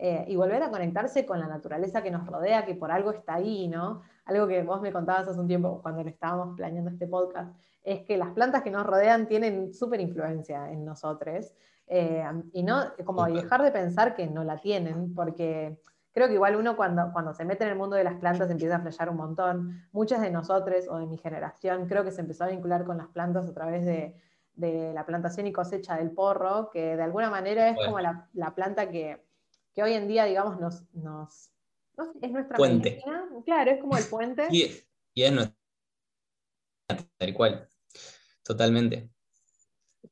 Eh, 0.00 0.26
y 0.28 0.36
volver 0.36 0.62
a 0.62 0.70
conectarse 0.70 1.26
con 1.26 1.40
la 1.40 1.48
naturaleza 1.48 2.02
que 2.04 2.10
nos 2.12 2.24
rodea, 2.24 2.64
que 2.64 2.76
por 2.76 2.92
algo 2.92 3.10
está 3.10 3.34
ahí, 3.34 3.66
¿no? 3.66 4.02
Algo 4.26 4.46
que 4.46 4.62
vos 4.62 4.80
me 4.80 4.92
contabas 4.92 5.26
hace 5.26 5.40
un 5.40 5.48
tiempo 5.48 5.82
cuando 5.82 6.04
le 6.04 6.10
estábamos 6.10 6.56
planeando 6.56 6.90
este 6.90 7.08
podcast, 7.08 7.52
es 7.82 8.02
que 8.02 8.16
las 8.16 8.30
plantas 8.30 8.62
que 8.62 8.70
nos 8.70 8.86
rodean 8.86 9.26
tienen 9.26 9.74
súper 9.74 10.00
influencia 10.00 10.70
en 10.70 10.84
nosotros 10.84 11.52
eh, 11.88 12.24
y 12.52 12.62
no, 12.62 12.84
como 13.04 13.26
dejar 13.26 13.62
de 13.62 13.70
pensar 13.70 14.14
que 14.14 14.26
no 14.26 14.44
la 14.44 14.58
tienen, 14.58 15.14
porque 15.14 15.80
creo 16.12 16.28
que 16.28 16.34
igual 16.34 16.56
uno 16.56 16.76
cuando, 16.76 17.10
cuando 17.12 17.32
se 17.32 17.44
mete 17.44 17.64
en 17.64 17.70
el 17.70 17.76
mundo 17.76 17.96
de 17.96 18.04
las 18.04 18.16
plantas 18.16 18.50
empieza 18.50 18.76
a 18.76 18.80
flashear 18.80 19.10
un 19.10 19.16
montón. 19.16 19.88
Muchas 19.92 20.20
de 20.20 20.30
nosotros 20.30 20.86
o 20.88 20.98
de 20.98 21.06
mi 21.06 21.18
generación 21.18 21.86
creo 21.86 22.04
que 22.04 22.10
se 22.10 22.20
empezó 22.20 22.44
a 22.44 22.48
vincular 22.48 22.84
con 22.84 22.98
las 22.98 23.08
plantas 23.08 23.48
a 23.48 23.54
través 23.54 23.84
de, 23.84 24.14
de 24.54 24.92
la 24.92 25.06
plantación 25.06 25.46
y 25.46 25.52
cosecha 25.52 25.96
del 25.96 26.10
porro, 26.10 26.70
que 26.70 26.96
de 26.96 27.02
alguna 27.02 27.30
manera 27.30 27.70
es 27.70 27.76
como 27.76 28.00
la, 28.00 28.28
la, 28.34 28.54
planta 28.54 28.90
que, 28.90 29.24
que, 29.72 29.82
hoy 29.82 29.94
en 29.94 30.08
día, 30.08 30.24
digamos, 30.24 30.60
nos, 30.60 30.82
nos 30.94 31.50
es 32.20 32.30
nuestra 32.30 32.56
puente. 32.56 33.02
Claro, 33.44 33.70
es 33.70 33.80
como 33.80 33.96
el 33.96 34.04
puente. 34.04 34.48
Y, 34.50 34.70
y 35.14 35.22
es 35.22 35.32
nuestra 35.32 35.56
tal 37.16 37.34
cual, 37.34 37.68
totalmente. 38.42 39.10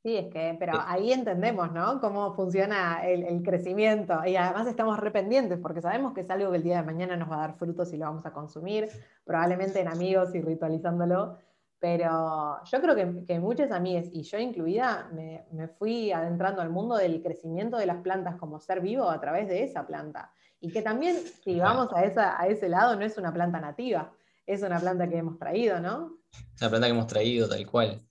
Sí, 0.03 0.16
es 0.16 0.32
que, 0.32 0.57
pero 0.59 0.74
ahí 0.87 1.12
entendemos, 1.12 1.72
¿no? 1.72 2.01
Cómo 2.01 2.34
funciona 2.34 3.07
el, 3.07 3.43
crecimiento. 3.43 4.24
Y 4.24 4.37
además 4.37 4.66
estamos 4.66 4.99
rependientes 4.99 5.59
porque 5.61 5.80
sabemos 5.80 6.12
que 6.12 6.22
es 6.22 6.30
algo 6.30 6.51
que 6.51 6.57
el 6.57 6.62
día 6.62 6.78
de 6.78 6.82
mañana 6.82 7.16
nos 7.16 7.30
va 7.30 7.37
a 7.37 7.49
dar 7.49 7.57
frutos 7.57 7.93
y 7.93 7.97
lo 7.97 8.07
vamos 8.07 8.26
a 8.26 8.32
consumir, 8.32 8.89
probablemente 9.24 9.80
en 9.80 9.89
amigos 9.89 10.34
y 10.34 10.41
ritualizándolo. 10.41 11.39
Pero 11.78 12.64
yo 12.64 12.80
creo 12.80 12.95
que, 12.97 13.24
que 13.26 13.39
muchas 13.39 13.70
amigas, 13.70 14.07
y 14.12 14.22
yo 14.22 14.39
incluida, 14.39 15.09
me, 15.12 15.47
me, 15.53 15.68
fui 15.68 16.11
adentrando 16.11 16.62
al 16.62 16.70
mundo 16.70 16.97
del 16.97 17.22
crecimiento 17.22 17.76
de 17.76 17.87
las 17.87 17.99
plantas 17.99 18.37
como 18.37 18.59
ser 18.59 18.80
vivo 18.80 19.09
a 19.09 19.20
través 19.20 19.47
de 19.47 19.62
esa 19.62 19.87
planta. 19.87 20.32
Y 20.59 20.72
que 20.72 20.82
también, 20.82 21.16
si 21.16 21.61
vamos 21.61 21.93
a, 21.93 22.05
esa, 22.05 22.41
a 22.41 22.49
ese 22.49 22.68
lado, 22.68 22.97
no 22.97 23.05
es 23.05 23.18
una 23.18 23.32
planta 23.32 23.61
nativa, 23.61 24.12
es 24.47 24.62
una 24.62 24.80
planta 24.80 25.09
que 25.09 25.18
hemos 25.18 25.39
traído, 25.39 25.78
¿no? 25.80 26.16
Una 26.61 26.70
planta 26.70 26.87
que 26.87 26.93
hemos 26.93 27.07
traído, 27.07 27.49
tal 27.49 27.66
cual. 27.66 28.05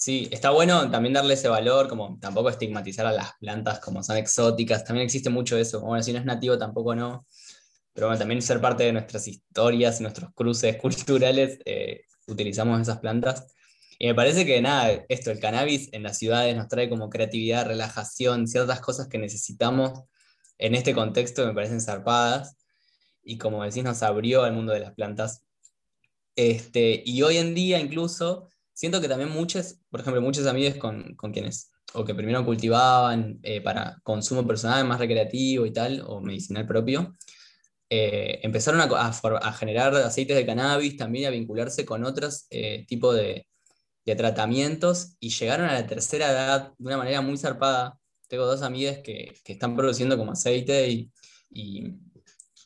Sí, 0.00 0.28
está 0.30 0.50
bueno 0.50 0.88
también 0.92 1.12
darle 1.12 1.34
ese 1.34 1.48
valor, 1.48 1.88
como 1.88 2.18
tampoco 2.20 2.50
estigmatizar 2.50 3.04
a 3.04 3.10
las 3.10 3.32
plantas 3.40 3.80
como 3.80 4.04
son 4.04 4.16
exóticas, 4.16 4.84
también 4.84 5.04
existe 5.04 5.28
mucho 5.28 5.58
eso, 5.58 5.80
bueno, 5.80 6.04
si 6.04 6.12
no 6.12 6.20
es 6.20 6.24
nativo 6.24 6.56
tampoco 6.56 6.94
no, 6.94 7.26
pero 7.92 8.06
bueno, 8.06 8.16
también 8.16 8.40
ser 8.40 8.60
parte 8.60 8.84
de 8.84 8.92
nuestras 8.92 9.26
historias, 9.26 10.00
nuestros 10.00 10.30
cruces 10.34 10.76
culturales, 10.80 11.58
eh, 11.64 12.02
utilizamos 12.28 12.80
esas 12.80 12.98
plantas. 13.00 13.52
Y 13.98 14.06
me 14.06 14.14
parece 14.14 14.46
que 14.46 14.62
nada, 14.62 15.04
esto, 15.08 15.32
el 15.32 15.40
cannabis 15.40 15.88
en 15.92 16.04
las 16.04 16.16
ciudades 16.16 16.56
nos 16.56 16.68
trae 16.68 16.88
como 16.88 17.10
creatividad, 17.10 17.66
relajación, 17.66 18.46
ciertas 18.46 18.80
cosas 18.80 19.08
que 19.08 19.18
necesitamos 19.18 20.04
en 20.58 20.76
este 20.76 20.94
contexto 20.94 21.44
me 21.44 21.54
parecen 21.54 21.80
zarpadas, 21.80 22.56
y 23.24 23.36
como 23.38 23.64
decís, 23.64 23.82
nos 23.82 24.02
abrió 24.04 24.44
al 24.44 24.52
mundo 24.52 24.72
de 24.72 24.80
las 24.80 24.94
plantas. 24.94 25.44
Este, 26.36 27.02
y 27.04 27.22
hoy 27.22 27.38
en 27.38 27.54
día 27.54 27.80
incluso 27.80 28.48
siento 28.78 29.00
que 29.00 29.08
también 29.08 29.30
muchas, 29.30 29.80
por 29.90 30.00
ejemplo, 30.00 30.22
muchas 30.22 30.46
amigas 30.46 30.76
con, 30.76 31.16
con 31.16 31.32
quienes, 31.32 31.72
o 31.94 32.04
que 32.04 32.14
primero 32.14 32.44
cultivaban 32.44 33.40
eh, 33.42 33.60
para 33.60 33.98
consumo 34.04 34.46
personal, 34.46 34.86
más 34.86 35.00
recreativo 35.00 35.66
y 35.66 35.72
tal, 35.72 36.00
o 36.06 36.20
medicinal 36.20 36.64
propio, 36.64 37.12
eh, 37.90 38.38
empezaron 38.44 38.80
a, 38.80 39.52
generar 39.54 39.96
aceites 39.96 40.36
de 40.36 40.46
cannabis, 40.46 40.96
también 40.96 41.26
a 41.26 41.30
vincularse 41.30 41.84
con 41.84 42.04
otros 42.04 42.46
eh, 42.50 42.84
tipos 42.86 43.16
de, 43.16 43.46
tratamientos 44.16 45.16
y 45.20 45.28
llegaron 45.28 45.68
a 45.68 45.74
la 45.74 45.86
tercera 45.86 46.30
edad 46.30 46.72
de 46.78 46.86
una 46.86 46.96
manera 46.96 47.20
muy 47.20 47.36
zarpada. 47.36 47.98
Tengo 48.26 48.46
dos 48.46 48.62
amigas 48.62 49.00
que, 49.04 49.34
están 49.44 49.76
produciendo 49.76 50.16
como 50.16 50.32
aceite 50.32 50.88
y, 51.50 51.98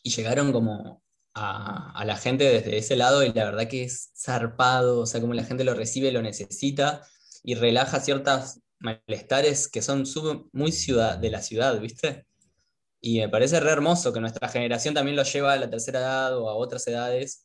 llegaron 0.04 0.52
como 0.52 1.01
a, 1.34 1.92
a, 1.98 2.04
la 2.04 2.16
gente 2.16 2.44
desde 2.44 2.76
ese 2.78 2.96
lado 2.96 3.22
y 3.24 3.32
la 3.32 3.44
verdad 3.44 3.68
que 3.68 3.84
es 3.84 4.12
zarpado, 4.16 5.00
o 5.00 5.06
sea, 5.06 5.20
como 5.20 5.34
la 5.34 5.44
gente 5.44 5.64
lo 5.64 5.74
recibe, 5.74 6.12
lo 6.12 6.22
necesita 6.22 7.02
y 7.42 7.54
relaja 7.54 8.00
ciertos 8.00 8.60
malestares 8.82 9.68
que 9.68 9.82
son 9.82 10.04
muy 10.52 10.72
ciudad, 10.72 11.18
de 11.18 11.30
la 11.30 11.40
ciudad, 11.40 11.80
¿viste? 11.80 12.26
Y 13.00 13.20
me 13.20 13.28
parece 13.28 13.60
re 13.60 13.70
hermoso 13.70 14.12
que 14.12 14.20
nuestra 14.20 14.48
generación 14.48 14.94
también 14.94 15.16
lo 15.16 15.22
lleva 15.22 15.52
a 15.52 15.56
la 15.56 15.70
tercera 15.70 16.00
edad 16.00 16.38
o 16.38 16.48
a 16.48 16.54
otras 16.54 16.86
edades, 16.86 17.44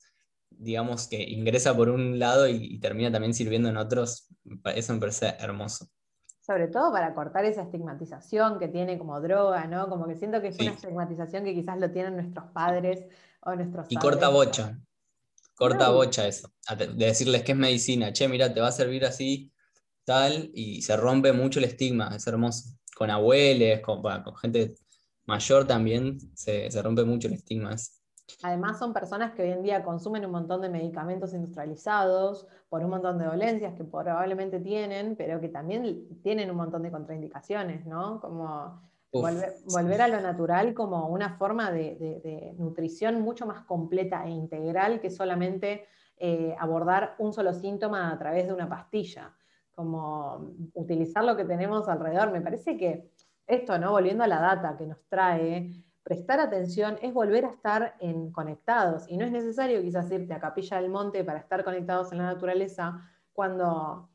digamos 0.49 1.07
que 1.07 1.21
ingresa 1.21 1.75
por 1.75 1.89
un 1.89 2.19
lado 2.19 2.47
y, 2.47 2.79
termina 2.79 3.11
también 3.11 3.33
sirviendo 3.33 3.69
en 3.69 3.77
otros. 3.77 4.29
Eso 4.75 4.93
me 4.93 4.99
parece 4.99 5.35
hermoso. 5.39 5.87
Sobre 6.41 6.67
todo 6.67 6.91
para 6.91 7.13
cortar 7.13 7.43
esa 7.45 7.63
estigmatización 7.63 8.57
que 8.59 8.67
tiene 8.67 8.97
como 8.97 9.19
droga, 9.19 9.65
¿no? 9.67 9.89
Como 9.89 10.07
que 10.07 10.15
siento 10.15 10.41
que 10.41 10.47
es 10.47 10.59
una 10.59 10.71
estigmatización 10.71 11.43
que 11.43 11.53
quizás 11.53 11.77
lo 11.77 11.91
tienen 11.91 12.15
nuestros 12.15 12.45
padres 12.51 13.03
o 13.47 13.55
nuestros... 13.55 13.87
Y 13.89 13.95
corta 13.95 14.29
bocha. 14.29 14.77
Corta 15.55 15.89
bocha 15.89 16.27
eso. 16.27 16.51
De 16.77 16.87
decirles 16.87 17.43
que 17.43 17.53
es 17.53 17.57
medicina. 17.57 18.13
Che, 18.13 18.27
mira, 18.27 18.53
te 18.53 18.59
va 18.59 18.67
a 18.67 18.71
servir 18.71 19.05
así, 19.05 19.51
tal, 20.03 20.51
y 20.53 20.81
se 20.81 20.95
rompe 20.97 21.33
mucho 21.33 21.59
el 21.59 21.65
estigma. 21.65 22.15
Es 22.15 22.27
hermoso. 22.27 22.77
Con 22.95 23.09
abuelos, 23.09 23.79
con, 23.79 24.01
con 24.01 24.35
gente 24.35 24.75
mayor 25.25 25.65
también 25.65 26.19
se, 26.35 26.69
rompe 26.81 27.03
mucho 27.03 27.27
el 27.27 27.35
estigma. 27.35 27.75
Además 28.43 28.77
son 28.77 28.93
personas 28.93 29.33
que 29.33 29.43
hoy 29.43 29.51
en 29.51 29.63
día 29.63 29.83
consumen 29.83 30.25
un 30.25 30.31
montón 30.31 30.61
de 30.61 30.69
medicamentos 30.69 31.33
industrializados 31.33 32.45
por 32.69 32.83
un 32.83 32.89
montón 32.89 33.17
de 33.17 33.25
dolencias 33.25 33.73
que 33.75 33.83
probablemente 33.83 34.59
tienen, 34.59 35.15
pero 35.15 35.39
que 35.39 35.49
también 35.49 36.19
tienen 36.23 36.51
un 36.51 36.57
montón 36.57 36.83
de 36.83 36.91
contraindicaciones, 36.91 37.85
¿no? 37.85 38.19
Como 38.19 38.81
volver, 39.11 40.01
a 40.01 40.07
lo 40.07 40.21
natural 40.21 40.73
como 40.73 41.07
una 41.07 41.37
forma 41.37 41.71
de, 41.71 42.55
nutrición 42.57 43.21
mucho 43.21 43.45
más 43.45 43.61
completa 43.65 44.25
e 44.25 44.29
integral 44.29 44.99
que 44.99 45.09
solamente 45.09 45.87
eh, 46.17 46.55
abordar 46.59 47.15
un 47.19 47.33
solo 47.33 47.53
síntoma 47.53 48.11
a 48.11 48.17
través 48.17 48.47
de 48.47 48.53
una 48.53 48.67
pastilla. 48.69 49.33
Como 49.73 50.55
utilizar 50.73 51.23
lo 51.23 51.37
que 51.37 51.45
tenemos 51.45 51.87
alrededor. 51.87 52.31
Me 52.31 52.41
parece 52.41 52.77
que 52.77 53.11
esto, 53.45 53.77
¿no? 53.77 53.91
Volviendo 53.91 54.23
a 54.23 54.27
la 54.27 54.41
data 54.41 54.75
que 54.75 54.87
nos 54.87 54.97
trae, 55.07 55.71
prestar 56.07 56.39
atención 56.39 56.97
es 57.01 57.13
volver 57.13 57.45
a 57.45 57.49
estar 57.49 57.95
en, 57.99 58.31
conectados. 58.31 59.09
Y 59.09 59.17
no 59.17 59.25
es 59.25 59.31
necesario 59.31 59.81
quizás 59.81 60.09
irte 60.11 60.33
a 60.33 60.39
Capilla 60.39 60.81
del 60.81 60.89
Monte 60.89 61.23
para 61.23 61.39
estar 61.39 61.63
conectados 61.63 62.11
en 62.11 62.19
la 62.19 62.25
naturaleza 62.25 62.99
cuando, 63.33 64.09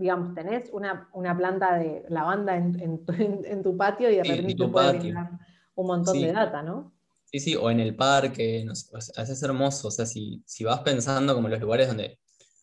digamos, 0.00 0.34
tenés 0.34 0.70
una, 0.72 1.08
planta 1.36 1.78
de 1.78 2.04
lavanda 2.08 2.56
en, 2.56 3.62
tu, 3.62 3.76
patio 3.76 4.10
y 4.10 4.16
de 4.16 4.24
repente 4.24 4.54
te 4.54 4.68
puede 4.68 5.14
un 5.74 5.86
montón 5.86 6.20
de 6.20 6.32
data, 6.32 6.62
¿no? 6.62 6.92
Sí, 7.24 7.38
sí, 7.38 7.56
o 7.56 7.70
en 7.70 7.78
el 7.78 7.94
parque, 7.94 8.64
no 8.64 8.74
sé, 8.74 8.90
es 9.16 9.42
hermoso. 9.42 9.88
O 9.88 9.90
sea, 9.90 10.04
si, 10.04 10.42
si 10.46 10.64
vas 10.64 10.80
pensando 10.80 11.34
como 11.34 11.48
los 11.48 11.60
lugares 11.60 11.86
donde 11.86 12.18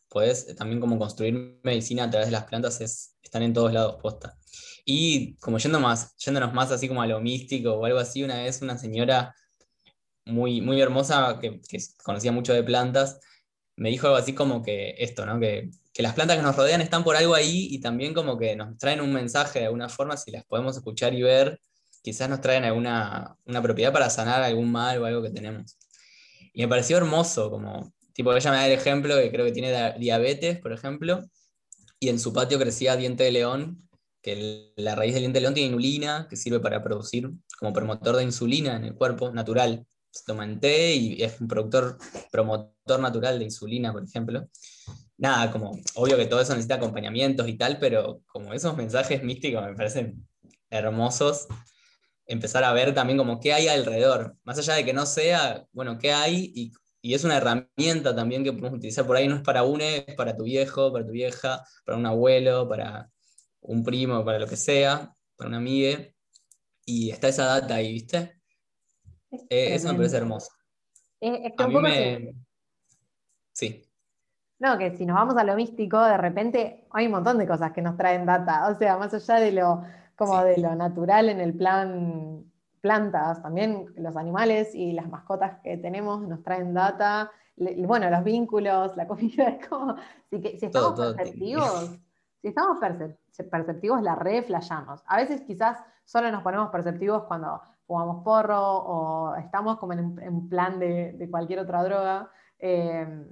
puedes 0.09 0.55
también 0.55 0.81
como 0.81 0.99
construir 0.99 1.59
medicina 1.63 2.05
a 2.05 2.09
través 2.09 2.27
de 2.27 2.33
las 2.33 2.45
plantas, 2.45 2.81
es, 2.81 3.15
están 3.21 3.43
en 3.43 3.53
todos 3.53 3.71
lados 3.71 3.97
posta. 4.01 4.37
Y 4.85 5.35
como 5.37 5.57
yendo 5.57 5.79
más, 5.79 6.15
yéndonos 6.17 6.53
más 6.53 6.71
así 6.71 6.87
como 6.87 7.01
a 7.01 7.07
lo 7.07 7.19
místico 7.21 7.73
o 7.73 7.85
algo 7.85 7.99
así, 7.99 8.23
una 8.23 8.43
vez 8.43 8.61
una 8.61 8.77
señora 8.77 9.35
muy, 10.25 10.61
muy 10.61 10.81
hermosa 10.81 11.39
que, 11.39 11.61
conocía 12.03 12.31
mucho 12.31 12.53
de 12.53 12.63
plantas, 12.63 13.19
me 13.75 13.89
dijo 13.89 14.07
algo 14.07 14.17
así 14.17 14.33
como 14.33 14.63
que 14.63 14.95
esto, 14.97 15.25
¿no? 15.25 15.39
Que, 15.39 15.69
las 16.03 16.13
plantas 16.13 16.37
que 16.37 16.43
nos 16.43 16.55
rodean 16.55 16.81
están 16.81 17.03
por 17.03 17.15
algo 17.15 17.35
ahí 17.35 17.67
y 17.71 17.79
también 17.79 18.13
como 18.13 18.37
que 18.37 18.55
nos 18.55 18.77
traen 18.77 19.01
un 19.01 19.13
mensaje 19.13 19.59
de 19.59 19.65
alguna 19.65 19.89
forma, 19.89 20.17
si 20.17 20.31
las 20.31 20.45
podemos 20.45 20.75
escuchar 20.75 21.13
y 21.13 21.21
ver, 21.23 21.59
quizás 22.01 22.29
nos 22.29 22.41
traen 22.41 22.63
alguna 22.63 23.35
una 23.45 23.61
propiedad 23.61 23.91
para 23.91 24.09
sanar 24.09 24.43
algún 24.43 24.71
mal 24.71 25.01
o 25.01 25.05
algo 25.05 25.21
que 25.21 25.31
tenemos. 25.31 25.77
Y 26.53 26.61
me 26.61 26.67
pareció 26.67 26.97
hermoso, 26.97 27.49
como, 27.49 27.93
tipo, 28.13 28.33
ella 28.33 28.51
me 28.51 28.57
da 28.57 28.67
el 28.67 28.73
ejemplo 28.73 29.15
que 29.15 29.31
creo 29.31 29.45
que 29.45 29.51
tiene 29.51 29.93
diabetes, 29.99 30.59
por 30.59 30.73
ejemplo, 30.73 31.23
y 31.99 32.09
en 32.09 32.19
su 32.19 32.33
patio 32.33 32.59
crecía 32.59 32.95
diente 32.95 33.23
de 33.23 33.31
león 33.31 33.87
que 34.21 34.73
la 34.75 34.95
raíz 34.95 35.13
del 35.13 35.21
diente 35.21 35.37
de 35.37 35.41
león 35.41 35.53
tiene 35.53 35.69
inulina, 35.69 36.27
que 36.29 36.35
sirve 36.35 36.59
para 36.59 36.83
producir 36.83 37.31
como 37.59 37.73
promotor 37.73 38.17
de 38.17 38.23
insulina 38.23 38.75
en 38.75 38.85
el 38.85 38.95
cuerpo 38.95 39.31
natural. 39.31 39.85
Se 40.11 40.23
toma 40.25 40.43
en 40.43 40.59
té 40.59 40.95
y 40.95 41.23
es 41.23 41.39
un 41.39 41.47
productor, 41.47 41.97
promotor 42.31 42.99
natural 42.99 43.39
de 43.39 43.45
insulina, 43.45 43.93
por 43.93 44.03
ejemplo. 44.03 44.47
Nada, 45.17 45.51
como 45.51 45.71
obvio 45.95 46.15
que 46.15 46.27
todo 46.27 46.41
eso 46.41 46.53
necesita 46.53 46.75
acompañamientos 46.75 47.47
y 47.47 47.57
tal, 47.57 47.79
pero 47.79 48.21
como 48.27 48.53
esos 48.53 48.77
mensajes 48.77 49.23
místicos 49.23 49.65
me 49.65 49.73
parecen 49.73 50.27
hermosos, 50.69 51.47
empezar 52.27 52.63
a 52.63 52.73
ver 52.73 52.93
también 52.93 53.17
como 53.17 53.39
qué 53.39 53.53
hay 53.53 53.67
alrededor, 53.67 54.35
más 54.43 54.59
allá 54.59 54.75
de 54.75 54.85
que 54.85 54.93
no 54.93 55.05
sea, 55.05 55.65
bueno, 55.71 55.97
qué 55.97 56.13
hay 56.13 56.51
y, 56.53 56.71
y 57.01 57.13
es 57.13 57.23
una 57.23 57.37
herramienta 57.37 58.15
también 58.15 58.43
que 58.43 58.51
podemos 58.51 58.77
utilizar 58.77 59.07
por 59.07 59.15
ahí, 59.15 59.27
no 59.27 59.37
es 59.37 59.41
para 59.41 59.63
uno, 59.63 59.83
es 59.83 60.15
para 60.15 60.35
tu 60.35 60.43
viejo, 60.43 60.91
para 60.91 61.05
tu 61.05 61.11
vieja, 61.11 61.63
para 61.85 61.97
un 61.97 62.05
abuelo, 62.05 62.67
para 62.67 63.09
un 63.61 63.83
primo, 63.83 64.23
para 64.23 64.39
lo 64.39 64.47
que 64.47 64.57
sea, 64.57 65.15
para 65.35 65.47
una 65.47 65.57
amiga, 65.57 65.99
y 66.85 67.09
está 67.09 67.29
esa 67.29 67.45
data 67.45 67.75
ahí, 67.75 67.93
¿viste? 67.93 68.41
Eh, 69.49 69.73
eso 69.73 69.89
me 69.89 69.95
parece 69.95 70.17
hermoso. 70.17 70.51
a 71.57 71.67
mí 71.67 71.75
me... 71.75 72.33
Sí. 73.51 73.86
No, 74.59 74.77
que 74.77 74.95
si 74.97 75.05
nos 75.05 75.15
vamos 75.15 75.37
a 75.37 75.43
lo 75.43 75.55
místico, 75.55 76.01
de 76.03 76.17
repente 76.17 76.87
hay 76.91 77.05
un 77.05 77.11
montón 77.11 77.37
de 77.37 77.47
cosas 77.47 77.71
que 77.71 77.81
nos 77.81 77.95
traen 77.95 78.25
data. 78.25 78.67
O 78.69 78.77
sea, 78.77 78.97
más 78.97 79.13
allá 79.13 79.35
de 79.35 79.51
lo, 79.51 79.83
como 80.15 80.43
de 80.43 80.57
lo 80.57 80.75
natural 80.75 81.29
en 81.29 81.39
el 81.39 81.55
plan 81.55 82.43
plantas, 82.81 83.41
también 83.41 83.87
los 83.97 84.15
animales 84.15 84.73
y 84.73 84.93
las 84.93 85.09
mascotas 85.09 85.59
que 85.63 85.77
tenemos 85.77 86.21
nos 86.27 86.41
traen 86.43 86.73
data. 86.73 87.31
bueno, 87.57 88.09
los 88.09 88.23
vínculos, 88.23 88.95
la 88.95 89.07
comida, 89.07 89.43
es 89.49 89.67
como. 89.67 89.95
Si, 90.29 90.41
si 90.41 90.65
estamos 90.65 90.99
perceptivos, 90.99 91.99
si 92.41 92.47
estamos 92.47 92.79
perceptivos, 92.79 94.01
la 94.01 94.15
re 94.15 94.45
A 95.05 95.17
veces 95.17 95.41
quizás 95.41 95.77
solo 96.05 96.31
nos 96.31 96.43
ponemos 96.43 96.69
perceptivos 96.69 97.23
cuando 97.23 97.61
jugamos 97.85 98.23
porro 98.23 98.59
o 98.59 99.35
estamos 99.35 99.77
como 99.77 99.93
en 99.93 99.99
un 99.99 100.49
plan 100.49 100.79
de, 100.79 101.27
cualquier 101.29 101.59
otra 101.59 101.83
droga. 101.83 102.29
Em, 102.59 103.25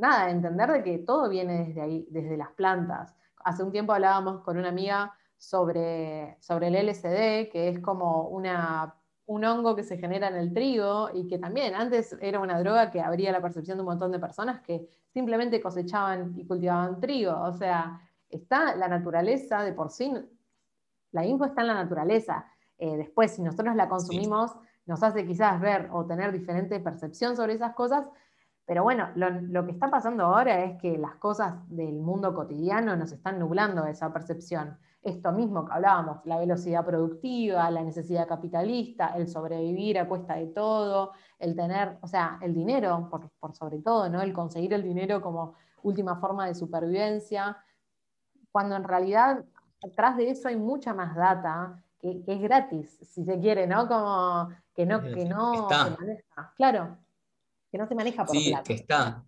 nada, 0.00 0.30
entender 0.30 0.70
de 0.72 0.82
que 0.82 0.98
todo 0.98 1.28
viene 1.28 1.66
desde 1.66 1.80
ahí, 1.80 2.06
desde 2.10 2.36
las 2.36 2.50
plantas. 2.52 3.14
Hace 3.44 3.62
un 3.62 3.72
tiempo 3.72 3.92
hablábamos 3.92 4.42
con 4.42 4.58
una 4.58 4.68
amiga 4.68 5.14
sobre, 5.36 6.36
sobre 6.40 6.68
el 6.68 6.88
LSD, 6.88 7.50
que 7.50 7.68
es 7.68 7.78
como 7.80 8.28
una, 8.28 8.94
un 9.26 9.44
hongo 9.44 9.76
que 9.76 9.82
se 9.82 9.96
genera 9.96 10.28
en 10.28 10.36
el 10.36 10.52
trigo 10.52 11.08
y 11.14 11.26
que 11.26 11.38
también 11.38 11.74
antes 11.74 12.16
era 12.20 12.40
una 12.40 12.58
droga 12.58 12.90
que 12.90 13.00
abría 13.00 13.32
la 13.32 13.40
percepción 13.40 13.78
de 13.78 13.82
un 13.82 13.88
montón 13.88 14.12
de 14.12 14.18
personas 14.18 14.60
que 14.60 14.88
simplemente 15.08 15.60
cosechaban 15.60 16.34
y 16.36 16.46
cultivaban 16.46 17.00
trigo. 17.00 17.40
O 17.40 17.52
sea, 17.52 18.00
está 18.28 18.74
la 18.76 18.88
naturaleza 18.88 19.62
de 19.62 19.72
por 19.72 19.90
sí, 19.90 20.12
la 21.12 21.24
info 21.24 21.44
está 21.44 21.62
en 21.62 21.68
la 21.68 21.74
naturaleza. 21.74 22.46
Eh, 22.78 22.96
después, 22.96 23.32
si 23.32 23.42
nosotros 23.42 23.74
la 23.76 23.88
consumimos, 23.88 24.52
nos 24.86 25.02
hace 25.02 25.26
quizás 25.26 25.60
ver 25.60 25.88
o 25.92 26.06
tener 26.06 26.32
diferente 26.32 26.80
percepción 26.80 27.36
sobre 27.36 27.54
esas 27.54 27.74
cosas, 27.74 28.06
pero 28.70 28.84
bueno, 28.84 29.08
lo, 29.16 29.66
que 29.66 29.72
está 29.72 29.90
pasando 29.90 30.26
ahora 30.26 30.62
es 30.62 30.80
que 30.80 30.96
las 30.96 31.16
cosas 31.16 31.56
del 31.66 31.98
mundo 31.98 32.32
cotidiano 32.32 32.94
nos 32.94 33.10
están 33.10 33.36
nublando 33.36 33.84
esa 33.84 34.12
percepción. 34.12 34.78
Esto 35.02 35.32
mismo 35.32 35.64
que 35.64 35.72
hablábamos, 35.72 36.24
la 36.24 36.38
velocidad 36.38 36.86
productiva, 36.86 37.68
la 37.72 37.82
necesidad 37.82 38.28
capitalista, 38.28 39.08
el 39.16 39.26
sobrevivir 39.26 39.98
a 39.98 40.06
cuesta 40.06 40.36
de 40.36 40.46
todo, 40.46 41.10
el 41.40 41.56
tener, 41.56 41.98
o 42.00 42.06
sea, 42.06 42.38
el 42.42 42.54
dinero, 42.54 43.08
por, 43.10 43.28
por 43.40 43.56
sobre 43.56 43.80
todo, 43.80 44.08
¿no? 44.08 44.22
El 44.22 44.32
conseguir 44.32 44.72
el 44.72 44.84
dinero 44.84 45.20
como 45.20 45.54
última 45.82 46.20
forma 46.20 46.46
de 46.46 46.54
supervivencia 46.54 47.56
cuando 48.52 48.76
en 48.76 48.84
realidad 48.84 49.44
atrás 49.84 50.16
de 50.16 50.30
eso 50.30 50.46
hay 50.46 50.54
mucha 50.54 50.94
más 50.94 51.16
data 51.16 51.82
que, 51.98 52.22
es 52.24 52.40
gratis, 52.40 53.00
si 53.02 53.24
se 53.24 53.40
quiere, 53.40 53.66
¿no? 53.66 53.88
Como 53.88 54.48
que 54.72 54.86
no, 54.86 55.02
que 55.02 55.24
no 55.24 55.68
se 55.68 55.90
maneja. 55.90 56.52
Claro, 56.54 56.98
que 57.70 57.78
no 57.78 57.86
se 57.86 57.94
maneja 57.94 58.24
por 58.24 58.36
sí, 58.36 58.52
que 58.64 58.74
está. 58.74 59.24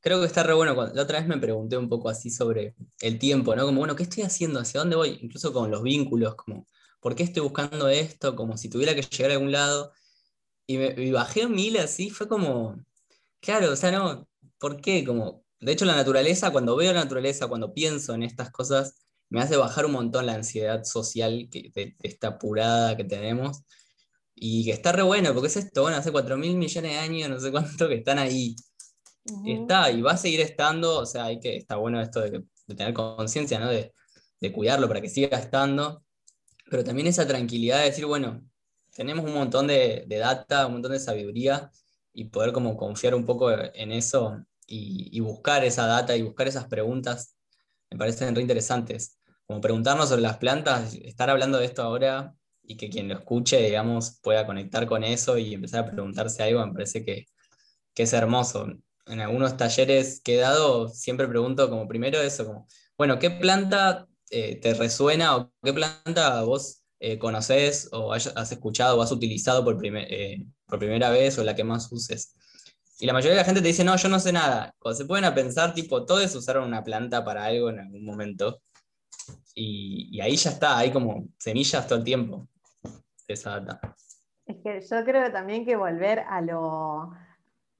Creo 0.00 0.20
que 0.20 0.26
está 0.26 0.42
re 0.42 0.54
bueno. 0.54 0.74
La 0.94 1.02
otra 1.02 1.18
vez 1.18 1.28
me 1.28 1.38
pregunté 1.38 1.76
un 1.76 1.88
poco 1.88 2.08
así 2.08 2.30
sobre 2.30 2.74
el 3.00 3.18
tiempo, 3.18 3.54
¿no? 3.54 3.66
Como, 3.66 3.78
bueno, 3.78 3.96
¿qué 3.96 4.04
estoy 4.04 4.22
haciendo? 4.22 4.60
¿Hacia 4.60 4.80
dónde 4.80 4.96
voy? 4.96 5.18
Incluso 5.20 5.52
con 5.52 5.70
los 5.70 5.82
vínculos, 5.82 6.34
como, 6.36 6.66
¿por 7.00 7.14
qué 7.14 7.24
estoy 7.24 7.42
buscando 7.42 7.88
esto? 7.88 8.36
Como 8.36 8.56
si 8.56 8.68
tuviera 8.68 8.94
que 8.94 9.02
llegar 9.02 9.32
a 9.32 9.34
algún 9.34 9.52
lado. 9.52 9.92
Y, 10.66 10.78
me, 10.78 10.94
y 10.96 11.10
bajé 11.10 11.48
mil 11.48 11.78
así, 11.78 12.10
fue 12.10 12.28
como, 12.28 12.76
claro, 13.40 13.72
o 13.72 13.76
sea, 13.76 13.90
no, 13.90 14.28
¿por 14.58 14.80
qué? 14.80 15.04
Como, 15.04 15.44
de 15.60 15.72
hecho, 15.72 15.84
la 15.84 15.96
naturaleza, 15.96 16.50
cuando 16.50 16.76
veo 16.76 16.92
la 16.92 17.00
naturaleza, 17.00 17.48
cuando 17.48 17.72
pienso 17.74 18.14
en 18.14 18.22
estas 18.22 18.50
cosas, 18.50 18.94
me 19.30 19.40
hace 19.40 19.56
bajar 19.56 19.86
un 19.86 19.92
montón 19.92 20.26
la 20.26 20.34
ansiedad 20.34 20.84
social 20.84 21.48
que, 21.50 21.70
de, 21.74 21.96
esta 22.02 22.28
apurada 22.28 22.96
que 22.96 23.04
tenemos. 23.04 23.62
Y 24.40 24.64
que 24.64 24.72
está 24.72 24.92
re 24.92 25.02
bueno, 25.02 25.32
porque 25.34 25.48
es 25.48 25.56
esto, 25.56 25.82
bueno, 25.82 25.96
hace 25.96 26.12
4 26.12 26.36
mil 26.36 26.56
millones 26.56 26.92
de 26.92 26.98
años, 26.98 27.28
no 27.28 27.40
sé 27.40 27.50
cuánto, 27.50 27.88
que 27.88 27.96
están 27.96 28.18
ahí. 28.18 28.54
Está, 29.46 29.90
y 29.90 30.00
va 30.00 30.12
a 30.12 30.16
seguir 30.16 30.40
estando, 30.40 31.00
o 31.00 31.06
sea, 31.06 31.26
hay 31.26 31.38
que, 31.38 31.56
está 31.56 31.76
bueno 31.76 32.00
esto 32.00 32.20
de, 32.20 32.44
tener 32.66 32.94
conciencia, 32.94 33.58
¿no? 33.58 33.68
De, 33.68 33.92
de 34.40 34.52
cuidarlo 34.52 34.88
para 34.88 35.00
que 35.00 35.08
siga 35.08 35.38
estando, 35.38 36.02
pero 36.70 36.84
también 36.84 37.08
esa 37.08 37.26
tranquilidad 37.26 37.78
de 37.80 37.86
decir, 37.86 38.06
bueno, 38.06 38.42
tenemos 38.94 39.24
un 39.24 39.34
montón 39.34 39.66
de, 39.66 40.04
de, 40.06 40.16
data, 40.18 40.66
un 40.66 40.74
montón 40.74 40.92
de 40.92 41.00
sabiduría 41.00 41.70
y 42.12 42.24
poder 42.24 42.52
como 42.52 42.76
confiar 42.76 43.14
un 43.14 43.24
poco 43.24 43.50
en 43.50 43.92
eso 43.92 44.44
y, 44.66 45.20
buscar 45.20 45.64
esa 45.64 45.86
data 45.86 46.16
y 46.16 46.22
buscar 46.22 46.46
esas 46.46 46.66
preguntas 46.66 47.36
me 47.90 47.98
parecen 47.98 48.34
re 48.34 48.42
interesantes. 48.42 49.18
Como 49.46 49.60
preguntarnos 49.60 50.10
sobre 50.10 50.22
las 50.22 50.36
plantas, 50.36 50.94
estar 50.94 51.30
hablando 51.30 51.58
de 51.58 51.64
esto 51.64 51.82
ahora 51.82 52.34
y 52.68 52.76
que 52.76 52.90
quien 52.90 53.08
lo 53.08 53.14
escuche, 53.14 53.58
digamos, 53.62 54.20
pueda 54.22 54.46
conectar 54.46 54.86
con 54.86 55.02
eso 55.02 55.38
y 55.38 55.54
empezar 55.54 55.80
a 55.84 55.90
preguntarse 55.90 56.42
algo, 56.42 56.64
me 56.66 56.74
parece 56.74 57.04
que, 57.04 57.26
que 57.94 58.02
es 58.04 58.12
hermoso. 58.12 58.68
En 59.06 59.20
algunos 59.20 59.56
talleres 59.56 60.20
que 60.22 60.36
he 60.36 60.38
dado, 60.38 60.88
siempre 60.88 61.26
pregunto 61.26 61.70
como 61.70 61.88
primero 61.88 62.20
eso, 62.20 62.46
como, 62.46 62.68
bueno, 62.98 63.18
¿qué 63.18 63.30
planta 63.30 64.06
eh, 64.30 64.56
te 64.56 64.74
resuena 64.74 65.36
o 65.36 65.52
qué 65.62 65.72
planta 65.72 66.42
vos 66.42 66.82
eh, 67.00 67.18
conoces 67.18 67.88
o 67.92 68.12
has 68.12 68.52
escuchado 68.52 68.98
o 68.98 69.02
has 69.02 69.12
utilizado 69.12 69.64
por, 69.64 69.80
eh, 69.84 70.44
por 70.66 70.78
primera 70.78 71.10
vez 71.10 71.38
o 71.38 71.44
la 71.44 71.54
que 71.54 71.64
más 71.64 71.90
uses? 71.90 72.34
Y 73.00 73.06
la 73.06 73.14
mayoría 73.14 73.36
de 73.36 73.42
la 73.42 73.44
gente 73.44 73.62
te 73.62 73.68
dice, 73.68 73.84
no, 73.84 73.96
yo 73.96 74.08
no 74.10 74.20
sé 74.20 74.32
nada. 74.32 74.74
Cuando 74.78 74.98
se 74.98 75.06
pueden 75.06 75.32
pensar, 75.34 75.72
tipo, 75.72 76.04
todos 76.04 76.34
usaron 76.34 76.64
una 76.64 76.84
planta 76.84 77.24
para 77.24 77.44
algo 77.46 77.70
en 77.70 77.78
algún 77.80 78.04
momento. 78.04 78.60
Y, 79.54 80.20
ahí 80.20 80.36
ya 80.36 80.50
está, 80.50 80.78
hay 80.78 80.90
como 80.92 81.28
semillas 81.38 81.86
todo 81.86 81.98
el 81.98 82.04
tiempo 82.04 82.48
esa 83.32 83.60
data. 83.60 83.94
Es 84.46 84.56
que 84.62 84.80
yo 84.80 85.04
creo 85.04 85.30
también 85.30 85.64
que 85.64 85.76
volver 85.76 86.20
a 86.20 86.40
lo 86.40 87.12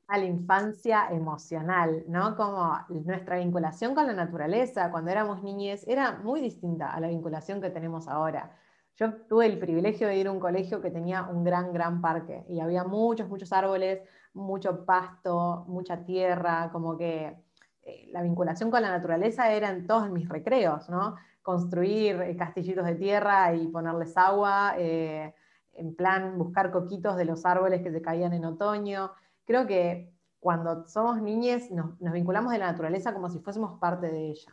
a 0.08 0.16
la 0.16 0.24
infancia 0.24 1.08
emocional, 1.10 2.02
¿no? 2.08 2.34
Como 2.34 2.74
nuestra 3.04 3.36
vinculación 3.36 3.94
con 3.94 4.06
la 4.06 4.14
naturaleza 4.14 4.90
cuando 4.90 5.10
éramos 5.10 5.42
niñes 5.42 5.86
era 5.86 6.12
muy 6.12 6.40
distinta 6.40 6.90
a 6.90 6.98
la 6.98 7.08
vinculación 7.08 7.60
que 7.60 7.68
tenemos 7.68 8.08
ahora. 8.08 8.56
Yo 8.96 9.12
tuve 9.28 9.46
el 9.46 9.58
privilegio 9.58 10.08
de 10.08 10.16
ir 10.16 10.26
a 10.26 10.32
un 10.32 10.40
colegio 10.40 10.80
que 10.80 10.90
tenía 10.90 11.24
un 11.24 11.44
gran, 11.44 11.74
gran 11.74 12.00
parque 12.00 12.44
y 12.48 12.58
había 12.60 12.84
muchos, 12.84 13.28
muchos 13.28 13.52
árboles, 13.52 14.00
mucho 14.32 14.86
pasto, 14.86 15.66
mucha 15.68 16.02
tierra, 16.04 16.70
como 16.72 16.96
que 16.96 17.36
eh, 17.82 18.08
la 18.10 18.22
vinculación 18.22 18.70
con 18.70 18.80
la 18.80 18.90
naturaleza 18.90 19.52
era 19.52 19.68
en 19.68 19.86
todos 19.86 20.10
mis 20.10 20.26
recreos, 20.26 20.88
¿no? 20.88 21.16
Construir 21.42 22.22
eh, 22.22 22.34
castillitos 22.34 22.86
de 22.86 22.94
tierra 22.94 23.54
y 23.54 23.68
ponerles 23.68 24.16
agua, 24.16 24.74
eh, 24.78 25.34
en 25.78 25.94
plan 25.94 26.38
buscar 26.38 26.70
coquitos 26.70 27.16
de 27.16 27.24
los 27.24 27.44
árboles 27.46 27.82
que 27.82 27.92
se 27.92 28.02
caían 28.02 28.32
en 28.32 28.44
otoño. 28.44 29.12
Creo 29.44 29.66
que 29.66 30.12
cuando 30.40 30.86
somos 30.86 31.20
niñes 31.22 31.70
nos, 31.70 31.98
vinculamos 31.98 32.52
de 32.52 32.58
la 32.58 32.70
naturaleza 32.70 33.12
como 33.14 33.30
si 33.30 33.38
fuésemos 33.40 33.78
parte 33.78 34.10
de 34.10 34.30
ella. 34.30 34.52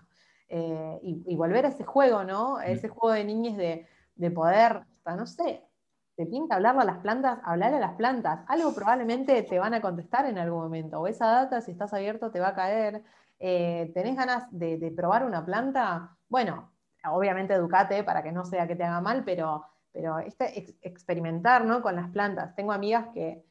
y, 1.01 1.35
volver 1.35 1.65
a 1.65 1.69
ese 1.69 1.83
juego, 1.83 2.23
¿no? 2.23 2.59
Ese 2.61 2.87
juego 2.89 3.13
de 3.13 3.25
niñes 3.25 3.57
de, 3.57 3.87
de 4.15 4.31
poder, 4.31 4.85
no 5.05 5.25
sé, 5.25 5.63
te 6.15 6.25
pinta 6.25 6.55
hablarle 6.55 6.81
a 6.81 6.85
las 6.85 6.97
plantas, 6.99 7.39
hablar 7.43 7.73
a 7.73 7.79
las 7.79 7.93
plantas. 7.95 8.45
Algo 8.47 8.73
probablemente 8.73 9.43
te 9.43 9.59
van 9.59 9.73
a 9.73 9.81
contestar 9.81 10.25
en 10.25 10.37
algún 10.37 10.61
momento. 10.61 10.99
O 11.01 11.07
esa 11.07 11.27
data, 11.27 11.61
si 11.61 11.71
estás 11.71 11.93
abierto, 11.93 12.31
te 12.31 12.39
va 12.39 12.49
a 12.49 12.55
caer. 12.55 13.03
Eh, 13.39 13.91
¿Tenés 13.93 14.15
ganas 14.15 14.47
de, 14.51 14.93
probar 14.95 15.25
una 15.25 15.45
planta? 15.45 16.17
Bueno, 16.29 16.71
obviamente 17.09 17.53
educate 17.53 18.03
para 18.03 18.23
que 18.23 18.31
no 18.31 18.45
sea 18.45 18.67
que 18.67 18.75
te 18.75 18.83
haga 18.83 19.01
mal, 19.01 19.23
pero, 19.25 19.65
pero 19.95 20.19
este 20.19 20.75
experimentar 20.81 21.63
¿no? 21.63 21.81
con 21.81 21.95
las 21.95 22.09
plantas. 22.09 22.53
Tengo 22.53 22.73
amigas 22.73 23.07
que, 23.13 23.45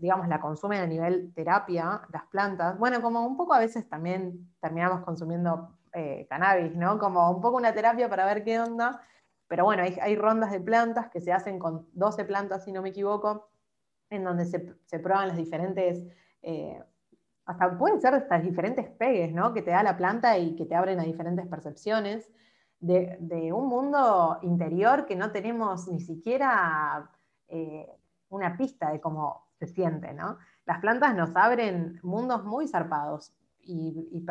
digamos, 0.00 0.26
la 0.26 0.40
consumen 0.40 0.80
a 0.80 0.86
nivel 0.86 1.32
terapia, 1.34 2.02
las 2.12 2.26
plantas. 2.26 2.76
Bueno, 2.78 3.00
como 3.00 3.24
un 3.24 3.36
poco 3.36 3.54
a 3.54 3.60
veces 3.60 3.88
también 3.88 4.50
terminamos 4.60 5.04
consumiendo 5.04 5.78
eh, 5.92 6.26
cannabis, 6.28 6.74
¿no? 6.74 6.98
Como 6.98 7.30
un 7.30 7.40
poco 7.40 7.56
una 7.56 7.72
terapia 7.72 8.08
para 8.08 8.26
ver 8.26 8.42
qué 8.42 8.58
onda. 8.58 9.00
Pero 9.46 9.64
bueno, 9.64 9.84
hay, 9.84 10.16
rondas 10.16 10.50
de 10.50 10.60
plantas 10.60 11.10
que 11.10 11.20
se 11.20 11.32
hacen 11.32 11.60
con 11.60 11.86
12 11.92 12.24
plantas, 12.24 12.64
si 12.64 12.72
no 12.72 12.82
me 12.82 12.88
equivoco, 12.88 13.48
en 14.10 14.24
donde 14.24 14.46
se, 14.46 14.58
prueban 14.98 15.28
las 15.28 15.36
diferentes, 15.36 16.02
eh, 16.42 16.82
hasta 17.46 17.78
pueden 17.78 18.00
ser 18.00 18.14
estas 18.14 18.42
diferentes 18.42 18.88
pegues, 18.88 19.32
¿no? 19.32 19.54
Que 19.54 19.62
te 19.62 19.70
da 19.70 19.84
la 19.84 19.96
planta 19.96 20.36
y 20.38 20.56
que 20.56 20.66
te 20.66 20.74
abren 20.74 20.98
a 20.98 21.04
diferentes 21.04 21.46
percepciones 21.46 22.28
de, 22.80 23.52
un 23.52 23.68
mundo 23.68 24.38
interior 24.42 25.06
que 25.06 25.16
no 25.16 25.32
tenemos 25.32 25.88
ni 25.88 26.00
siquiera 26.00 27.10
eh, 27.48 27.90
una 28.28 28.56
pista 28.56 28.90
de 28.90 29.00
cómo 29.00 29.48
se 29.58 29.66
siente, 29.66 30.12
¿no? 30.12 30.38
Las 30.64 30.80
plantas 30.80 31.14
nos 31.14 31.34
abren 31.34 31.98
mundos 32.02 32.44
muy 32.44 32.68
zarpados 32.68 33.32
y 33.62 34.22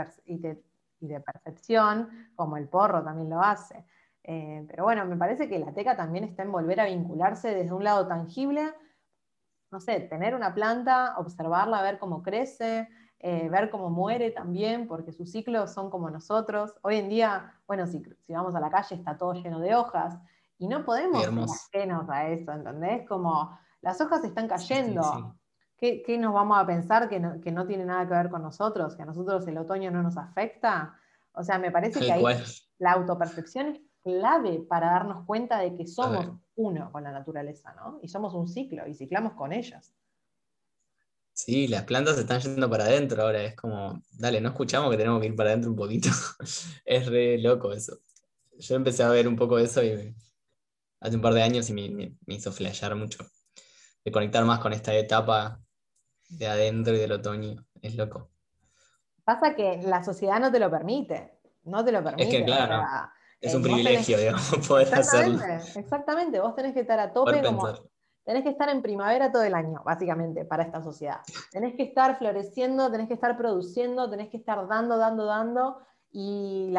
de 1.00 1.20
percepción, 1.20 2.10
como 2.36 2.58
el 2.58 2.68
porro 2.68 3.04
también 3.04 3.30
lo 3.30 3.42
hace. 3.42 3.86
Eh, 4.28 4.66
pero 4.70 4.84
bueno, 4.84 5.06
me 5.06 5.16
parece 5.16 5.48
que 5.48 5.58
la 5.58 5.74
teca 5.74 5.96
también 5.96 6.26
está 6.26 6.44
en 6.44 6.52
volver 6.52 6.82
a 6.82 6.86
vincularse 6.86 7.56
desde 7.56 7.74
un 7.74 7.86
lado 7.86 8.08
tangible, 8.08 8.74
no 9.72 9.80
sé, 9.80 10.02
tener 10.02 10.36
una 10.36 10.54
planta, 10.54 11.18
observarla, 11.18 11.82
ver 11.82 11.98
cómo 11.98 12.22
crece, 12.22 12.90
eh, 13.20 13.50
ver 13.50 13.70
cómo 13.70 13.90
muere 13.90 14.32
también, 14.32 14.88
porque 14.88 15.12
sus 15.12 15.32
ciclos 15.32 15.74
son 15.74 15.90
como 15.90 16.10
nosotros. 16.10 16.76
Hoy 16.84 16.98
en 16.98 17.10
día, 17.10 17.60
bueno, 17.66 17.88
si, 17.88 18.04
vamos 18.28 18.54
a 18.56 18.60
la 18.60 18.70
calle 18.70 18.96
está 18.96 19.18
todo 19.18 19.34
lleno 19.34 19.60
de 19.60 19.76
hojas 19.76 20.20
y 20.60 20.68
no 20.68 20.86
podemos 20.86 21.24
ser 21.24 21.82
ajenos 21.82 22.10
a 22.10 22.28
eso, 22.28 22.52
¿entendés? 22.52 23.08
Como 23.08 23.58
las 23.82 24.00
hojas 24.02 24.24
están 24.24 24.48
cayendo. 24.48 25.36
¿Qué, 25.78 26.18
nos 26.20 26.34
vamos 26.34 26.58
a 26.58 26.66
pensar 26.66 27.08
que 27.08 27.20
no, 27.20 27.40
que 27.40 27.52
no, 27.52 27.68
tiene 27.68 27.86
nada 27.86 28.08
que 28.08 28.14
ver 28.14 28.30
con 28.30 28.42
nosotros? 28.42 28.96
¿Que 28.96 29.04
a 29.04 29.06
nosotros 29.06 29.48
el 29.48 29.58
otoño 29.58 29.92
no 29.92 30.02
nos 30.02 30.18
afecta? 30.18 30.96
O 31.34 31.44
sea, 31.44 31.60
me 31.60 31.72
parece 31.72 32.00
que 32.00 32.12
ahí 32.12 32.24
la 32.80 32.94
autopercepción 32.94 33.68
es 33.68 33.82
clave 34.04 34.66
para 34.68 34.92
darnos 34.92 35.26
cuenta 35.26 35.60
de 35.60 35.76
que 35.76 35.86
somos 35.86 36.32
uno 36.56 36.92
con 36.92 37.04
la 37.04 37.12
naturaleza, 37.12 37.74
¿no? 37.76 38.00
Y 38.02 38.08
somos 38.08 38.34
un 38.34 38.48
ciclo 38.48 38.88
y 38.88 38.96
ciclamos 38.96 39.34
con 39.34 39.54
ellas. 39.54 39.94
Sí, 41.38 41.68
las 41.68 41.84
plantas 41.84 42.16
se 42.16 42.22
están 42.22 42.42
yendo 42.42 42.68
para 42.68 42.86
adentro 42.86 43.22
ahora, 43.22 43.44
es 43.44 43.56
como, 43.56 44.02
dale, 44.14 44.42
no 44.42 44.50
escuchamos 44.50 44.90
que 44.90 44.98
tenemos 44.98 45.22
que 45.22 45.28
ir 45.28 45.36
para 45.36 45.52
adentro 45.52 45.70
un 45.70 45.78
poquito. 45.78 46.10
es 46.86 47.06
re 47.06 47.38
loco 47.38 47.74
eso. 47.74 48.00
Yo 48.58 48.76
empecé 48.76 49.04
a 49.04 49.10
ver 49.10 49.28
un 49.28 49.36
poco 49.36 49.60
eso 49.60 49.84
y 49.84 50.16
hace 51.00 51.16
un 51.16 51.22
par 51.22 51.36
de 51.36 51.44
años 51.44 51.70
y 51.70 51.74
me, 51.74 52.16
hizo 52.26 52.52
flashear 52.52 52.96
mucho. 52.96 53.24
De 54.04 54.12
conectar 54.12 54.44
más 54.46 54.58
con 54.58 54.74
esta 54.74 54.96
etapa 54.96 55.62
de 56.28 56.48
adentro 56.48 56.96
y 56.96 56.98
del 56.98 57.12
otoño. 57.12 57.64
Es 57.84 57.94
loco. 57.94 58.32
Pasa 59.24 59.54
que 59.54 59.80
la 59.84 60.04
sociedad 60.04 60.40
no 60.40 60.52
te 60.52 60.58
lo 60.58 60.72
permite. 60.72 61.38
No 61.66 61.86
te 61.86 61.92
lo 61.92 62.04
permite. 62.04 62.24
Es 62.24 62.36
que 62.36 62.46
claro. 62.46 62.84
Es 63.40 63.54
un 63.54 63.62
privilegio, 63.62 64.18
digamos, 64.18 64.50
poder 64.68 64.92
hacerlo. 64.92 65.40
Exactamente, 65.76 66.40
vos 66.40 66.56
tenés 66.56 66.74
que 66.74 66.80
estar 66.80 67.00
a 67.00 67.14
tope 67.14 67.44
como. 67.44 67.62
Tenés 68.28 68.44
que 68.44 68.50
estar 68.50 68.68
en 68.68 68.82
primavera 68.82 69.32
todo 69.32 69.44
el 69.44 69.54
año, 69.54 69.82
básicamente, 69.86 70.44
para 70.44 70.64
esta 70.64 70.84
sociedad. 70.84 71.22
Tenés 71.50 71.76
que 71.76 71.84
estar 71.84 72.18
floreciendo, 72.18 72.92
tenés 72.92 73.08
que 73.08 73.14
estar 73.14 73.38
produciendo, 73.38 74.10
tenés 74.10 74.28
que 74.28 74.36
estar 74.36 74.68
dando, 74.68 74.98
dando, 74.98 75.26
dando. 75.26 75.78
Y, 76.12 76.76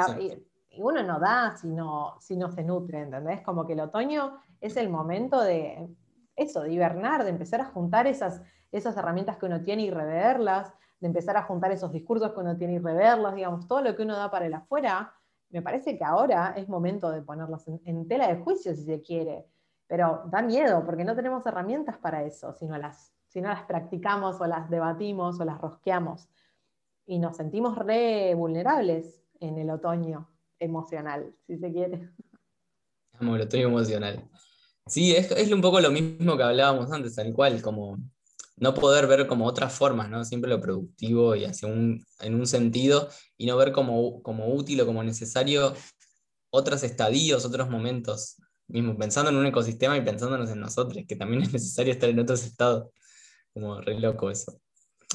uno 0.76 1.02
no 1.02 1.18
da 1.18 1.56
si 1.56 1.68
no, 1.70 2.16
si 2.20 2.36
no 2.36 2.50
se 2.50 2.62
nutre, 2.62 3.00
¿entendés? 3.00 3.40
Como 3.40 3.66
que 3.66 3.72
el 3.72 3.80
otoño 3.80 4.38
es 4.60 4.76
el 4.76 4.90
momento 4.90 5.40
de 5.40 5.88
eso, 6.36 6.60
de 6.60 6.70
hibernar, 6.70 7.24
de 7.24 7.30
empezar 7.30 7.62
a 7.62 7.70
juntar 7.70 8.06
esas, 8.06 8.42
esas 8.70 8.94
herramientas 8.98 9.38
que 9.38 9.46
uno 9.46 9.62
tiene 9.62 9.84
y 9.84 9.90
reverlas, 9.90 10.70
de 11.00 11.06
empezar 11.06 11.38
a 11.38 11.44
juntar 11.44 11.72
esos 11.72 11.92
discursos 11.92 12.32
que 12.32 12.40
uno 12.40 12.58
tiene 12.58 12.74
y 12.74 12.78
reverlos, 12.78 13.34
digamos, 13.34 13.66
todo 13.66 13.80
lo 13.80 13.96
que 13.96 14.02
uno 14.02 14.18
da 14.18 14.30
para 14.30 14.44
el 14.44 14.52
afuera, 14.52 15.14
me 15.48 15.62
parece 15.62 15.96
que 15.96 16.04
ahora 16.04 16.52
es 16.58 16.68
momento 16.68 17.10
de 17.10 17.22
ponerlos 17.22 17.66
en, 17.66 18.06
tela 18.06 18.28
de 18.28 18.36
juicio 18.36 18.74
si 18.74 18.84
se 18.84 19.00
quiere, 19.00 19.46
pero 19.88 20.22
da 20.30 20.42
miedo 20.42 20.84
porque 20.84 21.04
no 21.04 21.16
tenemos 21.16 21.44
herramientas 21.46 21.96
para 21.98 22.22
eso, 22.22 22.52
si 22.52 22.66
no 22.66 22.78
las, 22.78 23.12
si 23.26 23.40
no 23.40 23.48
las 23.48 23.64
practicamos 23.64 24.40
o 24.40 24.46
las 24.46 24.70
debatimos 24.70 25.40
o 25.40 25.44
las 25.44 25.60
rosqueamos. 25.60 26.28
Y 27.06 27.18
nos 27.18 27.38
sentimos 27.38 27.76
re 27.76 28.34
vulnerables 28.34 29.24
en 29.40 29.58
el 29.58 29.70
otoño 29.70 30.30
emocional, 30.58 31.34
si 31.46 31.56
se 31.56 31.72
quiere. 31.72 32.10
Amo 33.18 33.34
el 33.34 33.42
otoño 33.42 33.68
emocional. 33.68 34.28
Sí, 34.86 35.16
es, 35.16 35.30
es 35.32 35.50
un 35.50 35.62
poco 35.62 35.80
lo 35.80 35.90
mismo 35.90 36.36
que 36.36 36.42
hablábamos 36.42 36.92
antes, 36.92 37.14
tal 37.14 37.32
cual, 37.32 37.62
como 37.62 37.98
no 38.56 38.74
poder 38.74 39.06
ver 39.06 39.26
como 39.26 39.46
otras 39.46 39.72
formas, 39.72 40.10
¿no? 40.10 40.24
Siempre 40.24 40.50
lo 40.50 40.60
productivo 40.60 41.34
y 41.34 41.44
hacia 41.44 41.68
un, 41.68 42.04
en 42.20 42.34
un 42.34 42.46
sentido, 42.46 43.08
y 43.38 43.46
no 43.46 43.56
ver 43.56 43.72
como, 43.72 44.22
como 44.22 44.52
útil 44.52 44.80
o 44.82 44.86
como 44.86 45.02
necesario 45.02 45.74
otros 46.50 46.82
estadios, 46.82 47.44
otros 47.44 47.70
momentos, 47.70 48.36
mismo 48.68 48.96
pensando 48.96 49.30
en 49.30 49.36
un 49.36 49.46
ecosistema 49.46 49.96
y 49.96 50.02
pensándonos 50.02 50.50
en 50.50 50.60
nosotros, 50.60 51.04
que 51.08 51.16
también 51.16 51.42
es 51.42 51.52
necesario 51.52 51.92
estar 51.92 52.08
en 52.08 52.20
otros 52.20 52.44
estados, 52.44 52.90
como 53.52 53.80
re 53.80 53.98
loco 53.98 54.30
eso. 54.30 54.60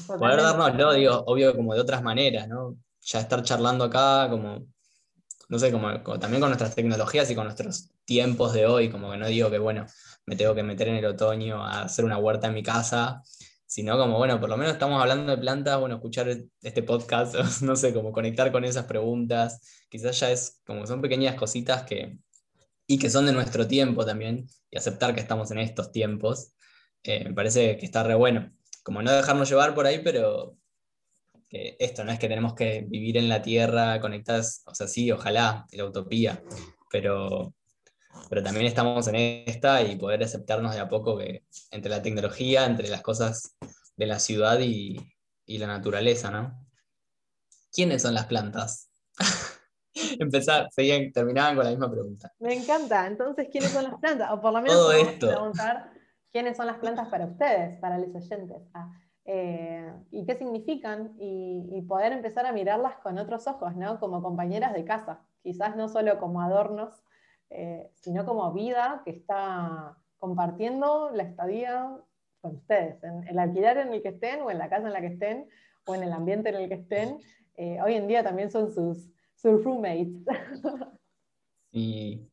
Poder 0.06 0.42
darnos, 0.42 0.74
¿no? 0.74 0.92
digo, 0.92 1.24
obvio 1.26 1.54
como 1.54 1.74
de 1.74 1.80
otras 1.80 2.02
maneras, 2.02 2.48
¿no? 2.48 2.76
Ya 3.00 3.20
estar 3.20 3.42
charlando 3.42 3.84
acá, 3.84 4.28
como 4.28 4.66
no 5.48 5.58
sé, 5.58 5.70
como, 5.70 5.92
también 6.18 6.40
con 6.40 6.50
nuestras 6.50 6.74
tecnologías 6.74 7.30
y 7.30 7.34
con 7.34 7.44
nuestros 7.44 7.90
tiempos 8.04 8.52
de 8.52 8.66
hoy, 8.66 8.90
como 8.90 9.10
que 9.10 9.18
no 9.18 9.26
digo 9.26 9.50
que, 9.50 9.58
bueno, 9.58 9.86
me 10.26 10.36
tengo 10.36 10.54
que 10.54 10.62
meter 10.62 10.88
en 10.88 10.96
el 10.96 11.04
otoño 11.04 11.64
a 11.64 11.82
hacer 11.82 12.04
una 12.04 12.18
huerta 12.18 12.48
en 12.48 12.54
mi 12.54 12.62
casa, 12.62 13.22
sino 13.66 13.98
como, 13.98 14.18
bueno, 14.18 14.40
por 14.40 14.48
lo 14.48 14.56
menos 14.56 14.72
estamos 14.72 15.00
hablando 15.00 15.32
de 15.32 15.38
plantas, 15.38 15.78
bueno, 15.78 15.96
escuchar 15.96 16.28
este 16.62 16.82
podcast, 16.82 17.34
no 17.62 17.76
sé, 17.76 17.92
como 17.92 18.12
conectar 18.12 18.50
con 18.52 18.64
esas 18.64 18.86
preguntas, 18.86 19.60
quizás 19.88 20.18
ya 20.20 20.30
es 20.30 20.60
como 20.66 20.86
son 20.86 21.00
pequeñas 21.00 21.34
cositas 21.34 21.82
que, 21.84 22.18
y 22.86 22.98
que 22.98 23.10
son 23.10 23.26
de 23.26 23.32
nuestro 23.32 23.66
tiempo 23.66 24.04
también, 24.04 24.46
y 24.70 24.76
aceptar 24.76 25.14
que 25.14 25.20
estamos 25.20 25.50
en 25.50 25.58
estos 25.58 25.92
tiempos, 25.92 26.52
eh, 27.02 27.24
me 27.24 27.34
parece 27.34 27.76
que 27.76 27.86
está 27.86 28.02
re 28.02 28.14
bueno. 28.14 28.52
Como 28.82 29.02
no 29.02 29.12
dejarnos 29.12 29.48
llevar 29.48 29.74
por 29.74 29.86
ahí, 29.86 30.00
pero 30.04 30.56
esto 31.54 32.04
no 32.04 32.12
es 32.12 32.18
que 32.18 32.28
tenemos 32.28 32.54
que 32.54 32.84
vivir 32.88 33.16
en 33.16 33.28
la 33.28 33.42
Tierra 33.42 34.00
conectadas, 34.00 34.62
o 34.66 34.74
sea, 34.74 34.88
sí, 34.88 35.10
ojalá, 35.12 35.66
la 35.70 35.84
utopía, 35.84 36.42
pero, 36.90 37.54
pero 38.28 38.42
también 38.42 38.66
estamos 38.66 39.06
en 39.08 39.14
esta 39.46 39.82
y 39.82 39.96
poder 39.96 40.22
aceptarnos 40.22 40.74
de 40.74 40.80
a 40.80 40.88
poco 40.88 41.18
que 41.18 41.44
entre 41.70 41.90
la 41.90 42.02
tecnología, 42.02 42.66
entre 42.66 42.88
las 42.88 43.02
cosas 43.02 43.56
de 43.96 44.06
la 44.06 44.18
ciudad 44.18 44.58
y, 44.60 44.96
y 45.46 45.58
la 45.58 45.68
naturaleza, 45.68 46.30
¿no? 46.30 46.66
¿Quiénes 47.72 48.02
son 48.02 48.14
las 48.14 48.26
plantas? 48.26 48.90
empezar, 50.18 50.68
seguían, 50.70 51.12
terminaban 51.12 51.56
con 51.56 51.64
la 51.64 51.70
misma 51.70 51.90
pregunta. 51.90 52.32
Me 52.38 52.54
encanta. 52.54 53.06
Entonces, 53.06 53.48
¿quiénes 53.50 53.70
son 53.70 53.84
las 53.84 53.94
plantas? 53.94 54.30
O 54.32 54.40
por 54.40 54.52
lo 54.52 54.60
menos 54.60 54.88
preguntar 55.20 55.90
quiénes 56.32 56.56
son 56.56 56.66
las 56.66 56.78
plantas 56.78 57.08
para 57.08 57.26
ustedes, 57.26 57.78
para 57.78 57.98
los 57.98 58.14
oyentes. 58.14 58.62
Ah, 58.74 58.90
eh, 59.26 59.90
y 60.10 60.26
qué 60.26 60.36
significan, 60.36 61.14
y, 61.18 61.80
poder 61.88 62.12
empezar 62.12 62.46
a 62.46 62.52
mirarlas 62.52 62.96
con 62.98 63.18
otros 63.18 63.46
ojos, 63.46 63.76
¿no? 63.76 64.00
Como 64.00 64.22
compañeras 64.22 64.74
de 64.74 64.84
casa, 64.84 65.22
quizás 65.42 65.76
no 65.76 65.88
solo 65.88 66.18
como 66.18 66.40
adornos, 66.42 67.02
eh, 67.50 67.90
sino 67.94 68.24
como 68.24 68.52
vida 68.52 69.02
que 69.04 69.10
está 69.10 69.96
compartiendo 70.18 71.10
la 71.10 71.22
estadía 71.22 71.88
con 72.40 72.56
ustedes, 72.56 73.02
en 73.04 73.28
el 73.28 73.38
alquiler 73.38 73.78
en 73.78 73.92
el 73.92 74.02
que 74.02 74.08
estén, 74.08 74.42
o 74.42 74.50
en 74.50 74.58
la 74.58 74.68
casa 74.68 74.86
en 74.86 74.92
la 74.92 75.00
que 75.00 75.08
estén, 75.08 75.48
o 75.86 75.94
en 75.94 76.02
el 76.02 76.12
ambiente 76.12 76.48
en 76.48 76.56
el 76.56 76.68
que 76.68 76.74
estén. 76.74 77.18
Eh, 77.56 77.78
hoy 77.82 77.94
en 77.94 78.08
día 78.08 78.24
también 78.24 78.50
son 78.50 78.72
sus, 78.72 79.13
sus 79.44 79.62
roommates. 79.62 80.24
Sí. 81.70 82.30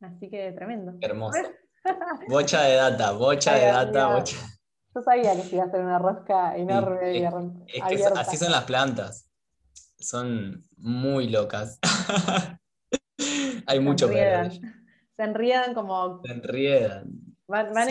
Así 0.00 0.30
que 0.30 0.52
tremendo. 0.52 0.94
Hermoso. 1.02 1.38
Bocha 2.28 2.62
de 2.62 2.74
data, 2.76 3.12
bocha 3.12 3.54
de 3.54 3.66
data, 3.66 4.14
bocha. 4.14 4.36
Yo 4.94 5.02
sabía 5.02 5.34
que 5.34 5.56
iba 5.56 5.64
a 5.64 5.70
ser 5.70 5.80
una 5.80 5.98
rosca 5.98 6.56
enorme. 6.56 7.26
así 8.16 8.36
son 8.36 8.52
las 8.52 8.64
plantas. 8.64 9.28
Son 9.98 10.62
muy 10.76 11.28
locas. 11.28 11.78
Hay 13.66 13.80
mucho 13.80 14.08
que 14.08 14.60
Se 15.16 15.22
enriedan 15.22 15.74
como. 15.74 16.22
Se 16.24 16.32
enriedan. 16.32 17.10
Van, 17.46 17.72
van 17.72 17.88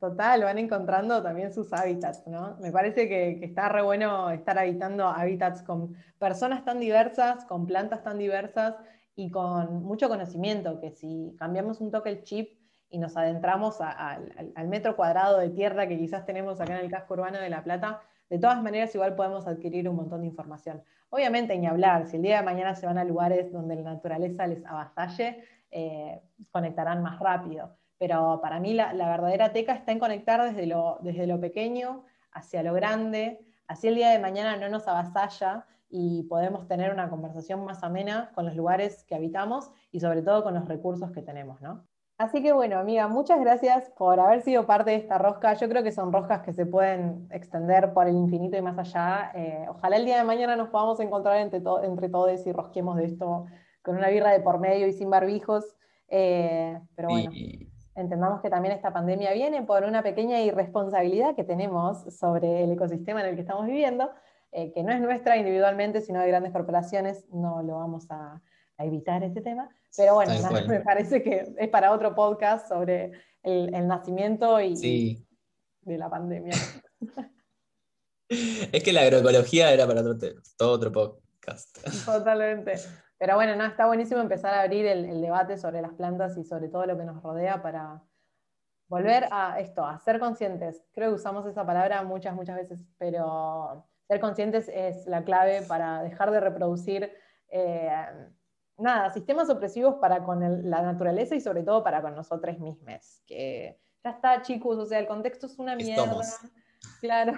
total, 0.00 0.42
van 0.42 0.58
encontrando 0.58 1.22
también 1.22 1.52
sus 1.52 1.72
hábitats, 1.72 2.26
¿no? 2.26 2.56
Me 2.60 2.72
parece 2.72 3.06
que, 3.08 3.38
está 3.44 3.68
re 3.68 3.82
bueno 3.82 4.30
estar 4.30 4.58
habitando 4.58 5.06
hábitats 5.06 5.62
con 5.62 5.94
personas 6.18 6.64
tan 6.64 6.80
diversas, 6.80 7.44
con 7.44 7.66
plantas 7.66 8.02
tan 8.02 8.18
diversas 8.18 8.76
y 9.14 9.30
con 9.30 9.84
mucho 9.84 10.08
conocimiento, 10.08 10.80
que 10.80 10.90
si 10.90 11.36
cambiamos 11.38 11.80
un 11.80 11.90
toque 11.90 12.08
el 12.08 12.24
chip 12.24 12.58
y 12.88 12.98
nos 12.98 13.16
adentramos 13.16 13.78
al 13.80 14.68
metro 14.68 14.96
cuadrado 14.96 15.38
de 15.38 15.50
tierra 15.50 15.86
que 15.86 15.98
quizás 15.98 16.24
tenemos 16.24 16.60
acá 16.60 16.78
en 16.78 16.84
el 16.86 16.90
casco 16.90 17.14
urbano 17.14 17.38
de 17.38 17.50
La 17.50 17.62
Plata, 17.62 18.00
de 18.30 18.38
todas 18.38 18.62
maneras 18.62 18.94
igual 18.94 19.14
podemos 19.14 19.46
adquirir 19.46 19.88
un 19.88 19.96
montón 19.96 20.22
de 20.22 20.28
información. 20.28 20.82
Obviamente 21.10 21.56
ni 21.58 21.66
hablar, 21.66 22.06
si 22.06 22.16
el 22.16 22.22
día 22.22 22.38
de 22.38 22.44
mañana 22.44 22.74
se 22.74 22.86
van 22.86 22.98
a 22.98 23.04
lugares 23.04 23.52
donde 23.52 23.76
la 23.76 23.94
naturaleza 23.94 24.46
les 24.46 24.64
avasalle, 24.64 25.44
eh, 25.70 26.20
conectarán 26.50 27.02
más 27.02 27.18
rápido 27.20 27.79
pero 28.00 28.40
para 28.40 28.60
mí 28.60 28.72
la, 28.72 28.94
verdadera 28.94 29.52
teca 29.52 29.74
está 29.74 29.92
en 29.92 29.98
conectar 29.98 30.42
desde 30.42 30.66
lo, 30.66 30.96
desde 31.02 31.26
lo 31.26 31.38
pequeño 31.38 32.04
hacia 32.32 32.62
lo 32.62 32.72
grande, 32.72 33.44
así 33.66 33.88
el 33.88 33.94
día 33.94 34.08
de 34.08 34.18
mañana 34.18 34.56
no 34.56 34.70
nos 34.70 34.88
avasalla 34.88 35.66
y 35.90 36.22
podemos 36.22 36.66
tener 36.66 36.94
una 36.94 37.10
conversación 37.10 37.62
más 37.62 37.84
amena 37.84 38.32
con 38.34 38.46
los 38.46 38.56
lugares 38.56 39.04
que 39.04 39.14
habitamos 39.14 39.70
y 39.92 40.00
sobre 40.00 40.22
todo 40.22 40.42
con 40.42 40.54
los 40.54 40.66
recursos 40.66 41.12
que 41.12 41.20
tenemos, 41.20 41.60
¿no? 41.60 41.84
Así 42.16 42.42
que 42.42 42.54
bueno, 42.54 42.78
amiga, 42.78 43.06
muchas 43.06 43.38
gracias 43.38 43.90
por 43.90 44.18
haber 44.18 44.40
sido 44.40 44.64
parte 44.64 44.92
de 44.92 44.96
esta 44.96 45.18
rosca. 45.18 45.52
Yo 45.54 45.68
creo 45.68 45.82
que 45.82 45.92
son 45.92 46.10
roscas 46.10 46.40
que 46.40 46.54
se 46.54 46.64
pueden 46.64 47.28
extender 47.30 47.92
por 47.92 48.08
el 48.08 48.16
infinito 48.16 48.56
y 48.56 48.62
más 48.62 48.78
allá. 48.78 49.30
Eh, 49.34 49.66
ojalá 49.68 49.96
el 49.96 50.06
día 50.06 50.16
de 50.16 50.24
mañana 50.24 50.56
nos 50.56 50.68
podamos 50.70 51.00
encontrar 51.00 51.36
entre, 51.36 51.60
entre 51.82 52.08
todos 52.08 52.46
y 52.46 52.52
rosquemos 52.52 52.96
de 52.96 53.04
esto 53.06 53.46
con 53.82 53.96
una 53.96 54.08
birra 54.08 54.30
de 54.30 54.40
por 54.40 54.58
medio 54.58 54.86
y 54.86 54.92
sin 54.94 55.10
barbijos. 55.10 55.76
Eh, 56.08 56.80
pero 56.94 57.08
bueno 57.08 57.30
entendamos 58.00 58.40
que 58.40 58.50
también 58.50 58.74
esta 58.74 58.92
pandemia 58.92 59.32
viene 59.32 59.62
por 59.62 59.84
una 59.84 60.02
pequeña 60.02 60.40
irresponsabilidad 60.40 61.34
que 61.34 61.44
tenemos 61.44 62.02
sobre 62.14 62.64
el 62.64 62.72
ecosistema 62.72 63.20
en 63.20 63.28
el 63.28 63.34
que 63.34 63.42
estamos 63.42 63.66
viviendo, 63.66 64.10
eh, 64.52 64.72
que 64.72 64.82
no 64.82 64.92
es 64.92 65.00
nuestra 65.00 65.36
individualmente, 65.36 66.00
sino 66.00 66.20
de 66.20 66.28
grandes 66.28 66.52
corporaciones, 66.52 67.28
no 67.30 67.62
lo 67.62 67.76
vamos 67.76 68.06
a, 68.10 68.40
evitar 68.82 69.22
este 69.22 69.42
tema, 69.42 69.68
pero 69.94 70.14
bueno, 70.14 70.32
me 70.66 70.80
parece 70.80 71.22
que 71.22 71.52
es 71.58 71.68
para 71.68 71.92
otro 71.92 72.14
podcast 72.14 72.66
sobre 72.66 73.12
el, 73.42 73.86
nacimiento 73.86 74.58
y, 74.58 75.22
de 75.82 75.98
la 75.98 76.08
pandemia. 76.08 76.54
es 78.30 78.82
que 78.82 78.92
la 78.94 79.02
agroecología 79.02 79.70
era 79.70 79.86
para 79.86 80.00
otro, 80.00 80.16
todo 80.56 80.72
otro 80.72 80.90
podcast. 80.90 81.76
Totalmente. 82.06 82.76
Pero 83.20 83.34
bueno, 83.34 83.54
no, 83.54 83.66
está 83.66 83.86
buenísimo 83.86 84.22
empezar 84.22 84.54
a 84.54 84.62
abrir 84.62 84.86
el, 84.86 85.20
debate 85.20 85.58
sobre 85.58 85.82
las 85.82 85.92
plantas 85.92 86.38
y 86.38 86.42
sobre 86.42 86.68
todo 86.70 86.86
lo 86.86 86.96
que 86.96 87.04
nos 87.04 87.22
rodea 87.22 87.60
para 87.60 88.02
volver 88.88 89.28
a 89.30 89.60
esto, 89.60 89.84
a 89.84 89.98
ser 89.98 90.18
conscientes. 90.18 90.82
Creo 90.94 91.10
que 91.10 91.16
usamos 91.16 91.44
esa 91.44 91.66
palabra 91.66 92.02
muchas, 92.02 92.34
muchas 92.34 92.56
veces, 92.56 92.82
pero 92.96 93.86
ser 94.08 94.20
conscientes 94.20 94.70
es 94.72 95.06
la 95.06 95.22
clave 95.22 95.60
para 95.68 96.02
dejar 96.02 96.30
de 96.30 96.40
reproducir 96.40 97.12
eh, 97.50 97.90
nada, 98.78 99.10
sistemas 99.10 99.50
opresivos 99.50 99.96
para 99.96 100.24
con 100.24 100.70
la 100.70 100.80
naturaleza 100.80 101.34
y 101.34 101.42
sobre 101.42 101.62
todo 101.62 101.84
para 101.84 102.00
con 102.00 102.14
nosotros 102.14 102.58
mismos. 102.58 103.22
Que 103.26 103.78
ya 104.02 104.12
está, 104.12 104.40
chicos, 104.40 104.78
o 104.78 104.86
sea, 104.86 104.98
el 104.98 105.06
contexto 105.06 105.44
es 105.44 105.58
una 105.58 105.76
mierda. 105.76 106.22
Claro. 107.02 107.34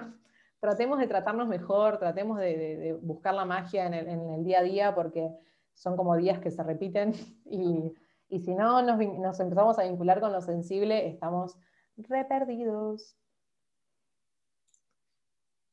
Tratemos 0.60 1.00
de 1.00 1.08
tratarnos 1.08 1.48
mejor, 1.48 1.98
tratemos 1.98 2.38
de, 2.38 2.96
buscar 3.02 3.34
la 3.34 3.44
magia 3.44 3.86
en 3.86 3.94
el 4.30 4.44
día 4.44 4.60
a 4.60 4.62
día, 4.62 4.94
porque 4.94 5.32
son 5.74 5.96
como 5.96 6.16
días 6.16 6.40
que 6.40 6.50
se 6.50 6.62
repiten 6.62 7.12
y, 7.44 7.94
si 8.38 8.54
no 8.54 8.82
nos, 8.82 9.40
empezamos 9.40 9.78
a 9.78 9.82
vincular 9.82 10.20
con 10.20 10.32
lo 10.32 10.40
sensible, 10.40 11.06
estamos 11.06 11.58
re 11.96 12.24
perdidos. 12.24 13.16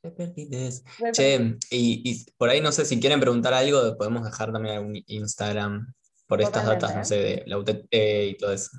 Re. 0.04 1.12
Che, 1.12 1.58
y, 1.72 2.26
por 2.38 2.50
ahí 2.50 2.62
no 2.62 2.72
sé 2.72 2.86
si 2.86 3.00
quieren 3.00 3.20
preguntar 3.20 3.54
algo, 3.54 3.97
podemos 3.97 4.24
dejar 4.24 4.52
también 4.52 4.78
algún 4.78 5.04
Instagram 5.08 5.93
por 6.28 6.41
estas 6.41 6.66
datas, 6.66 6.95
no 6.95 7.04
sé, 7.04 7.16
de 7.16 7.43
la 7.47 7.58
UTT 7.58 7.88
y 7.91 8.38
todo 8.38 8.54
eso. 8.54 8.72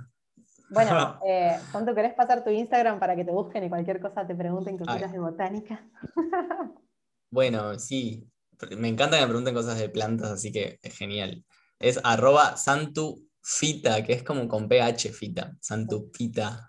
Bueno, 0.70 1.18
eh, 1.26 1.58
¿cuánto 1.72 1.94
querés 1.94 2.14
pasar 2.14 2.44
tu 2.44 2.50
Instagram 2.50 2.98
para 2.98 3.16
que 3.16 3.24
te 3.24 3.32
busquen 3.32 3.64
y 3.64 3.68
cualquier 3.68 4.00
cosa 4.00 4.26
te 4.26 4.34
pregunten 4.34 4.78
cositas 4.78 5.12
de 5.12 5.18
botánica? 5.18 5.84
bueno, 7.30 7.78
sí, 7.78 8.30
me 8.76 8.88
encanta 8.88 9.16
que 9.16 9.22
me 9.22 9.28
pregunten 9.28 9.54
cosas 9.54 9.78
de 9.78 9.88
plantas, 9.88 10.30
así 10.30 10.52
que 10.52 10.78
es 10.82 10.96
genial. 10.96 11.44
Es 11.78 12.00
arroba 12.04 12.56
santufita, 12.56 14.04
que 14.04 14.12
es 14.12 14.22
como 14.22 14.46
con 14.48 14.68
PH 14.68 15.12
fita. 15.12 15.56
Santufita 15.60 16.68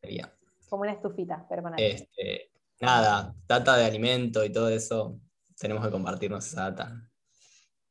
sería. 0.00 0.34
Como 0.68 0.82
una 0.82 0.92
estufita, 0.92 1.46
pero 1.48 1.62
con 1.62 1.74
este, 1.78 2.52
Nada, 2.82 3.32
data 3.46 3.76
de 3.76 3.84
alimento 3.84 4.44
y 4.44 4.50
todo 4.50 4.68
eso, 4.68 5.20
tenemos 5.56 5.84
que 5.84 5.92
compartirnos 5.92 6.44
esa 6.44 6.70
data. 6.70 7.08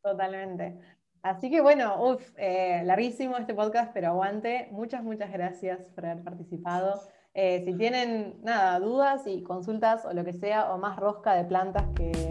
Totalmente. 0.04 0.80
Así 1.22 1.50
que 1.50 1.62
bueno, 1.62 2.04
uff, 2.04 2.34
eh, 2.36 2.82
larguísimo 2.84 3.38
este 3.38 3.54
podcast, 3.54 3.94
pero 3.94 4.10
aguante. 4.10 4.68
Muchas, 4.72 5.02
muchas 5.02 5.32
gracias 5.32 5.88
por 5.96 6.06
haber 6.06 6.24
participado. 6.24 7.02
Eh, 7.34 7.64
si 7.64 7.74
tienen 7.78 8.42
nada, 8.44 8.80
dudas 8.80 9.26
y 9.26 9.44
consultas 9.44 10.04
o 10.04 10.14
lo 10.14 10.26
que 10.26 10.34
sea, 10.34 10.74
o 10.74 10.78
más 10.78 10.98
rosca 10.98 11.36
de 11.36 11.46
plantas 11.46 11.86
que 11.96 12.31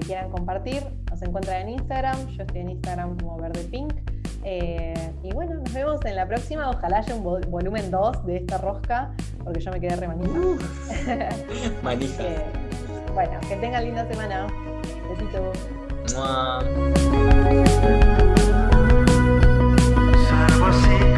quieran 0.00 0.30
compartir. 0.30 0.82
Nos 1.10 1.22
encuentran 1.22 1.62
en 1.62 1.68
Instagram, 1.70 2.28
yo 2.28 2.42
estoy 2.42 2.60
en 2.60 2.70
Instagram 2.70 3.18
como 3.18 3.38
Verde 3.38 3.64
Pink. 3.64 3.94
Eh, 4.44 5.12
y 5.22 5.32
bueno, 5.32 5.54
nos 5.54 5.72
vemos 5.72 6.04
en 6.04 6.16
la 6.16 6.26
próxima. 6.26 6.70
Ojalá 6.70 6.98
haya 6.98 7.14
un 7.14 7.22
volumen 7.50 7.90
2 7.90 8.26
de 8.26 8.36
esta 8.36 8.58
rosca, 8.58 9.10
porque 9.44 9.60
yo 9.60 9.70
me 9.72 9.80
quedé 9.80 9.96
re 9.96 10.08
manija. 10.08 10.38
Uh. 10.38 10.58
Eh, 12.20 12.44
bueno, 13.14 13.40
que 13.48 13.56
tengan 13.56 13.84
linda 13.84 14.06
semana. 14.08 14.46
Besitos. 15.08 15.58
Así 20.68 21.08